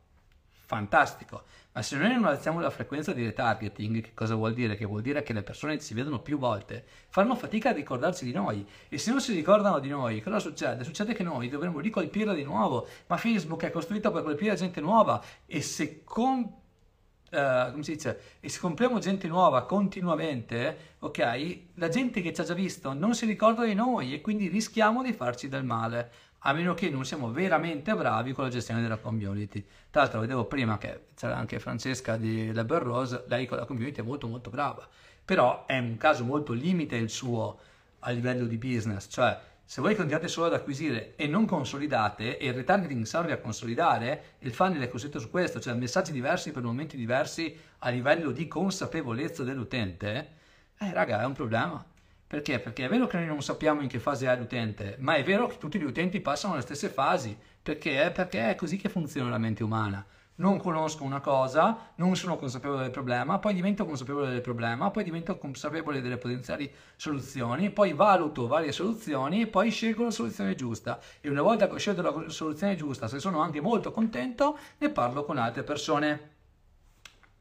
Fantastico. 0.66 1.44
Ma 1.76 1.82
se 1.82 1.98
noi 1.98 2.14
non 2.14 2.24
alziamo 2.24 2.62
la 2.62 2.70
frequenza 2.70 3.12
di 3.12 3.26
retargeting, 3.26 4.00
che 4.02 4.14
cosa 4.14 4.36
vuol 4.36 4.54
dire? 4.54 4.78
Che 4.78 4.86
vuol 4.86 5.02
dire 5.02 5.24
che 5.24 5.34
le 5.34 5.44
persone 5.44 5.78
ci 5.78 5.94
vedono 5.94 6.20
più 6.22 6.38
volte, 6.38 6.86
fanno 7.10 7.36
fatica 7.36 7.72
a 7.72 7.74
ricordarsi 7.74 8.24
di 8.24 8.32
noi. 8.32 8.66
E 8.88 8.98
se 8.98 9.12
non 9.12 9.20
si 9.20 9.34
ricordano 9.34 9.80
di 9.80 9.90
noi, 9.90 10.22
cosa 10.22 10.40
succede? 10.40 10.86
Succede 10.86 11.14
che 11.14 11.24
noi 11.24 11.50
dovremmo 11.50 11.82
ricolpirla 11.82 12.34
di 12.34 12.44
nuovo. 12.44 12.88
Ma 13.08 13.18
Facebook 13.18 13.64
è 13.64 13.72
costruito 13.72 14.10
per 14.10 14.24
colpire 14.24 14.56
gente 14.56 14.80
nuova. 14.80 15.22
E 15.46 15.62
se 15.62 16.04
con 16.06 16.64
Uh, 17.32 17.72
come 17.72 17.84
si 17.84 17.94
dice, 17.94 18.38
e 18.40 18.48
se 18.48 18.60
compriamo 18.60 19.00
gente 19.00 19.28
nuova 19.28 19.66
continuamente, 19.66 20.96
ok, 21.00 21.60
la 21.74 21.90
gente 21.90 22.22
che 22.22 22.32
ci 22.32 22.40
ha 22.40 22.44
già 22.46 22.54
visto 22.54 22.94
non 22.94 23.14
si 23.14 23.26
ricorda 23.26 23.66
di 23.66 23.74
noi 23.74 24.14
e 24.14 24.22
quindi 24.22 24.48
rischiamo 24.48 25.02
di 25.02 25.12
farci 25.12 25.50
del 25.50 25.66
male 25.66 26.12
a 26.48 26.54
meno 26.54 26.76
che 26.76 26.90
non 26.90 27.06
siamo 27.06 27.32
veramente 27.32 27.96
bravi 27.96 28.34
con 28.34 28.44
la 28.44 28.52
gestione 28.52 28.82
della 28.82 28.98
community. 28.98 29.66
Tra 29.90 30.02
l'altro 30.02 30.20
vedevo 30.20 30.46
prima 30.46 30.78
che 30.78 31.08
c'era 31.16 31.36
anche 31.36 31.60
Francesca 31.60 32.18
di 32.18 32.52
Leber 32.54 32.84
Rose, 32.84 33.24
lei 33.28 33.48
con 33.48 33.58
la 33.58 33.66
community 33.66 34.02
è 34.02 34.04
molto 34.04 34.28
molto 34.28 34.52
brava, 34.52 34.88
però 35.24 35.66
è 35.66 35.78
un 35.80 35.98
caso 35.98 36.24
molto 36.24 36.54
limite 36.54 36.98
il 36.98 37.10
suo 37.10 37.60
a 38.00 38.12
livello 38.12 38.46
di 38.46 38.58
business, 38.58 39.08
cioè 39.10 39.40
se 39.64 39.82
voi 39.82 39.96
continuate 39.96 40.28
solo 40.28 40.46
ad 40.46 40.54
acquisire 40.54 41.16
e 41.16 41.26
non 41.26 41.48
consolidate 41.48 42.38
e 42.38 42.46
il 42.46 42.54
retargeting 42.54 43.04
serve 43.06 43.32
a 43.32 43.40
consolidare, 43.40 44.36
il 44.40 44.54
funnel 44.54 44.84
è 44.84 44.90
costruito 44.90 45.18
su 45.18 45.32
questo, 45.32 45.60
cioè 45.60 45.74
messaggi 45.74 46.12
diversi 46.12 46.52
per 46.52 46.62
momenti 46.62 46.96
diversi 46.96 47.58
a 47.80 47.90
livello 47.90 48.30
di 48.30 48.48
consapevolezza 48.48 49.44
dell'utente, 49.44 50.34
eh 50.78 50.94
raga 50.94 51.22
è 51.22 51.26
un 51.26 51.34
problema. 51.34 51.84
Perché? 52.28 52.60
Perché 52.60 52.86
è 52.86 52.90
vero 52.90 53.06
che 53.06 53.18
noi 53.18 53.28
non 53.28 53.42
sappiamo 53.44 53.82
in 53.82 53.88
che 53.88 54.00
fase 54.00 54.28
è 54.28 54.36
l'utente, 54.36 54.96
ma 55.00 55.16
è 55.16 55.24
vero 55.24 55.48
che 55.48 55.58
tutti 55.58 55.78
gli 55.80 55.84
utenti 55.84 56.20
passano 56.22 56.56
le 56.56 56.62
stesse 56.62 56.90
fasi. 56.90 57.38
Perché? 57.62 58.12
Perché 58.14 58.50
è 58.50 58.56
così 58.56 58.78
che 58.78 58.90
funziona 58.90 59.30
la 59.30 59.38
mente 59.38 59.64
umana. 59.64 60.04
Non 60.38 60.58
conosco 60.58 61.04
una 61.04 61.22
cosa, 61.22 61.92
non 61.96 62.16
sono 62.16 62.36
consapevole 62.36 62.82
del 62.82 62.92
problema, 62.92 63.40
poi 63.40 63.54
divento 63.54 63.86
consapevole 63.86 64.32
del 64.32 64.42
problema, 64.42 64.92
poi 64.92 65.06
divento 65.06 65.38
consapevole 65.38 66.02
delle 66.02 66.18
potenziali 66.18 66.70
soluzioni, 66.98 67.70
poi 67.70 67.94
valuto 67.94 68.46
varie 68.48 68.74
soluzioni 68.74 69.44
e 69.44 69.48
poi 69.48 69.72
scelgo 69.72 70.04
la 70.04 70.12
soluzione 70.12 70.56
giusta. 70.56 71.00
E 71.22 71.30
una 71.30 71.42
volta 71.42 71.68
che 71.68 71.76
ho 71.76 71.78
scelto 71.78 72.02
la 72.02 72.30
soluzione 72.30 72.76
giusta, 72.76 73.08
se 73.08 73.20
sono 73.20 73.40
anche 73.40 73.62
molto 73.62 73.92
contento, 73.92 74.58
ne 74.80 74.90
parlo 74.90 75.24
con 75.24 75.38
altre 75.38 75.64
persone. 75.64 76.32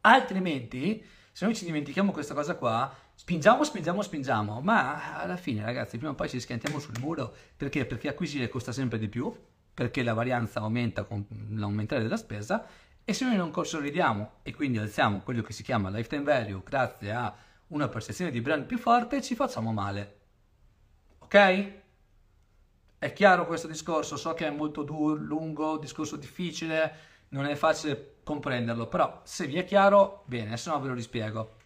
Altrimenti, 0.02 1.04
se 1.32 1.46
noi 1.46 1.56
ci 1.56 1.64
dimentichiamo 1.64 2.12
questa 2.12 2.32
cosa 2.32 2.54
qua, 2.54 2.94
Spingiamo, 3.16 3.62
spingiamo, 3.62 4.02
spingiamo, 4.02 4.60
ma 4.60 5.16
alla 5.20 5.36
fine 5.36 5.64
ragazzi 5.64 5.96
prima 5.96 6.12
o 6.12 6.14
poi 6.14 6.28
ci 6.28 6.40
schiantiamo 6.40 6.78
sul 6.78 6.98
muro 6.98 7.32
perché? 7.56 7.86
Perché 7.86 8.08
acquisire 8.08 8.48
costa 8.48 8.72
sempre 8.72 8.98
di 8.98 9.08
più, 9.08 9.32
perché 9.72 10.02
la 10.02 10.14
varianza 10.14 10.60
aumenta 10.60 11.04
con 11.04 11.24
l'aumentare 11.50 12.02
della 12.02 12.16
spesa 12.16 12.66
e 13.04 13.12
se 13.12 13.24
noi 13.24 13.36
non 13.36 13.50
consolidiamo 13.50 14.38
e 14.42 14.52
quindi 14.52 14.78
alziamo 14.78 15.20
quello 15.20 15.42
che 15.42 15.52
si 15.52 15.62
chiama 15.62 15.90
lifetime 15.90 16.24
value 16.24 16.62
grazie 16.64 17.12
a 17.12 17.34
una 17.68 17.88
percezione 17.88 18.30
di 18.30 18.40
brand 18.40 18.64
più 18.64 18.78
forte 18.78 19.22
ci 19.22 19.34
facciamo 19.34 19.72
male. 19.72 20.18
Ok? 21.18 21.72
È 22.98 23.12
chiaro 23.12 23.46
questo 23.46 23.68
discorso? 23.68 24.16
So 24.16 24.34
che 24.34 24.46
è 24.46 24.50
molto 24.50 24.82
duro, 24.82 25.14
lungo, 25.14 25.78
discorso 25.78 26.16
difficile, 26.16 26.94
non 27.28 27.46
è 27.46 27.54
facile 27.54 28.16
comprenderlo, 28.24 28.86
però 28.86 29.20
se 29.24 29.46
vi 29.46 29.56
è 29.56 29.64
chiaro, 29.64 30.24
bene, 30.26 30.56
se 30.56 30.70
no 30.70 30.80
ve 30.80 30.88
lo 30.88 30.94
rispiego. 30.94 31.56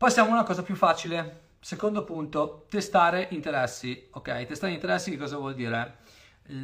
Passiamo 0.00 0.30
a 0.30 0.32
una 0.32 0.44
cosa 0.44 0.62
più 0.62 0.76
facile. 0.76 1.48
Secondo 1.60 2.04
punto, 2.04 2.64
testare 2.70 3.28
interessi. 3.32 4.08
Ok, 4.12 4.46
testare 4.46 4.72
interessi 4.72 5.10
che 5.10 5.18
cosa 5.18 5.36
vuol 5.36 5.54
dire? 5.54 5.98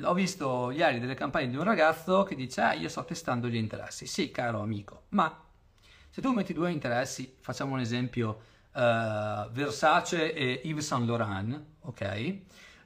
Ho 0.04 0.14
visto 0.14 0.70
ieri 0.70 1.00
delle 1.00 1.12
campagne 1.12 1.50
di 1.50 1.56
un 1.56 1.64
ragazzo 1.64 2.22
che 2.22 2.34
dice, 2.34 2.62
ah, 2.62 2.72
io 2.72 2.88
sto 2.88 3.04
testando 3.04 3.46
gli 3.48 3.56
interessi. 3.56 4.06
Sì, 4.06 4.30
caro 4.30 4.62
amico, 4.62 5.02
ma 5.10 5.38
se 6.08 6.22
tu 6.22 6.32
metti 6.32 6.54
due 6.54 6.70
interessi, 6.70 7.36
facciamo 7.38 7.74
un 7.74 7.80
esempio, 7.80 8.40
uh, 8.72 9.50
Versace 9.50 10.32
e 10.32 10.62
Yves 10.64 10.86
Saint 10.86 11.06
Laurent, 11.06 11.62
ok? 11.80 12.38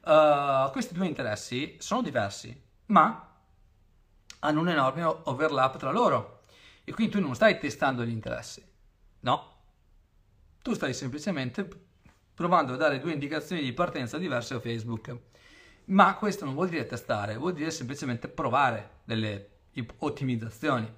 Uh, 0.05 0.73
questi 0.73 0.95
due 0.95 1.07
interessi 1.07 1.77
sono 1.79 2.03
diversi, 2.03 2.61
ma 2.87 3.37
hanno 4.41 4.61
un 4.61 4.69
enorme 4.69 5.05
overlap 5.05 5.77
tra 5.77 5.93
loro. 5.93 6.43
E 6.83 6.93
quindi 6.93 7.13
tu 7.13 7.21
non 7.21 7.37
stai 7.37 7.57
testando 7.61 8.05
gli 8.05 8.11
interessi, 8.11 8.69
no? 9.21 9.59
Tu 10.63 10.75
stai 10.75 10.93
semplicemente 10.93 11.69
provando 12.35 12.75
a 12.75 12.77
dare 12.77 13.01
due 13.01 13.13
indicazioni 13.13 13.63
di 13.63 13.73
partenza 13.73 14.19
diverse 14.19 14.55
a 14.55 14.61
Facebook. 14.61 15.17
Ma 15.87 16.15
questo 16.15 16.45
non 16.45 16.55
vuol 16.55 16.69
dire 16.69 16.87
testare, 16.87 17.37
vuol 17.37 17.53
dire 17.53 17.71
semplicemente 17.71 18.29
provare 18.29 19.01
delle 19.05 19.49
ottimizzazioni. 19.99 20.91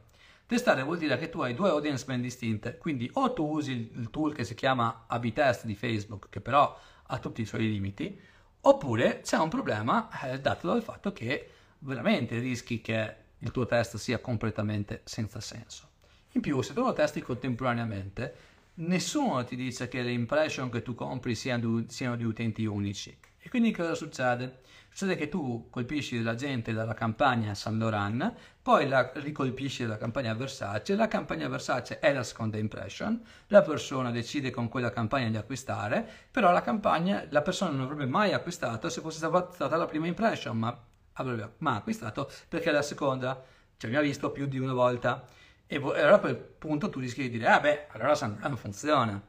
Testare 0.46 0.82
vuol 0.82 0.98
dire 0.98 1.16
che 1.16 1.30
tu 1.30 1.40
hai 1.40 1.54
due 1.54 1.70
audience 1.70 2.04
ben 2.04 2.20
distinte, 2.20 2.76
quindi 2.76 3.08
o 3.14 3.32
tu 3.32 3.44
usi 3.44 3.90
il 3.94 4.10
tool 4.10 4.34
che 4.34 4.44
si 4.44 4.54
chiama 4.54 5.04
A-B 5.06 5.32
test 5.32 5.64
di 5.64 5.74
Facebook, 5.74 6.28
che 6.28 6.40
però 6.40 6.78
ha 7.06 7.18
tutti 7.18 7.40
i 7.40 7.46
suoi 7.46 7.70
limiti, 7.70 8.20
oppure 8.60 9.20
c'è 9.22 9.38
un 9.38 9.48
problema 9.48 10.08
eh, 10.22 10.40
dato 10.40 10.66
dal 10.66 10.82
fatto 10.82 11.12
che 11.12 11.50
veramente 11.78 12.38
rischi 12.38 12.80
che 12.80 13.16
il 13.38 13.50
tuo 13.50 13.66
test 13.66 13.96
sia 13.96 14.18
completamente 14.18 15.00
senza 15.04 15.40
senso. 15.40 15.88
In 16.32 16.40
più, 16.40 16.60
se 16.62 16.74
tu 16.74 16.82
lo 16.82 16.92
testi 16.92 17.20
contemporaneamente, 17.20 18.34
nessuno 18.74 19.44
ti 19.44 19.56
dice 19.56 19.88
che 19.88 20.02
le 20.02 20.12
impression 20.12 20.70
che 20.70 20.82
tu 20.82 20.94
compri 20.94 21.34
siano, 21.34 21.84
siano 21.88 22.16
di 22.16 22.24
utenti 22.24 22.64
unici. 22.64 23.16
E 23.38 23.48
quindi 23.48 23.72
cosa 23.72 23.94
succede? 23.94 24.60
Succede 24.88 25.16
che 25.16 25.28
tu 25.28 25.68
colpisci 25.70 26.22
la 26.22 26.34
gente 26.34 26.72
dalla 26.72 26.94
campagna 26.94 27.54
San 27.54 27.78
Laurent, 27.78 28.32
poi 28.60 28.86
la 28.86 29.10
ricolpisci 29.14 29.82
dalla 29.82 29.96
campagna 29.96 30.34
Versace, 30.34 30.94
la 30.94 31.08
campagna 31.08 31.48
Versace 31.48 31.98
è 31.98 32.12
la 32.12 32.22
seconda 32.22 32.58
impression, 32.58 33.20
la 33.48 33.62
persona 33.62 34.10
decide 34.10 34.50
con 34.50 34.68
quella 34.68 34.90
campagna 34.90 35.30
di 35.30 35.38
acquistare, 35.38 36.06
però 36.30 36.52
la 36.52 36.60
campagna, 36.60 37.26
la 37.30 37.40
persona 37.40 37.70
non 37.70 37.80
avrebbe 37.80 38.06
mai 38.06 38.32
acquistato 38.34 38.90
se 38.90 39.00
fosse 39.00 39.18
stata 39.18 39.76
la 39.76 39.86
prima 39.86 40.06
impression, 40.06 40.58
ma 40.58 40.78
avrebbe 41.14 41.54
mai 41.58 41.76
acquistato 41.78 42.30
perché 42.48 42.68
è 42.68 42.72
la 42.72 42.82
seconda, 42.82 43.42
mi 43.84 43.96
ha 43.96 44.00
visto 44.00 44.30
più 44.30 44.46
di 44.46 44.58
una 44.58 44.74
volta. 44.74 45.26
E, 45.72 45.76
allora 45.76 46.16
a 46.16 46.18
quel 46.18 46.36
punto 46.36 46.90
tu 46.90 47.00
rischi 47.00 47.22
di 47.22 47.30
dire, 47.30 47.46
ah 47.46 47.58
beh, 47.58 47.86
allora 47.92 48.14
non 48.42 48.58
funziona. 48.58 49.20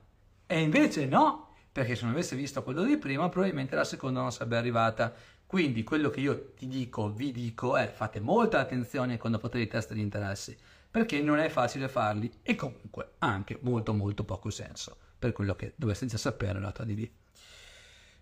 E 0.46 0.60
invece 0.60 1.06
no, 1.06 1.54
perché 1.72 1.96
se 1.96 2.04
non 2.04 2.12
avesse 2.12 2.36
visto 2.36 2.62
quello 2.64 2.84
di 2.84 2.98
prima, 2.98 3.30
probabilmente 3.30 3.76
la 3.76 3.86
seconda 3.86 4.20
non 4.20 4.32
sarebbe 4.34 4.58
arrivata. 4.58 5.14
Quindi 5.46 5.86
quello 5.86 6.10
che 6.10 6.20
io 6.20 6.52
ti 6.54 6.68
dico, 6.68 7.14
vi 7.14 7.32
dico, 7.32 7.78
è 7.78 7.88
fate 7.88 8.20
molta 8.20 8.60
attenzione 8.60 9.18
quando 9.18 9.40
fate 9.40 9.60
i 9.60 9.68
test 9.68 9.94
di 9.94 10.02
interessi, 10.02 10.58
perché 10.92 11.22
non 11.22 11.40
è 11.40 11.48
facile 11.48 11.88
farli 11.88 12.30
e 12.42 12.56
comunque 12.56 13.14
ha 13.20 13.28
anche 13.28 13.60
molto 13.62 13.94
molto 13.94 14.26
poco 14.26 14.50
senso 14.50 14.98
per 15.18 15.32
quello 15.32 15.56
che 15.56 15.74
dovreste 15.78 16.08
già 16.08 16.18
sapere 16.18 16.60
la 16.60 16.74
tua 16.74 16.84
DD. 16.84 17.10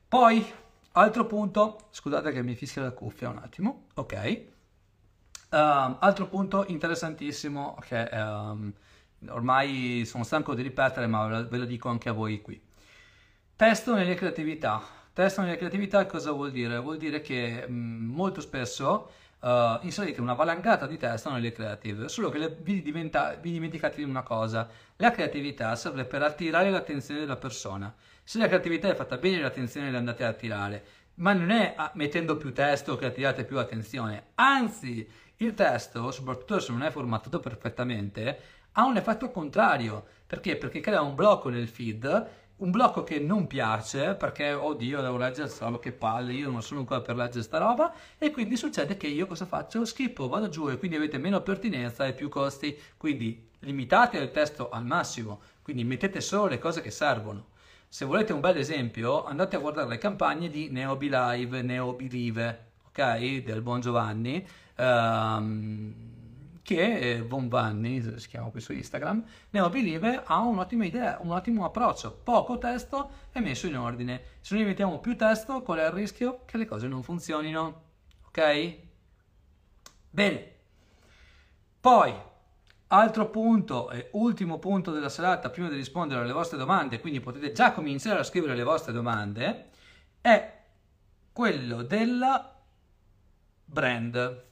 Poi, 0.08 0.46
altro 0.92 1.26
punto, 1.26 1.88
scusate 1.90 2.32
che 2.32 2.44
mi 2.44 2.54
fischia 2.54 2.84
la 2.84 2.92
cuffia 2.92 3.30
un 3.30 3.38
attimo, 3.38 3.88
ok. 3.96 4.46
Um, 5.54 5.98
altro 6.00 6.28
punto 6.28 6.64
interessantissimo 6.68 7.78
che 7.86 8.08
um, 8.14 8.72
ormai 9.28 10.04
sono 10.06 10.24
stanco 10.24 10.54
di 10.56 10.62
ripetere, 10.62 11.08
ma 11.08 11.42
ve 11.42 11.58
lo 11.58 11.66
dico 11.66 11.90
anche 11.90 12.08
a 12.08 12.14
voi 12.14 12.42
qui. 12.42 12.60
Testo 13.54 13.94
nelle 13.94 14.16
creatività. 14.16 14.82
Testo 15.12 15.42
nelle 15.42 15.58
creatività 15.58 16.06
cosa 16.06 16.32
vuol 16.32 16.52
dire? 16.52 16.80
Vuol 16.80 16.96
dire 16.96 17.20
che 17.20 17.66
mh, 17.68 17.74
mm, 17.74 18.14
molto 18.14 18.40
spesso 18.40 19.12
uh, 19.42 19.78
inserite 19.82 20.22
una 20.22 20.36
valangata 20.36 20.88
di 20.88 20.98
testo 20.98 21.30
nelle 21.30 21.52
creative, 21.52 22.08
solo 22.08 22.30
che 22.30 22.38
le, 22.38 22.58
vi, 22.62 22.82
diventa, 22.82 23.34
vi 23.34 23.52
dimenticate 23.52 23.98
di 23.98 24.04
una 24.04 24.24
cosa. 24.24 24.70
La 24.96 25.12
creatività 25.12 25.76
serve 25.76 26.06
per 26.06 26.24
attirare 26.24 26.70
l'attenzione 26.70 27.20
della 27.20 27.36
persona. 27.36 27.94
Se 28.24 28.40
la 28.40 28.48
creatività 28.48 28.88
è 28.88 28.96
fatta 28.96 29.18
bene, 29.18 29.42
l'attenzione 29.42 29.92
la 29.92 29.98
andate 29.98 30.24
a 30.24 30.30
attirare 30.30 30.86
ma 31.16 31.34
non 31.34 31.52
è 31.52 31.74
ah, 31.76 31.92
mettendo 31.96 32.38
più 32.38 32.54
testo 32.54 32.96
che 32.96 33.06
attirate 33.06 33.44
più 33.44 33.60
attenzione, 33.60 34.30
anzi 34.36 35.08
il 35.46 35.54
testo, 35.54 36.12
soprattutto 36.12 36.60
se 36.60 36.72
non 36.72 36.84
è 36.84 36.90
formattato 36.90 37.40
perfettamente, 37.40 38.40
ha 38.74 38.86
un 38.86 38.98
effetto 38.98 39.32
contrario. 39.32 40.06
Perché? 40.28 40.56
Perché 40.56 40.80
crea 40.80 41.02
un 41.02 41.16
blocco 41.16 41.50
nel 41.50 41.68
feed, 41.68 42.30
un 42.58 42.70
blocco 42.72 43.04
che 43.04 43.20
non 43.20 43.48
piace, 43.48 44.14
perché 44.14 44.54
oddio 44.54 45.02
devo 45.02 45.18
leggere 45.18 45.48
questa 45.48 45.66
roba, 45.66 45.80
che 45.80 45.92
palle, 45.92 46.34
io 46.34 46.50
non 46.50 46.62
sono 46.62 46.82
ancora 46.82 47.02
per 47.02 47.16
leggere 47.16 47.44
sta 47.44 47.58
roba, 47.58 47.94
e 48.18 48.32
quindi 48.32 48.56
succede 48.56 48.98
che 48.98 49.08
io 49.08 49.26
cosa 49.26 49.46
faccio? 49.46 49.84
Schippo, 49.84 50.28
vado 50.28 50.48
giù 50.48 50.70
e 50.70 50.78
quindi 50.78 50.96
avete 50.96 51.18
meno 51.18 51.42
pertinenza 51.42 52.06
e 52.06 52.14
più 52.14 52.30
costi, 52.30 52.78
quindi 52.98 53.50
limitate 53.60 54.20
il 54.20 54.32
testo 54.32 54.70
al 54.70 54.86
massimo, 54.86 55.42
quindi 55.64 55.84
mettete 55.84 56.22
solo 56.22 56.48
le 56.48 56.60
cose 56.60 56.82
che 56.82 56.92
servono. 56.92 57.48
Se 57.90 58.06
volete 58.06 58.32
un 58.32 58.40
bel 58.40 58.58
esempio, 58.58 59.26
andate 59.26 59.56
a 59.56 59.60
guardare 59.60 59.90
le 59.90 59.98
campagne 59.98 60.48
di 60.48 60.70
Neobi 60.70 61.10
Live, 61.12 61.62
Neobi 61.62 62.10
Live, 62.10 62.70
ok? 62.88 63.44
Del 63.44 63.62
buon 63.62 63.82
Giovanni, 63.82 64.48
ehm, 64.76 66.12
che 66.62 67.24
Von 67.28 67.48
Vanni, 67.48 68.02
si 68.18 68.28
chiama 68.28 68.50
qui 68.50 68.62
su 68.62 68.72
Instagram, 68.72 69.24
Neobelieve 69.50 70.22
ha 70.24 70.40
un'ottima 70.40 70.86
idea, 70.86 71.18
un 71.22 71.32
ottimo 71.32 71.66
approccio, 71.66 72.12
poco 72.24 72.58
testo 72.58 73.10
e 73.32 73.40
messo 73.40 73.68
in 73.68 73.78
ordine. 73.78 74.22
Se 74.42 74.56
noi 74.56 74.64
mettiamo 74.64 75.00
più 75.00 75.16
testo, 75.18 75.62
qual 75.64 75.80
è 75.80 75.86
il 75.86 75.92
rischio? 75.92 76.44
Che 76.46 76.58
le 76.58 76.66
cose 76.66 76.88
non 76.88 77.04
funzionino, 77.04 77.84
ok? 78.28 78.78
Bene. 80.10 80.56
Poi, 81.80 82.14
altro 82.88 83.30
punto 83.30 83.90
e 83.90 84.10
ultimo 84.14 84.60
punto 84.60 84.92
della 84.92 85.10
serata, 85.10 85.50
prima 85.50 85.68
di 85.68 85.76
rispondere 85.76 86.22
alle 86.22 86.32
vostre 86.32 86.58
domande, 86.58 87.00
quindi 87.00 87.20
potete 87.20 87.52
già 87.52 87.72
cominciare 87.74 88.20
a 88.20 88.24
scrivere 88.24 88.56
le 88.56 88.64
vostre 88.64 88.94
domande, 88.94 89.70
è 90.22 90.60
quello 91.34 91.82
della 91.82 92.56
brand. 93.66 94.50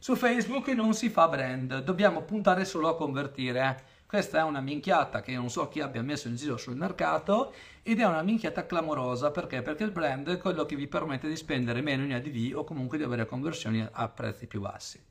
Su 0.00 0.14
Facebook 0.14 0.68
non 0.68 0.94
si 0.94 1.08
fa 1.10 1.26
brand, 1.26 1.82
dobbiamo 1.82 2.22
puntare 2.22 2.64
solo 2.64 2.86
a 2.86 2.96
convertire. 2.96 3.96
Questa 4.06 4.38
è 4.38 4.42
una 4.42 4.60
minchiata 4.60 5.20
che 5.20 5.32
non 5.32 5.50
so 5.50 5.68
chi 5.68 5.80
abbia 5.80 6.02
messo 6.02 6.28
in 6.28 6.36
giro 6.36 6.56
sul 6.56 6.76
mercato 6.76 7.52
ed 7.82 7.98
è 7.98 8.06
una 8.06 8.22
minchiata 8.22 8.64
clamorosa 8.64 9.32
perché? 9.32 9.60
Perché 9.60 9.82
il 9.82 9.90
brand 9.90 10.28
è 10.28 10.38
quello 10.38 10.64
che 10.66 10.76
vi 10.76 10.86
permette 10.86 11.26
di 11.26 11.34
spendere 11.34 11.80
meno 11.80 12.04
in 12.04 12.14
ADV 12.14 12.56
o 12.58 12.62
comunque 12.62 12.96
di 12.96 13.02
avere 13.02 13.26
conversioni 13.26 13.84
a 13.90 14.08
prezzi 14.08 14.46
più 14.46 14.60
bassi. 14.60 15.04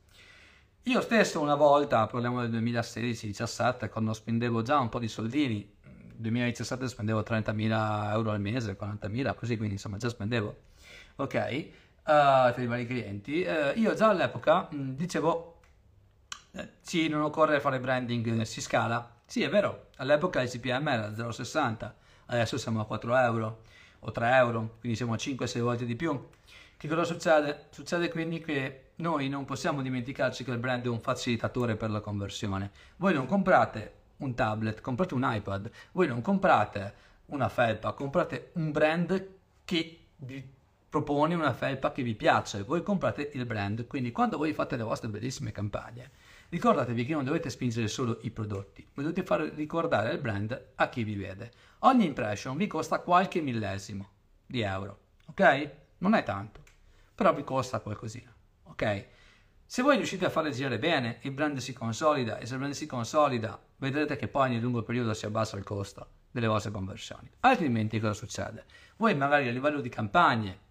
Io 0.84 1.02
stesso 1.02 1.42
una 1.42 1.56
volta, 1.56 2.08
parliamo 2.08 2.48
del 2.48 2.64
2016-17, 2.64 3.90
quando 3.90 4.14
spendevo 4.14 4.62
già 4.62 4.80
un 4.80 4.88
po' 4.88 5.00
di 5.00 5.10
soldini, 5.10 5.70
nel 5.84 6.16
2017 6.16 6.88
spendevo 6.88 7.20
30.000 7.20 8.12
euro 8.14 8.32
al 8.32 8.40
mese, 8.40 8.78
40.000, 8.80 9.36
così 9.36 9.58
quindi 9.58 9.74
insomma 9.74 9.98
già 9.98 10.08
spendevo, 10.08 10.56
ok? 11.18 11.68
Uh, 12.08 12.54
per 12.54 12.60
i 12.60 12.68
vari 12.68 12.86
clienti, 12.86 13.46
uh, 13.46 13.78
io 13.78 13.94
già 13.94 14.10
all'epoca 14.10 14.68
mh, 14.72 14.96
dicevo 14.96 15.58
eh, 16.52 16.70
sì, 16.82 17.08
non 17.08 17.22
occorre 17.22 17.60
fare 17.60 17.80
branding, 17.80 18.42
si 18.42 18.62
scala. 18.62 19.16
Sì, 19.26 19.44
è 19.44 19.50
vero, 19.50 19.90
all'epoca 19.98 20.42
il 20.42 20.50
CPM 20.50 20.88
era 20.88 21.10
0,60, 21.10 21.92
adesso 22.28 22.58
siamo 22.58 22.80
a 22.80 22.86
4 22.86 23.16
euro 23.18 23.62
o 24.00 24.12
3 24.12 24.36
euro, 24.36 24.78
quindi 24.80 24.98
siamo 24.98 25.14
a 25.14 25.18
5-6 25.18 25.60
volte 25.60 25.86
di 25.86 25.96
più. 25.96 26.30
Che 26.78 26.88
cosa 26.88 27.04
succede? 27.04 27.66
Succede 27.72 28.10
quindi 28.10 28.40
che 28.40 28.92
noi 28.96 29.30
non 29.30 29.46
possiamo 29.46 29.82
dimenticarci 29.82 30.44
che 30.44 30.52
il 30.52 30.58
brand 30.58 30.86
è 30.86 30.90
un 30.90 31.02
facilitatore 31.02 31.76
per 31.76 31.90
la 31.90 32.00
conversione. 32.00 32.72
Voi 32.98 33.14
non 33.14 33.26
comprate 33.26 33.94
un 34.18 34.34
tablet, 34.34 34.82
comprate 34.82 35.14
un 35.14 35.28
iPad, 35.30 35.70
voi 35.92 36.08
non 36.08 36.22
comprate 36.22 36.94
una 37.28 37.50
felpa, 37.50 37.92
comprate 37.94 38.52
un 38.54 38.72
brand 38.72 39.28
che 39.66 40.06
vi 40.16 40.56
propone 41.04 41.36
una 41.36 41.54
felpa 41.54 41.92
che 41.92 42.02
vi 42.02 42.16
piace, 42.16 42.64
voi 42.64 42.82
comprate 42.82 43.30
il 43.34 43.46
brand, 43.46 43.86
quindi 43.86 44.12
quando 44.12 44.38
voi 44.38 44.54
fate 44.54 44.78
le 44.78 44.84
vostre 44.84 45.10
bellissime 45.10 45.52
campagne, 45.52 46.10
ricordatevi 46.50 47.06
che 47.06 47.14
non 47.14 47.24
dovete 47.24 47.52
spingere 47.52 47.88
solo 47.88 48.18
i 48.22 48.32
prodotti, 48.32 48.82
voi 48.96 49.06
dovete 49.06 49.24
far 49.24 49.42
ricordare 49.42 50.12
il 50.12 50.20
brand 50.20 50.70
a 50.74 50.90
chi 50.90 51.04
vi 51.04 51.16
vede. 51.16 51.52
Ogni 51.80 52.06
impression 52.06 52.58
vi 52.58 52.66
costa 52.66 53.00
qualche 53.00 53.42
millesimo 53.42 54.10
di 54.44 54.62
euro, 54.62 55.00
ok? 55.28 55.72
Non 56.00 56.16
è 56.16 56.24
tanto, 56.24 56.64
però 57.14 57.32
vi 57.32 57.44
costa 57.44 57.80
qualcosina, 57.80 58.34
ok? 58.64 59.06
Se 59.64 59.84
voi 59.84 59.98
riuscite 59.98 60.26
a 60.26 60.32
farle 60.32 60.50
girare 60.50 60.80
bene, 60.80 61.20
il 61.22 61.32
brand 61.32 61.58
si 61.60 61.74
consolida 61.74 62.40
e 62.40 62.48
se 62.48 62.54
il 62.54 62.60
brand 62.60 62.74
si 62.74 62.88
consolida, 62.88 63.62
vedrete 63.76 64.16
che 64.16 64.28
poi 64.28 64.50
nel 64.50 64.62
lungo 64.62 64.82
periodo 64.82 65.14
si 65.14 65.28
abbassa 65.28 65.58
il 65.58 65.64
costo 65.64 66.08
delle 66.32 66.48
vostre 66.48 66.72
conversioni. 66.72 67.30
Altrimenti 67.42 68.00
cosa 68.00 68.14
succede? 68.14 68.66
Voi 68.96 69.14
magari 69.14 69.48
a 69.48 69.52
livello 69.52 69.80
di 69.80 69.90
campagne 69.90 70.66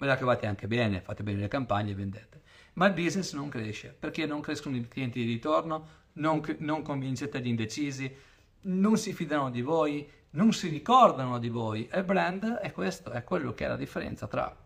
ve 0.00 0.06
la 0.06 0.16
cavate 0.16 0.46
anche 0.46 0.66
bene, 0.66 1.02
fate 1.02 1.22
bene 1.22 1.40
le 1.40 1.48
campagne 1.48 1.90
e 1.90 1.94
vendete. 1.94 2.40
ma 2.74 2.86
il 2.86 2.94
business 2.94 3.34
non 3.34 3.50
cresce 3.50 3.94
perché 3.96 4.24
non 4.24 4.40
crescono 4.40 4.76
i 4.76 4.88
clienti 4.88 5.22
di 5.22 5.30
ritorno, 5.30 5.98
non, 6.14 6.40
non 6.58 6.80
convincete 6.82 7.40
gli 7.40 7.48
indecisi, 7.48 8.12
non 8.62 8.96
si 8.96 9.12
fidano 9.12 9.50
di 9.50 9.60
voi, 9.60 10.08
non 10.30 10.52
si 10.52 10.68
ricordano 10.68 11.38
di 11.38 11.50
voi. 11.50 11.86
E 11.88 12.02
brand 12.02 12.44
è 12.44 12.72
questo, 12.72 13.10
è 13.10 13.22
quello 13.24 13.52
che 13.52 13.66
è 13.66 13.68
la 13.68 13.76
differenza 13.76 14.26
tra 14.26 14.56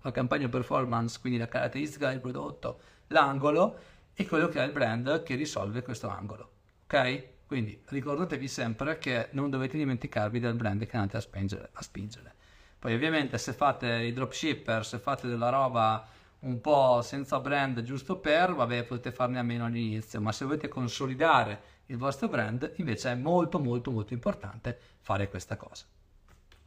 la 0.00 0.10
campagna 0.10 0.48
performance, 0.48 1.18
quindi 1.20 1.38
la 1.38 1.48
caratteristica 1.48 2.08
del 2.08 2.20
prodotto, 2.20 2.80
l'angolo, 3.08 3.78
e 4.14 4.26
quello 4.26 4.48
che 4.48 4.60
è 4.60 4.64
il 4.64 4.72
brand 4.72 5.22
che 5.22 5.34
risolve 5.34 5.82
questo 5.82 6.08
angolo. 6.08 6.52
Ok? 6.84 7.46
Quindi 7.46 7.82
ricordatevi 7.84 8.48
sempre 8.48 8.98
che 8.98 9.28
non 9.32 9.50
dovete 9.50 9.76
dimenticarvi 9.76 10.40
del 10.40 10.54
brand 10.54 10.86
che 10.86 10.96
andate 10.96 11.18
a 11.18 11.20
spingere. 11.20 11.68
A 11.72 11.82
spingere. 11.82 12.36
Poi 12.78 12.94
ovviamente 12.94 13.38
se 13.38 13.52
fate 13.52 14.04
i 14.04 14.12
dropshipper, 14.12 14.84
se 14.84 14.98
fate 14.98 15.26
della 15.26 15.48
roba 15.48 16.06
un 16.40 16.60
po' 16.60 17.02
senza 17.02 17.40
brand 17.40 17.82
giusto 17.82 18.18
per, 18.18 18.54
vabbè 18.54 18.84
potete 18.84 19.10
farne 19.10 19.40
a 19.40 19.42
meno 19.42 19.64
all'inizio, 19.64 20.20
ma 20.20 20.30
se 20.30 20.44
volete 20.44 20.68
consolidare 20.68 21.76
il 21.86 21.96
vostro 21.96 22.28
brand 22.28 22.74
invece 22.76 23.12
è 23.12 23.14
molto 23.14 23.58
molto 23.58 23.90
molto 23.90 24.12
importante 24.12 24.78
fare 25.00 25.28
questa 25.28 25.56
cosa. 25.56 25.84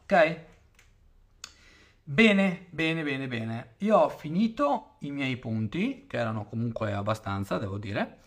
Ok? 0.03 0.39
Bene, 2.03 2.65
bene, 2.71 3.03
bene, 3.03 3.27
bene. 3.27 3.75
Io 3.77 3.97
ho 3.97 4.09
finito 4.09 4.95
i 4.99 5.11
miei 5.11 5.37
punti, 5.37 6.05
che 6.07 6.17
erano 6.17 6.45
comunque 6.45 6.91
abbastanza, 6.91 7.57
devo 7.57 7.77
dire. 7.77 8.20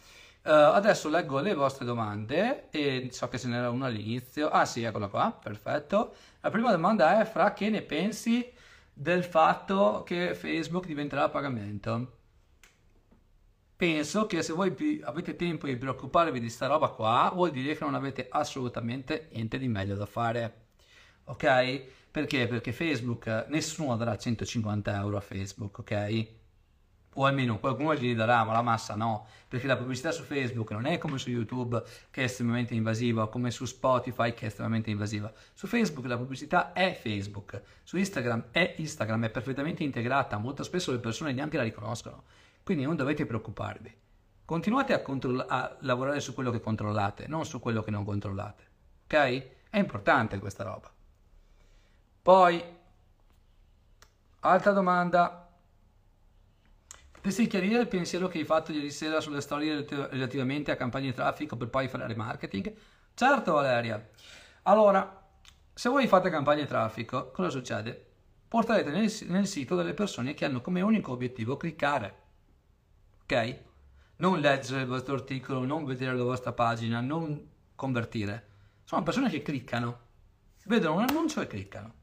Uh, 0.45 0.51
adesso 0.51 1.09
leggo 1.09 1.41
le 1.41 1.55
vostre 1.55 1.87
domande 1.87 2.69
e 2.69 3.09
so 3.11 3.29
che 3.29 3.39
ce 3.39 3.49
n'era 3.49 3.71
una 3.71 3.87
all'inizio. 3.87 4.51
Ah 4.51 4.67
sì, 4.67 4.83
eccola 4.83 5.09
qua, 5.09 5.33
perfetto. 5.33 6.15
La 6.41 6.51
prima 6.51 6.71
domanda 6.71 7.19
è, 7.19 7.25
Fra, 7.25 7.55
che 7.55 7.71
ne 7.71 7.81
pensi 7.81 8.53
del 8.93 9.25
fatto 9.25 10.03
che 10.05 10.35
Facebook 10.35 10.85
diventerà 10.85 11.25
a 11.25 11.29
pagamento? 11.31 12.19
Penso 13.75 14.27
che 14.27 14.43
se 14.43 14.53
voi 14.53 15.01
avete 15.05 15.35
tempo 15.35 15.67
di 15.67 15.77
preoccuparvi 15.79 16.39
di 16.39 16.51
sta 16.51 16.67
roba 16.67 16.89
qua, 16.89 17.31
vuol 17.33 17.51
dire 17.51 17.75
che 17.75 17.83
non 17.83 17.95
avete 17.95 18.27
assolutamente 18.29 19.31
niente 19.33 19.57
di 19.57 19.67
meglio 19.67 19.97
da 19.97 20.07
fare. 20.07 20.67
Ok? 21.25 21.85
Perché? 22.11 22.47
Perché 22.47 22.73
Facebook, 22.73 23.47
nessuno 23.49 23.97
darà 23.97 24.19
150 24.19 24.95
euro 24.95 25.17
a 25.17 25.21
Facebook, 25.21 25.79
ok? 25.79 26.27
O 27.15 27.25
almeno 27.27 27.59
qualcuno 27.59 27.95
gli 27.95 28.15
darà, 28.15 28.45
ma 28.45 28.53
la 28.53 28.63
massa 28.63 28.95
no, 28.95 29.27
perché 29.49 29.67
la 29.67 29.77
pubblicità 29.77 30.11
su 30.11 30.23
Facebook 30.23 30.71
non 30.73 30.87
è 30.87 30.99
come 30.99 31.19
su 31.19 31.31
YouTube 31.31 31.83
che 32.11 32.23
è 32.23 32.25
estremamente 32.25 32.75
invasiva, 32.75 33.29
come 33.29 33.51
su 33.51 33.65
Spotify 33.65 34.35
che 34.35 34.45
è 34.45 34.47
estremamente 34.47 34.91
invasiva. 34.91 35.33
Su 35.53 35.67
Facebook 35.67 36.07
la 36.07 36.17
pubblicità 36.17 36.73
è 36.73 36.99
Facebook, 37.01 37.63
su 37.83 37.97
Instagram 37.97 38.47
è 38.51 38.75
Instagram, 38.79 39.25
è 39.25 39.31
perfettamente 39.31 39.83
integrata, 39.83 40.39
molto 40.39 40.63
spesso 40.63 40.93
le 40.93 40.99
persone 40.99 41.33
neanche 41.33 41.57
la 41.57 41.63
riconoscono, 41.63 42.25
quindi 42.63 42.85
non 42.85 42.97
dovete 42.97 43.27
preoccuparvi. 43.27 44.03
Continuate 44.45 44.93
a, 44.93 45.01
controll- 45.01 45.47
a 45.49 45.77
lavorare 45.81 46.21
su 46.21 46.35
quello 46.35 46.51
che 46.51 46.61
controllate, 46.61 47.27
non 47.27 47.47
su 47.47 47.61
quello 47.61 47.83
che 47.83 47.91
non 47.91 48.05
controllate, 48.05 48.65
ok? 49.05 49.47
È 49.71 49.79
importante 49.79 50.39
questa 50.39 50.65
roba. 50.65 50.93
Poi, 52.21 52.63
altra 54.41 54.73
domanda 54.73 55.44
Potresti 57.25 57.49
chiarire 57.49 57.81
il 57.81 57.89
pensiero 57.89 58.29
che 58.29 58.37
hai 58.37 58.45
fatto 58.45 58.71
ieri 58.71 58.91
sera 58.91 59.19
sulle 59.19 59.41
storie 59.41 59.87
relativamente 59.89 60.71
a 60.71 60.77
campagne 60.77 61.07
di 61.07 61.15
traffico 61.15 61.57
per 61.57 61.71
poi 61.71 61.89
fare 61.89 62.15
marketing? 62.15 62.71
Certo 63.15 63.53
Valeria. 63.55 64.11
Allora, 64.65 65.27
se 65.73 65.89
voi 65.89 66.07
fate 66.07 66.29
campagne 66.29 66.61
di 66.61 66.69
traffico, 66.69 67.31
cosa 67.31 67.49
succede? 67.49 68.09
Porterete 68.47 68.91
nel, 68.91 69.11
nel 69.29 69.47
sito 69.47 69.75
delle 69.75 69.95
persone 69.95 70.35
che 70.35 70.45
hanno 70.45 70.61
come 70.61 70.83
unico 70.83 71.13
obiettivo 71.13 71.57
cliccare. 71.57 72.19
Ok? 73.23 73.59
Non 74.17 74.41
leggere 74.41 74.83
il 74.83 74.87
vostro 74.87 75.15
articolo, 75.15 75.65
non 75.65 75.87
vedere 75.87 76.15
la 76.15 76.25
vostra 76.25 76.53
pagina, 76.53 77.01
non 77.01 77.49
convertire. 77.75 78.49
Sono 78.85 79.03
persone 79.03 79.31
che 79.31 79.41
cliccano, 79.41 79.99
vedono 80.67 80.97
un 80.97 81.07
annuncio 81.09 81.41
e 81.41 81.47
cliccano. 81.47 81.95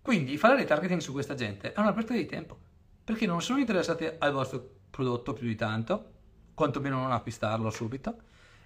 Quindi 0.00 0.38
fare 0.38 0.56
retargeting 0.56 1.02
su 1.02 1.12
questa 1.12 1.34
gente 1.34 1.74
è 1.74 1.78
una 1.80 1.92
perdita 1.92 2.14
di 2.14 2.24
tempo 2.24 2.67
perché 3.08 3.24
non 3.24 3.40
sono 3.40 3.58
interessati 3.58 4.06
al 4.18 4.32
vostro 4.32 4.80
prodotto 4.90 5.32
più 5.32 5.46
di 5.46 5.54
tanto, 5.54 6.12
quantomeno 6.52 7.00
non 7.00 7.10
acquistarlo 7.10 7.70
subito, 7.70 8.18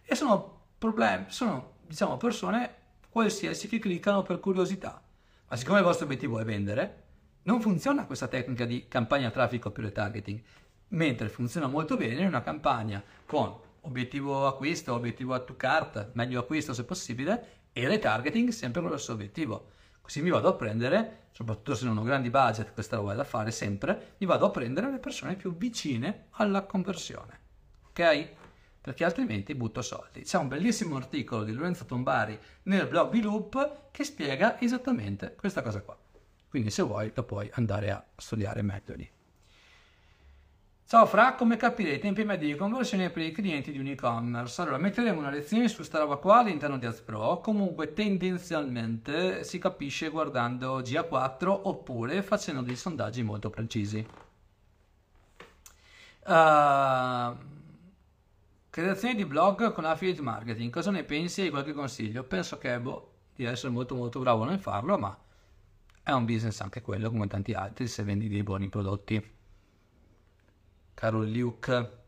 e 0.03 0.17
sono 0.17 0.63
problemi, 0.79 1.27
sono 1.29 1.75
diciamo 1.87 2.17
persone 2.17 2.75
qualsiasi 3.09 3.69
che 3.69 3.79
cliccano 3.79 4.23
per 4.23 4.41
curiosità. 4.41 5.01
Ma 5.49 5.55
siccome 5.55 5.79
il 5.79 5.85
vostro 5.85 6.07
obiettivo 6.07 6.41
è 6.41 6.45
vendere, 6.45 7.03
non 7.43 7.61
funziona 7.61 8.05
questa 8.05 8.27
tecnica 8.27 8.65
di 8.65 8.89
campagna 8.89 9.31
traffico 9.31 9.71
più 9.71 9.85
retargeting, 9.85 10.43
mentre 10.89 11.29
funziona 11.29 11.69
molto 11.69 11.97
bene 11.97 12.27
una 12.27 12.43
campagna 12.43 13.01
con 13.25 13.57
obiettivo 13.83 14.49
acquisto, 14.49 14.93
obiettivo 14.93 15.35
add 15.35 15.47
to 15.47 15.55
cart, 15.55 16.11
meglio 16.15 16.41
acquisto 16.41 16.75
se 16.75 16.83
possibile, 16.83 17.69
e 17.73 17.87
retargeting 17.87 18.49
sempre 18.49 18.81
con 18.81 18.91
lo 18.91 18.97
stesso 18.97 19.13
obiettivo. 19.13 19.69
Così 20.03 20.21
mi 20.21 20.31
vado 20.31 20.49
a 20.49 20.55
prendere, 20.55 21.29
soprattutto 21.31 21.75
se 21.75 21.87
non 21.87 21.97
ho 21.97 22.03
grandi 22.03 22.29
budget, 22.29 22.75
questa 22.75 22.97
roba 22.97 23.13
è 23.13 23.17
da 23.17 23.25
fare 23.25 23.51
sempre, 23.53 24.15
mi 24.19 24.27
vado 24.27 24.47
a 24.47 24.51
prendere 24.51 24.91
le 24.91 24.99
persone 24.99 25.37
più 25.37 25.57
vicine 25.57 26.27
alla 26.33 26.65
conversione. 26.65 27.41
Ok? 27.89 28.29
Perché 28.81 29.05
altrimenti 29.05 29.55
butto 29.55 29.81
soldi. 29.81 30.23
C'è 30.23 30.39
un 30.39 30.49
bellissimo 30.49 30.97
articolo 30.97 31.45
di 31.45 31.53
Lorenzo 31.53 31.85
Tombari 31.85 32.39
nel 32.65 32.89
blog 32.89 33.13
di 33.13 33.23
Loop 33.23 33.91
che 33.93 34.03
spiega 34.03 34.61
esattamente 34.61 35.37
questa 35.37 35.63
cosa 35.63 35.81
qua. 35.81 35.97
Quindi 36.49 36.71
se 36.71 36.83
vuoi 36.83 37.13
lo 37.15 37.23
puoi 37.23 37.49
andare 37.55 37.91
a 37.93 38.05
studiare 38.17 38.61
meglio 38.61 38.95
lì. 38.95 39.11
Ciao 40.93 41.07
Fra, 41.07 41.33
come 41.37 41.57
capire 41.57 41.95
i 41.95 41.99
tempi 41.99 42.23
medi 42.23 42.45
di 42.45 42.55
conversione 42.55 43.09
per 43.09 43.23
i 43.23 43.33
clienti 43.33 43.73
di 43.73 43.79
un 43.79 43.87
e-commerce? 43.87 44.61
Allora, 44.61 44.77
metteremo 44.77 45.21
una 45.21 45.31
lezione 45.31 45.67
su 45.69 45.83
sta 45.85 46.01
roba 46.01 46.17
qua 46.17 46.41
all'interno 46.41 46.77
di 46.77 46.85
AdsPro, 46.85 47.41
comunque 47.41 47.95
tendenzialmente 47.95 49.43
si 49.43 49.59
capisce 49.59 50.11
guardando 50.11 50.81
GA4 50.81 51.61
oppure 51.63 52.21
facendo 52.21 52.61
dei 52.61 52.77
sondaggi 52.77 53.23
molto 53.23 53.49
precisi. 53.49 54.07
Uh, 56.27 57.37
creazione 58.69 59.15
di 59.15 59.25
blog 59.25 59.73
con 59.73 59.87
affiliate 59.87 60.21
marketing, 60.21 60.71
cosa 60.71 60.91
ne 60.91 61.05
pensi? 61.05 61.41
Hai 61.41 61.49
qualche 61.49 61.73
consiglio? 61.73 62.23
Penso 62.23 62.59
che 62.59 62.79
boh, 62.79 63.13
di 63.35 63.45
essere 63.45 63.73
molto 63.73 63.95
molto 63.95 64.21
bravo 64.21 64.45
nel 64.45 64.61
farlo, 64.61 64.99
ma 64.99 65.19
è 66.03 66.11
un 66.11 66.27
business 66.27 66.61
anche 66.61 66.83
quello 66.83 67.09
come 67.09 67.29
tanti 67.29 67.55
altri 67.55 67.87
se 67.87 68.03
vendi 68.03 68.29
dei 68.29 68.43
buoni 68.43 68.69
prodotti 68.69 69.41
caro 70.95 71.23
Luke. 71.23 72.01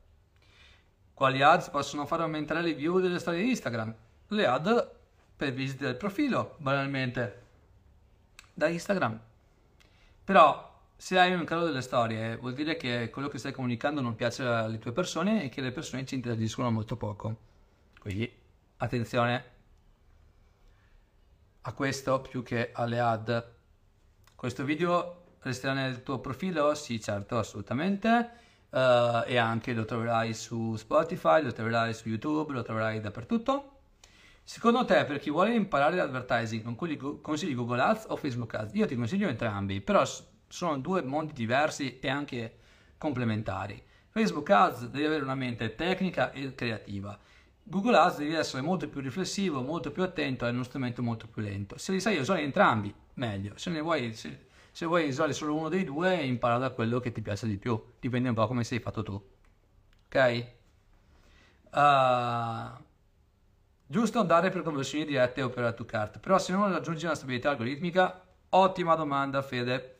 Quali 1.14 1.42
ads 1.42 1.70
possono 1.70 2.06
far 2.06 2.20
aumentare 2.20 2.62
le 2.62 2.74
view 2.74 3.00
delle 3.00 3.18
storie 3.18 3.42
di 3.42 3.50
Instagram? 3.50 3.94
Le 4.28 4.46
ad 4.46 4.92
per 5.36 5.52
visite 5.52 5.84
del 5.84 5.96
profilo, 5.96 6.56
banalmente, 6.58 7.42
da 8.52 8.68
Instagram. 8.68 9.20
Però 10.24 10.72
se 10.96 11.18
hai 11.18 11.34
un 11.34 11.44
calo 11.44 11.64
delle 11.64 11.82
storie 11.82 12.36
vuol 12.36 12.54
dire 12.54 12.76
che 12.76 13.10
quello 13.10 13.28
che 13.28 13.38
stai 13.38 13.52
comunicando 13.52 14.00
non 14.00 14.14
piace 14.14 14.44
alle 14.44 14.78
tue 14.78 14.92
persone 14.92 15.44
e 15.44 15.48
che 15.48 15.60
le 15.60 15.72
persone 15.72 16.04
ci 16.04 16.14
interagiscono 16.14 16.70
molto 16.70 16.96
poco. 16.96 17.36
Quindi 18.00 18.32
attenzione 18.76 19.44
a 21.62 21.72
questo 21.72 22.20
più 22.20 22.42
che 22.42 22.70
alle 22.72 23.00
ad. 23.00 23.52
Questo 24.34 24.64
video 24.64 25.36
resterà 25.40 25.72
nel 25.72 26.02
tuo 26.02 26.18
profilo? 26.18 26.74
Sì, 26.74 27.00
certo, 27.00 27.38
assolutamente 27.38 28.42
uh, 28.74 29.22
e 29.24 29.36
anche 29.36 29.72
lo 29.72 29.84
troverai 29.84 30.34
su 30.34 30.74
Spotify, 30.76 31.42
lo 31.42 31.52
troverai 31.52 31.94
su 31.94 32.08
YouTube, 32.08 32.52
lo 32.52 32.62
troverai 32.62 33.00
dappertutto. 33.00 33.70
Secondo 34.42 34.84
te, 34.84 35.04
per 35.04 35.20
chi 35.20 35.30
vuole 35.30 35.54
imparare 35.54 35.96
l'advertising, 35.96 36.62
con 36.62 36.76
consigli 37.22 37.54
Google 37.54 37.80
Ads 37.80 38.06
o 38.08 38.16
Facebook 38.16 38.54
Ads? 38.54 38.74
Io 38.74 38.86
ti 38.86 38.96
consiglio 38.96 39.28
entrambi, 39.28 39.80
però 39.80 40.04
sono 40.48 40.78
due 40.78 41.02
mondi 41.02 41.32
diversi 41.32 41.98
e 41.98 42.08
anche 42.08 42.56
complementari. 42.98 43.82
Facebook 44.10 44.50
Ads 44.50 44.88
devi 44.88 45.06
avere 45.06 45.22
una 45.22 45.34
mente 45.34 45.74
tecnica 45.74 46.32
e 46.32 46.54
creativa. 46.54 47.18
Google 47.62 47.96
Ads 47.96 48.18
devi 48.18 48.34
essere 48.34 48.60
molto 48.60 48.86
più 48.88 49.00
riflessivo, 49.00 49.62
molto 49.62 49.90
più 49.90 50.02
attento, 50.02 50.44
è 50.46 50.50
uno 50.50 50.62
strumento 50.62 51.02
molto 51.02 51.26
più 51.26 51.40
lento. 51.40 51.78
Se 51.78 51.92
li 51.92 52.00
sai 52.00 52.18
usare 52.18 52.42
entrambi, 52.42 52.94
meglio. 53.14 53.52
Se 53.56 53.70
ne 53.70 53.80
vuoi, 53.80 54.12
se, 54.12 54.46
se 54.74 54.86
vuoi 54.86 55.06
usare 55.06 55.32
solo 55.32 55.54
uno 55.54 55.68
dei 55.68 55.84
due, 55.84 56.16
impara 56.16 56.58
da 56.58 56.70
quello 56.70 56.98
che 56.98 57.12
ti 57.12 57.22
piace 57.22 57.46
di 57.46 57.58
più. 57.58 57.80
Dipende 58.00 58.30
un 58.30 58.34
po' 58.34 58.48
come 58.48 58.64
sei 58.64 58.80
fatto 58.80 59.04
tu. 59.04 59.30
Ok? 60.06 60.46
Uh, 61.70 62.82
giusto 63.86 64.18
andare 64.18 64.50
per 64.50 64.62
conversioni 64.62 65.04
dirette 65.04 65.42
o 65.42 65.48
per 65.48 65.62
la 65.62 65.72
to 65.72 65.84
cart. 65.84 66.18
Però 66.18 66.38
se 66.38 66.50
non 66.50 66.72
raggiungi 66.72 67.04
una 67.04 67.14
stabilità 67.14 67.50
algoritmica, 67.50 68.20
ottima 68.48 68.96
domanda 68.96 69.42
Fede. 69.42 69.98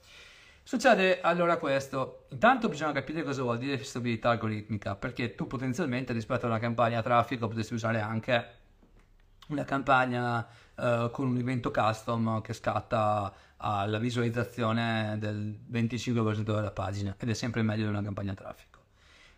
Succede 0.65 1.21
allora 1.21 1.57
questo, 1.59 2.27
intanto 2.31 2.69
bisogna 2.69 2.91
capire 2.91 3.23
cosa 3.23 3.43
vuol 3.43 3.59
dire 3.59 3.81
stabilità 3.85 4.31
algoritmica, 4.31 4.97
perché 4.97 5.37
tu 5.37 5.47
potenzialmente 5.47 6.13
rispetto 6.13 6.47
a 6.47 6.49
una 6.49 6.59
campagna 6.59 7.01
traffico 7.01 7.47
potresti 7.47 7.75
usare 7.75 8.01
anche 8.01 8.55
una 9.51 9.63
campagna 9.63 10.45
uh, 10.77 11.11
con 11.11 11.29
un 11.29 11.39
evento 11.39 11.71
custom 11.71 12.41
che 12.41 12.53
scatta 12.53 13.33
alla 13.57 13.99
visualizzazione 13.99 15.17
del 15.19 15.59
25% 15.71 16.43
della 16.43 16.71
pagina 16.71 17.15
ed 17.19 17.29
è 17.29 17.35
sempre 17.35 17.63
meglio 17.63 17.85
di 17.85 17.91
una 17.91 18.03
campagna 18.03 18.35
traffico. 18.35 18.81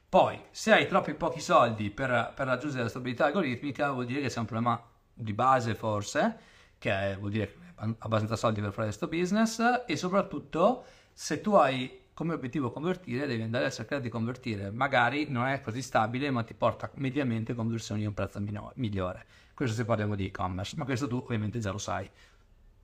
Poi, 0.09 0.41
se 0.51 0.72
hai 0.72 0.87
troppi 0.87 1.14
pochi 1.14 1.41
soldi 1.41 1.91
per, 1.91 2.32
per 2.34 2.47
raggiungere 2.47 2.84
la 2.84 2.89
stabilità 2.89 3.26
algoritmica, 3.26 3.91
vuol 3.91 4.07
dire 4.07 4.20
che 4.20 4.28
c'è 4.28 4.39
un 4.39 4.47
problema 4.47 4.80
di 5.12 5.32
base 5.32 5.74
forse, 5.74 6.39
che 6.78 6.91
è, 6.91 7.16
vuol 7.18 7.30
dire 7.30 7.47
che 7.47 7.59
hai 7.76 7.95
abbastanza 7.99 8.37
soldi 8.37 8.61
per 8.61 8.72
fare 8.72 8.87
questo 8.87 9.09
business 9.09 9.82
e 9.87 9.97
soprattutto 9.97 10.84
se 11.12 11.41
tu 11.41 11.55
hai 11.55 12.05
come 12.16 12.32
obiettivo 12.32 12.70
convertire, 12.70 13.26
devi 13.26 13.43
andare 13.43 13.66
a 13.66 13.70
cercare 13.70 14.01
di 14.01 14.09
convertire. 14.09 14.70
Magari 14.70 15.26
non 15.28 15.47
è 15.49 15.61
così 15.61 15.82
stabile, 15.82 16.30
ma 16.30 16.43
ti 16.45 16.55
porta 16.55 16.91
mediamente 16.95 17.53
conversioni 17.53 18.07
a 18.07 18.09
un 18.09 18.14
prezzo 18.14 18.41
minore, 18.41 18.72
migliore. 18.76 19.26
Questo 19.57 19.75
se 19.75 19.87
parliamo 19.87 20.17
di 20.17 20.27
e-commerce, 20.27 20.77
ma 20.77 20.85
questo 20.85 21.09
tu 21.09 21.17
ovviamente 21.17 21.59
già 21.61 21.71
lo 21.71 21.79
sai. 21.79 22.07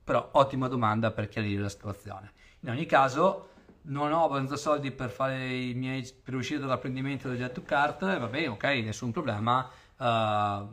Però 0.05 0.31
ottima 0.33 0.69
domanda 0.69 1.11
per 1.11 1.29
chiarire 1.29 1.61
la 1.61 1.69
situazione. 1.69 2.33
In 2.61 2.71
ogni 2.71 2.87
caso, 2.87 3.51
non 3.83 4.11
ho 4.11 4.25
abbastanza 4.25 4.57
soldi 4.57 4.91
per 4.91 5.11
fare 5.11 5.53
i 5.53 5.75
miei 5.75 6.11
per 6.25 6.35
uscire 6.35 6.61
dall'apprendimento 6.61 7.29
del 7.29 7.37
jet 7.37 7.53
to 7.53 7.63
cart, 7.63 8.01
va 8.01 8.27
bene, 8.27 8.49
ok, 8.49 8.65
nessun 8.65 9.13
problema. 9.13 9.69
Uh, 9.99 10.67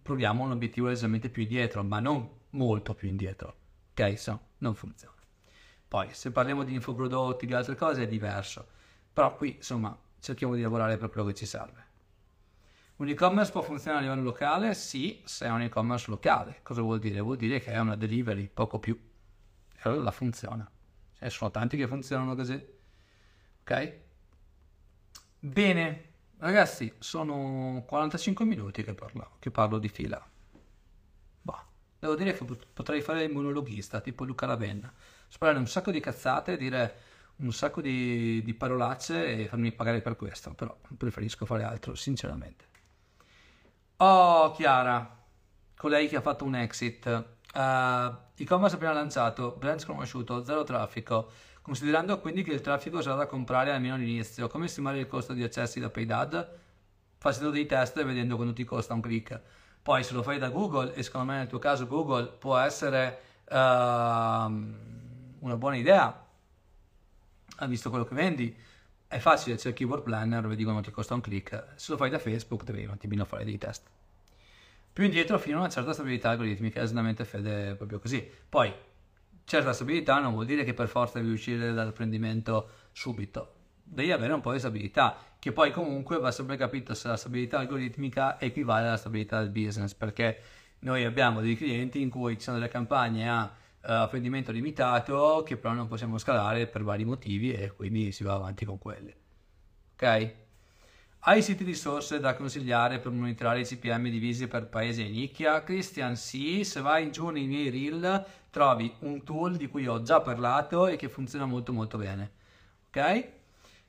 proviamo 0.00 0.44
un 0.44 0.52
obiettivo 0.52 0.86
leggermente 0.86 1.28
più 1.28 1.42
indietro, 1.42 1.82
ma 1.82 1.98
non 1.98 2.28
molto 2.50 2.94
più 2.94 3.08
indietro. 3.08 3.56
Ok, 3.90 4.16
so, 4.16 4.40
non 4.58 4.76
funziona. 4.76 5.16
Poi, 5.88 6.06
se 6.12 6.30
parliamo 6.30 6.62
di 6.62 6.72
infoprodotti, 6.72 7.46
di 7.46 7.52
altre 7.52 7.74
cose, 7.74 8.04
è 8.04 8.06
diverso. 8.06 8.64
Però 9.12 9.34
qui, 9.34 9.56
insomma, 9.56 9.98
cerchiamo 10.20 10.54
di 10.54 10.62
lavorare 10.62 10.98
per 10.98 11.10
quello 11.10 11.26
che 11.26 11.34
ci 11.34 11.46
serve. 11.46 11.88
Un 13.00 13.08
e-commerce 13.08 13.50
può 13.50 13.62
funzionare 13.62 14.04
a 14.04 14.08
livello 14.08 14.24
locale? 14.24 14.74
Sì, 14.74 15.22
se 15.24 15.46
è 15.46 15.50
un 15.50 15.62
e-commerce 15.62 16.10
locale. 16.10 16.60
Cosa 16.62 16.82
vuol 16.82 16.98
dire? 16.98 17.20
Vuol 17.20 17.38
dire 17.38 17.58
che 17.58 17.72
è 17.72 17.78
una 17.78 17.96
delivery, 17.96 18.46
poco 18.52 18.78
più. 18.78 18.94
E 18.94 19.80
allora 19.88 20.10
funziona. 20.10 20.70
Ce 21.14 21.24
ne 21.24 21.30
sono 21.30 21.50
tanti 21.50 21.78
che 21.78 21.86
funzionano 21.86 22.34
così. 22.34 22.62
Ok? 23.62 23.94
Bene, 25.38 26.04
ragazzi, 26.40 26.92
sono 26.98 27.82
45 27.86 28.44
minuti 28.44 28.82
che 28.82 28.92
parlo, 28.92 29.30
che 29.38 29.50
parlo 29.50 29.78
di 29.78 29.88
fila. 29.88 30.22
Bah, 31.40 31.66
devo 31.98 32.14
dire 32.14 32.34
che 32.34 32.44
potrei 32.44 33.00
fare 33.00 33.24
il 33.24 33.32
monologhista, 33.32 34.02
tipo 34.02 34.24
Luca 34.24 34.44
Ravenna 34.44 34.92
sparare 35.26 35.56
un 35.56 35.66
sacco 35.66 35.90
di 35.90 36.00
cazzate, 36.00 36.58
dire 36.58 36.96
un 37.36 37.52
sacco 37.54 37.80
di, 37.80 38.42
di 38.42 38.52
parolacce 38.52 39.24
e 39.24 39.46
farmi 39.46 39.72
pagare 39.72 40.02
per 40.02 40.16
questo, 40.16 40.52
però 40.52 40.78
preferisco 40.98 41.46
fare 41.46 41.62
altro, 41.62 41.94
sinceramente. 41.94 42.69
Oh, 44.02 44.52
Chiara, 44.52 45.18
colei 45.76 46.08
che 46.08 46.16
ha 46.16 46.22
fatto 46.22 46.46
un 46.46 46.54
exit. 46.54 47.04
Uh, 47.52 48.16
e-commerce 48.34 48.76
appena 48.76 48.94
lanciato, 48.94 49.54
brand 49.58 49.78
sconosciuto, 49.78 50.42
zero 50.42 50.64
traffico. 50.64 51.30
Considerando 51.60 52.18
quindi 52.18 52.42
che 52.42 52.52
il 52.52 52.62
traffico 52.62 53.02
sarà 53.02 53.16
da 53.16 53.26
comprare 53.26 53.72
almeno 53.72 53.96
all'inizio, 53.96 54.48
come 54.48 54.68
stimare 54.68 55.00
il 55.00 55.06
costo 55.06 55.34
di 55.34 55.42
accessi 55.42 55.80
da 55.80 55.90
paid 55.90 56.10
ad? 56.12 56.50
Facendo 57.18 57.50
dei 57.50 57.66
test 57.66 57.98
e 57.98 58.04
vedendo 58.04 58.36
quanto 58.36 58.54
ti 58.54 58.64
costa 58.64 58.94
un 58.94 59.02
click. 59.02 59.38
Poi 59.82 60.02
se 60.02 60.14
lo 60.14 60.22
fai 60.22 60.38
da 60.38 60.48
Google, 60.48 60.94
e 60.94 61.02
secondo 61.02 61.32
me 61.32 61.36
nel 61.36 61.48
tuo 61.48 61.58
caso 61.58 61.86
Google 61.86 62.24
può 62.26 62.56
essere... 62.56 63.20
Uh, 63.50 64.88
una 65.40 65.56
buona 65.56 65.76
idea, 65.76 66.26
visto 67.66 67.90
quello 67.90 68.04
che 68.04 68.14
vendi, 68.14 68.56
è 69.10 69.18
facile, 69.18 69.56
c'è 69.56 69.70
il 69.70 69.74
keyword 69.74 70.04
planner, 70.04 70.46
vedi 70.46 70.62
quanto 70.62 70.82
ti 70.82 70.92
costa 70.92 71.14
un 71.14 71.20
click, 71.20 71.72
se 71.74 71.90
lo 71.90 71.98
fai 71.98 72.10
da 72.10 72.20
Facebook 72.20 72.62
devi 72.62 72.84
un 72.84 72.92
attimino 72.92 73.24
fare 73.24 73.44
dei 73.44 73.58
test. 73.58 73.88
Più 74.92 75.02
indietro 75.02 75.36
fino 75.36 75.56
a 75.56 75.60
una 75.62 75.68
certa 75.68 75.92
stabilità 75.92 76.30
algoritmica, 76.30 76.80
esattamente 76.80 77.24
Fede 77.24 77.74
proprio 77.74 77.98
così. 77.98 78.24
Poi, 78.48 78.72
certa 79.42 79.72
stabilità 79.72 80.20
non 80.20 80.32
vuol 80.32 80.46
dire 80.46 80.62
che 80.62 80.74
per 80.74 80.86
forza 80.86 81.18
devi 81.18 81.32
uscire 81.32 81.72
dall'apprendimento 81.72 82.68
subito, 82.92 83.54
devi 83.82 84.12
avere 84.12 84.32
un 84.32 84.40
po' 84.40 84.52
di 84.52 84.60
stabilità, 84.60 85.16
che 85.40 85.50
poi 85.50 85.72
comunque 85.72 86.20
va 86.20 86.30
sempre 86.30 86.56
capito 86.56 86.94
se 86.94 87.08
la 87.08 87.16
stabilità 87.16 87.58
algoritmica 87.58 88.38
equivale 88.38 88.86
alla 88.86 88.96
stabilità 88.96 89.40
del 89.40 89.50
business, 89.50 89.92
perché 89.92 90.40
noi 90.80 91.04
abbiamo 91.04 91.40
dei 91.40 91.56
clienti 91.56 92.00
in 92.00 92.10
cui 92.10 92.36
ci 92.36 92.42
sono 92.42 92.58
delle 92.58 92.70
campagne 92.70 93.28
a 93.28 93.52
apprendimento 93.82 94.52
limitato 94.52 95.42
che 95.44 95.56
però 95.56 95.72
non 95.72 95.88
possiamo 95.88 96.18
scalare 96.18 96.66
per 96.66 96.82
vari 96.82 97.04
motivi 97.04 97.52
e 97.52 97.72
quindi 97.72 98.12
si 98.12 98.24
va 98.24 98.34
avanti 98.34 98.64
con 98.64 98.78
quelli. 98.78 99.14
Ok? 99.94 100.34
Hai 101.22 101.42
siti 101.42 101.64
di 101.64 101.74
source 101.74 102.18
da 102.18 102.34
consigliare 102.34 102.98
per 102.98 103.12
monitorare 103.12 103.60
i 103.60 103.64
CPM 103.64 104.08
divisi 104.08 104.48
per 104.48 104.68
paese 104.68 105.04
e 105.04 105.10
nicchia? 105.10 105.62
Christian, 105.62 106.16
sì, 106.16 106.64
se 106.64 106.80
vai 106.80 107.04
in 107.04 107.10
giù 107.10 107.28
nei 107.28 107.46
miei 107.46 107.68
reel 107.68 108.24
trovi 108.48 108.94
un 109.00 109.22
tool 109.22 109.56
di 109.56 109.68
cui 109.68 109.86
ho 109.86 110.00
già 110.00 110.22
parlato 110.22 110.86
e 110.86 110.96
che 110.96 111.10
funziona 111.10 111.44
molto 111.44 111.74
molto 111.74 111.98
bene. 111.98 112.32
Ok? 112.88 113.28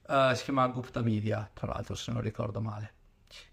Uh, 0.08 0.34
si 0.34 0.44
chiama 0.44 0.68
Gupta 0.68 1.02
Media, 1.02 1.50
tra 1.54 1.68
l'altro, 1.68 1.96
se 1.96 2.12
non 2.12 2.22
ricordo 2.22 2.60
male. 2.60 2.94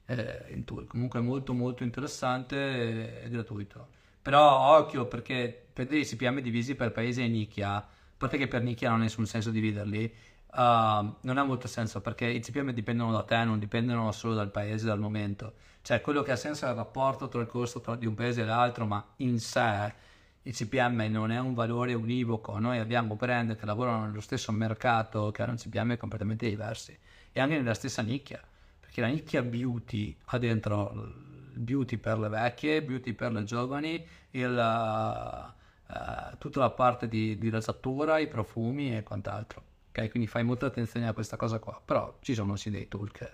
Eh, 0.07 0.47
il 0.55 0.65
tool 0.65 0.87
comunque 0.89 1.21
molto 1.21 1.53
molto 1.53 1.85
interessante 1.85 3.23
e 3.23 3.29
gratuito. 3.29 3.97
Però 4.29 4.77
occhio 4.77 5.07
perché 5.07 5.69
per 5.73 5.87
dei 5.87 6.05
CPM 6.05 6.41
divisi 6.41 6.75
per 6.75 6.93
paese 6.93 7.25
e 7.25 7.29
nicchia, 7.29 7.77
a 7.77 7.87
parte 8.19 8.37
che 8.37 8.47
per 8.47 8.63
nicchia 8.63 8.91
non 8.91 8.99
ha 8.99 9.05
nessun 9.05 9.25
senso 9.25 9.51
dividerli, 9.51 10.05
uh, 10.53 10.59
non 10.59 11.39
ha 11.39 11.45
molto 11.45 11.67
senso 11.67 12.03
perché 12.03 12.27
i 12.27 12.41
CPM 12.41 12.73
dipendono 12.73 13.11
da 13.11 13.23
te, 13.23 13.43
non 13.45 13.59
dipendono 13.59 14.13
solo 14.13 14.35
dal 14.35 14.51
paese, 14.51 14.85
dal 14.85 14.99
momento. 14.99 15.55
Cioè 15.81 16.03
quello 16.03 16.21
che 16.21 16.33
ha 16.33 16.37
senso 16.37 16.67
è 16.67 16.69
il 16.69 16.75
rapporto 16.75 17.29
tra 17.29 17.41
il 17.41 17.47
costo 17.47 17.81
tra 17.81 17.97
di 17.97 18.05
un 18.05 18.13
paese 18.13 18.43
e 18.43 18.45
l'altro, 18.45 18.85
ma 18.85 19.03
in 19.17 19.41
sé 19.41 19.95
il 20.43 20.53
CPM 20.53 21.07
non 21.09 21.31
è 21.31 21.39
un 21.39 21.55
valore 21.55 21.95
univoco. 21.95 22.59
Noi 22.59 22.77
abbiamo 22.81 23.15
brand 23.15 23.57
che 23.57 23.65
lavorano 23.65 24.05
nello 24.05 24.21
stesso 24.21 24.53
mercato 24.53 25.31
che 25.31 25.43
hanno 25.43 25.55
CPM 25.55 25.97
completamente 25.97 26.47
diversi 26.47 26.95
e 27.33 27.41
anche 27.41 27.57
nella 27.57 27.73
stessa 27.73 28.03
nicchia, 28.03 28.43
perché 28.79 29.01
la 29.01 29.07
nicchia 29.07 29.41
beauty 29.41 30.15
ha 30.27 30.37
dentro 30.37 31.29
beauty 31.59 31.97
per 31.97 32.19
le 32.19 32.29
vecchie, 32.29 32.83
beauty 32.83 33.13
per 33.13 33.33
le 33.33 33.45
giovani, 33.45 34.07
il, 34.31 35.55
uh, 35.91 36.37
tutta 36.39 36.61
la 36.61 36.71
parte 36.71 37.09
di, 37.09 37.37
di 37.39 37.51
rasatura, 37.51 38.19
i 38.19 38.29
profumi 38.29 38.97
e 38.97 39.03
quant'altro. 39.03 39.65
Ok, 39.91 40.11
quindi 40.11 40.29
fai 40.29 40.45
molta 40.45 40.67
attenzione 40.67 41.09
a 41.09 41.13
questa 41.13 41.37
cosa 41.37 41.59
qua, 41.59 41.81
però 41.85 42.19
ci 42.21 42.35
sono 42.35 42.57
sì 42.57 42.71
dei 42.71 42.89
tool 42.89 43.11
che 43.11 43.31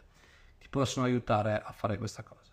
ti 0.58 0.68
possono 0.68 1.06
aiutare 1.06 1.60
a 1.60 1.72
fare 1.72 1.98
questa 1.98 2.22
cosa. 2.22 2.52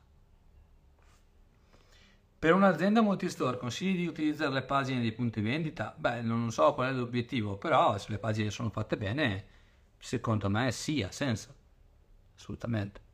Per 2.40 2.54
un'azienda 2.54 3.02
multistore 3.02 3.58
consigli 3.58 3.98
di 3.98 4.08
utilizzare 4.08 4.52
le 4.52 4.64
pagine 4.64 5.00
di 5.00 5.12
punti 5.12 5.42
vendita? 5.42 5.94
Beh, 5.96 6.22
non 6.22 6.52
so 6.52 6.74
qual 6.74 6.90
è 6.90 6.92
l'obiettivo, 6.92 7.58
però 7.58 7.98
se 8.00 8.10
le 8.10 8.18
pagine 8.18 8.50
sono 8.50 8.72
fatte 8.72 8.98
bene, 8.98 9.46
secondo 10.00 10.50
me 10.50 10.72
sì, 10.72 11.04
ha 11.04 11.12
senso. 11.12 11.54
Assolutamente. 12.36 13.11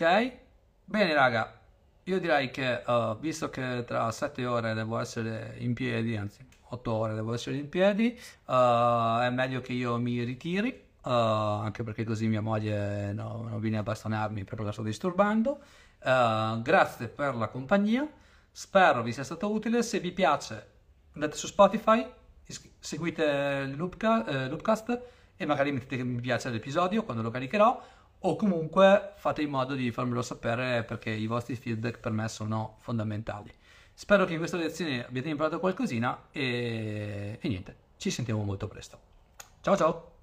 Ok? 0.00 0.32
Bene 0.84 1.12
raga, 1.12 1.60
io 2.04 2.20
direi 2.20 2.52
che 2.52 2.84
uh, 2.86 3.18
visto 3.18 3.50
che 3.50 3.82
tra 3.84 4.08
7 4.12 4.46
ore 4.46 4.72
devo 4.72 4.96
essere 5.00 5.56
in 5.58 5.74
piedi, 5.74 6.16
anzi 6.16 6.46
8 6.68 6.92
ore 6.92 7.14
devo 7.14 7.34
essere 7.34 7.56
in 7.56 7.68
piedi, 7.68 8.16
uh, 8.44 9.18
è 9.18 9.28
meglio 9.30 9.60
che 9.60 9.72
io 9.72 9.98
mi 9.98 10.22
ritiri, 10.22 10.68
uh, 11.02 11.10
anche 11.10 11.82
perché 11.82 12.04
così 12.04 12.28
mia 12.28 12.40
moglie 12.40 13.12
no, 13.12 13.44
non 13.48 13.58
viene 13.58 13.78
a 13.78 13.82
bastonarmi 13.82 14.44
per 14.44 14.60
la 14.60 14.70
sto 14.70 14.82
disturbando. 14.82 15.58
grazie 15.98 17.08
per 17.08 17.34
la 17.34 17.48
compagnia, 17.48 18.08
spero 18.52 19.02
vi 19.02 19.12
sia 19.12 19.24
stato 19.24 19.50
utile, 19.50 19.82
se 19.82 19.98
vi 19.98 20.12
piace 20.12 20.66
andate 21.14 21.36
su 21.36 21.48
Spotify, 21.48 22.08
seguite 22.78 23.66
Loopcast, 23.74 24.28
eh, 24.28 24.48
Loopcast 24.48 25.02
e 25.36 25.44
magari 25.44 25.72
mettete 25.72 26.04
mi 26.04 26.20
piace 26.20 26.46
all'episodio 26.46 27.02
quando 27.02 27.22
lo 27.22 27.30
caricherò 27.30 27.96
o 28.20 28.36
comunque 28.36 29.12
fate 29.16 29.42
in 29.42 29.50
modo 29.50 29.74
di 29.74 29.90
farmelo 29.90 30.22
sapere 30.22 30.84
perché 30.84 31.10
i 31.10 31.26
vostri 31.26 31.54
feedback 31.56 31.98
per 31.98 32.12
me 32.12 32.28
sono 32.28 32.76
fondamentali. 32.80 33.52
Spero 33.94 34.24
che 34.24 34.32
in 34.32 34.38
questa 34.38 34.56
lezione 34.56 35.06
abbiate 35.06 35.28
imparato 35.28 35.60
qualcosina 35.60 36.28
e, 36.30 37.38
e 37.40 37.48
niente, 37.48 37.76
ci 37.96 38.10
sentiamo 38.10 38.44
molto 38.44 38.68
presto. 38.68 38.98
Ciao 39.60 39.76
ciao! 39.76 40.17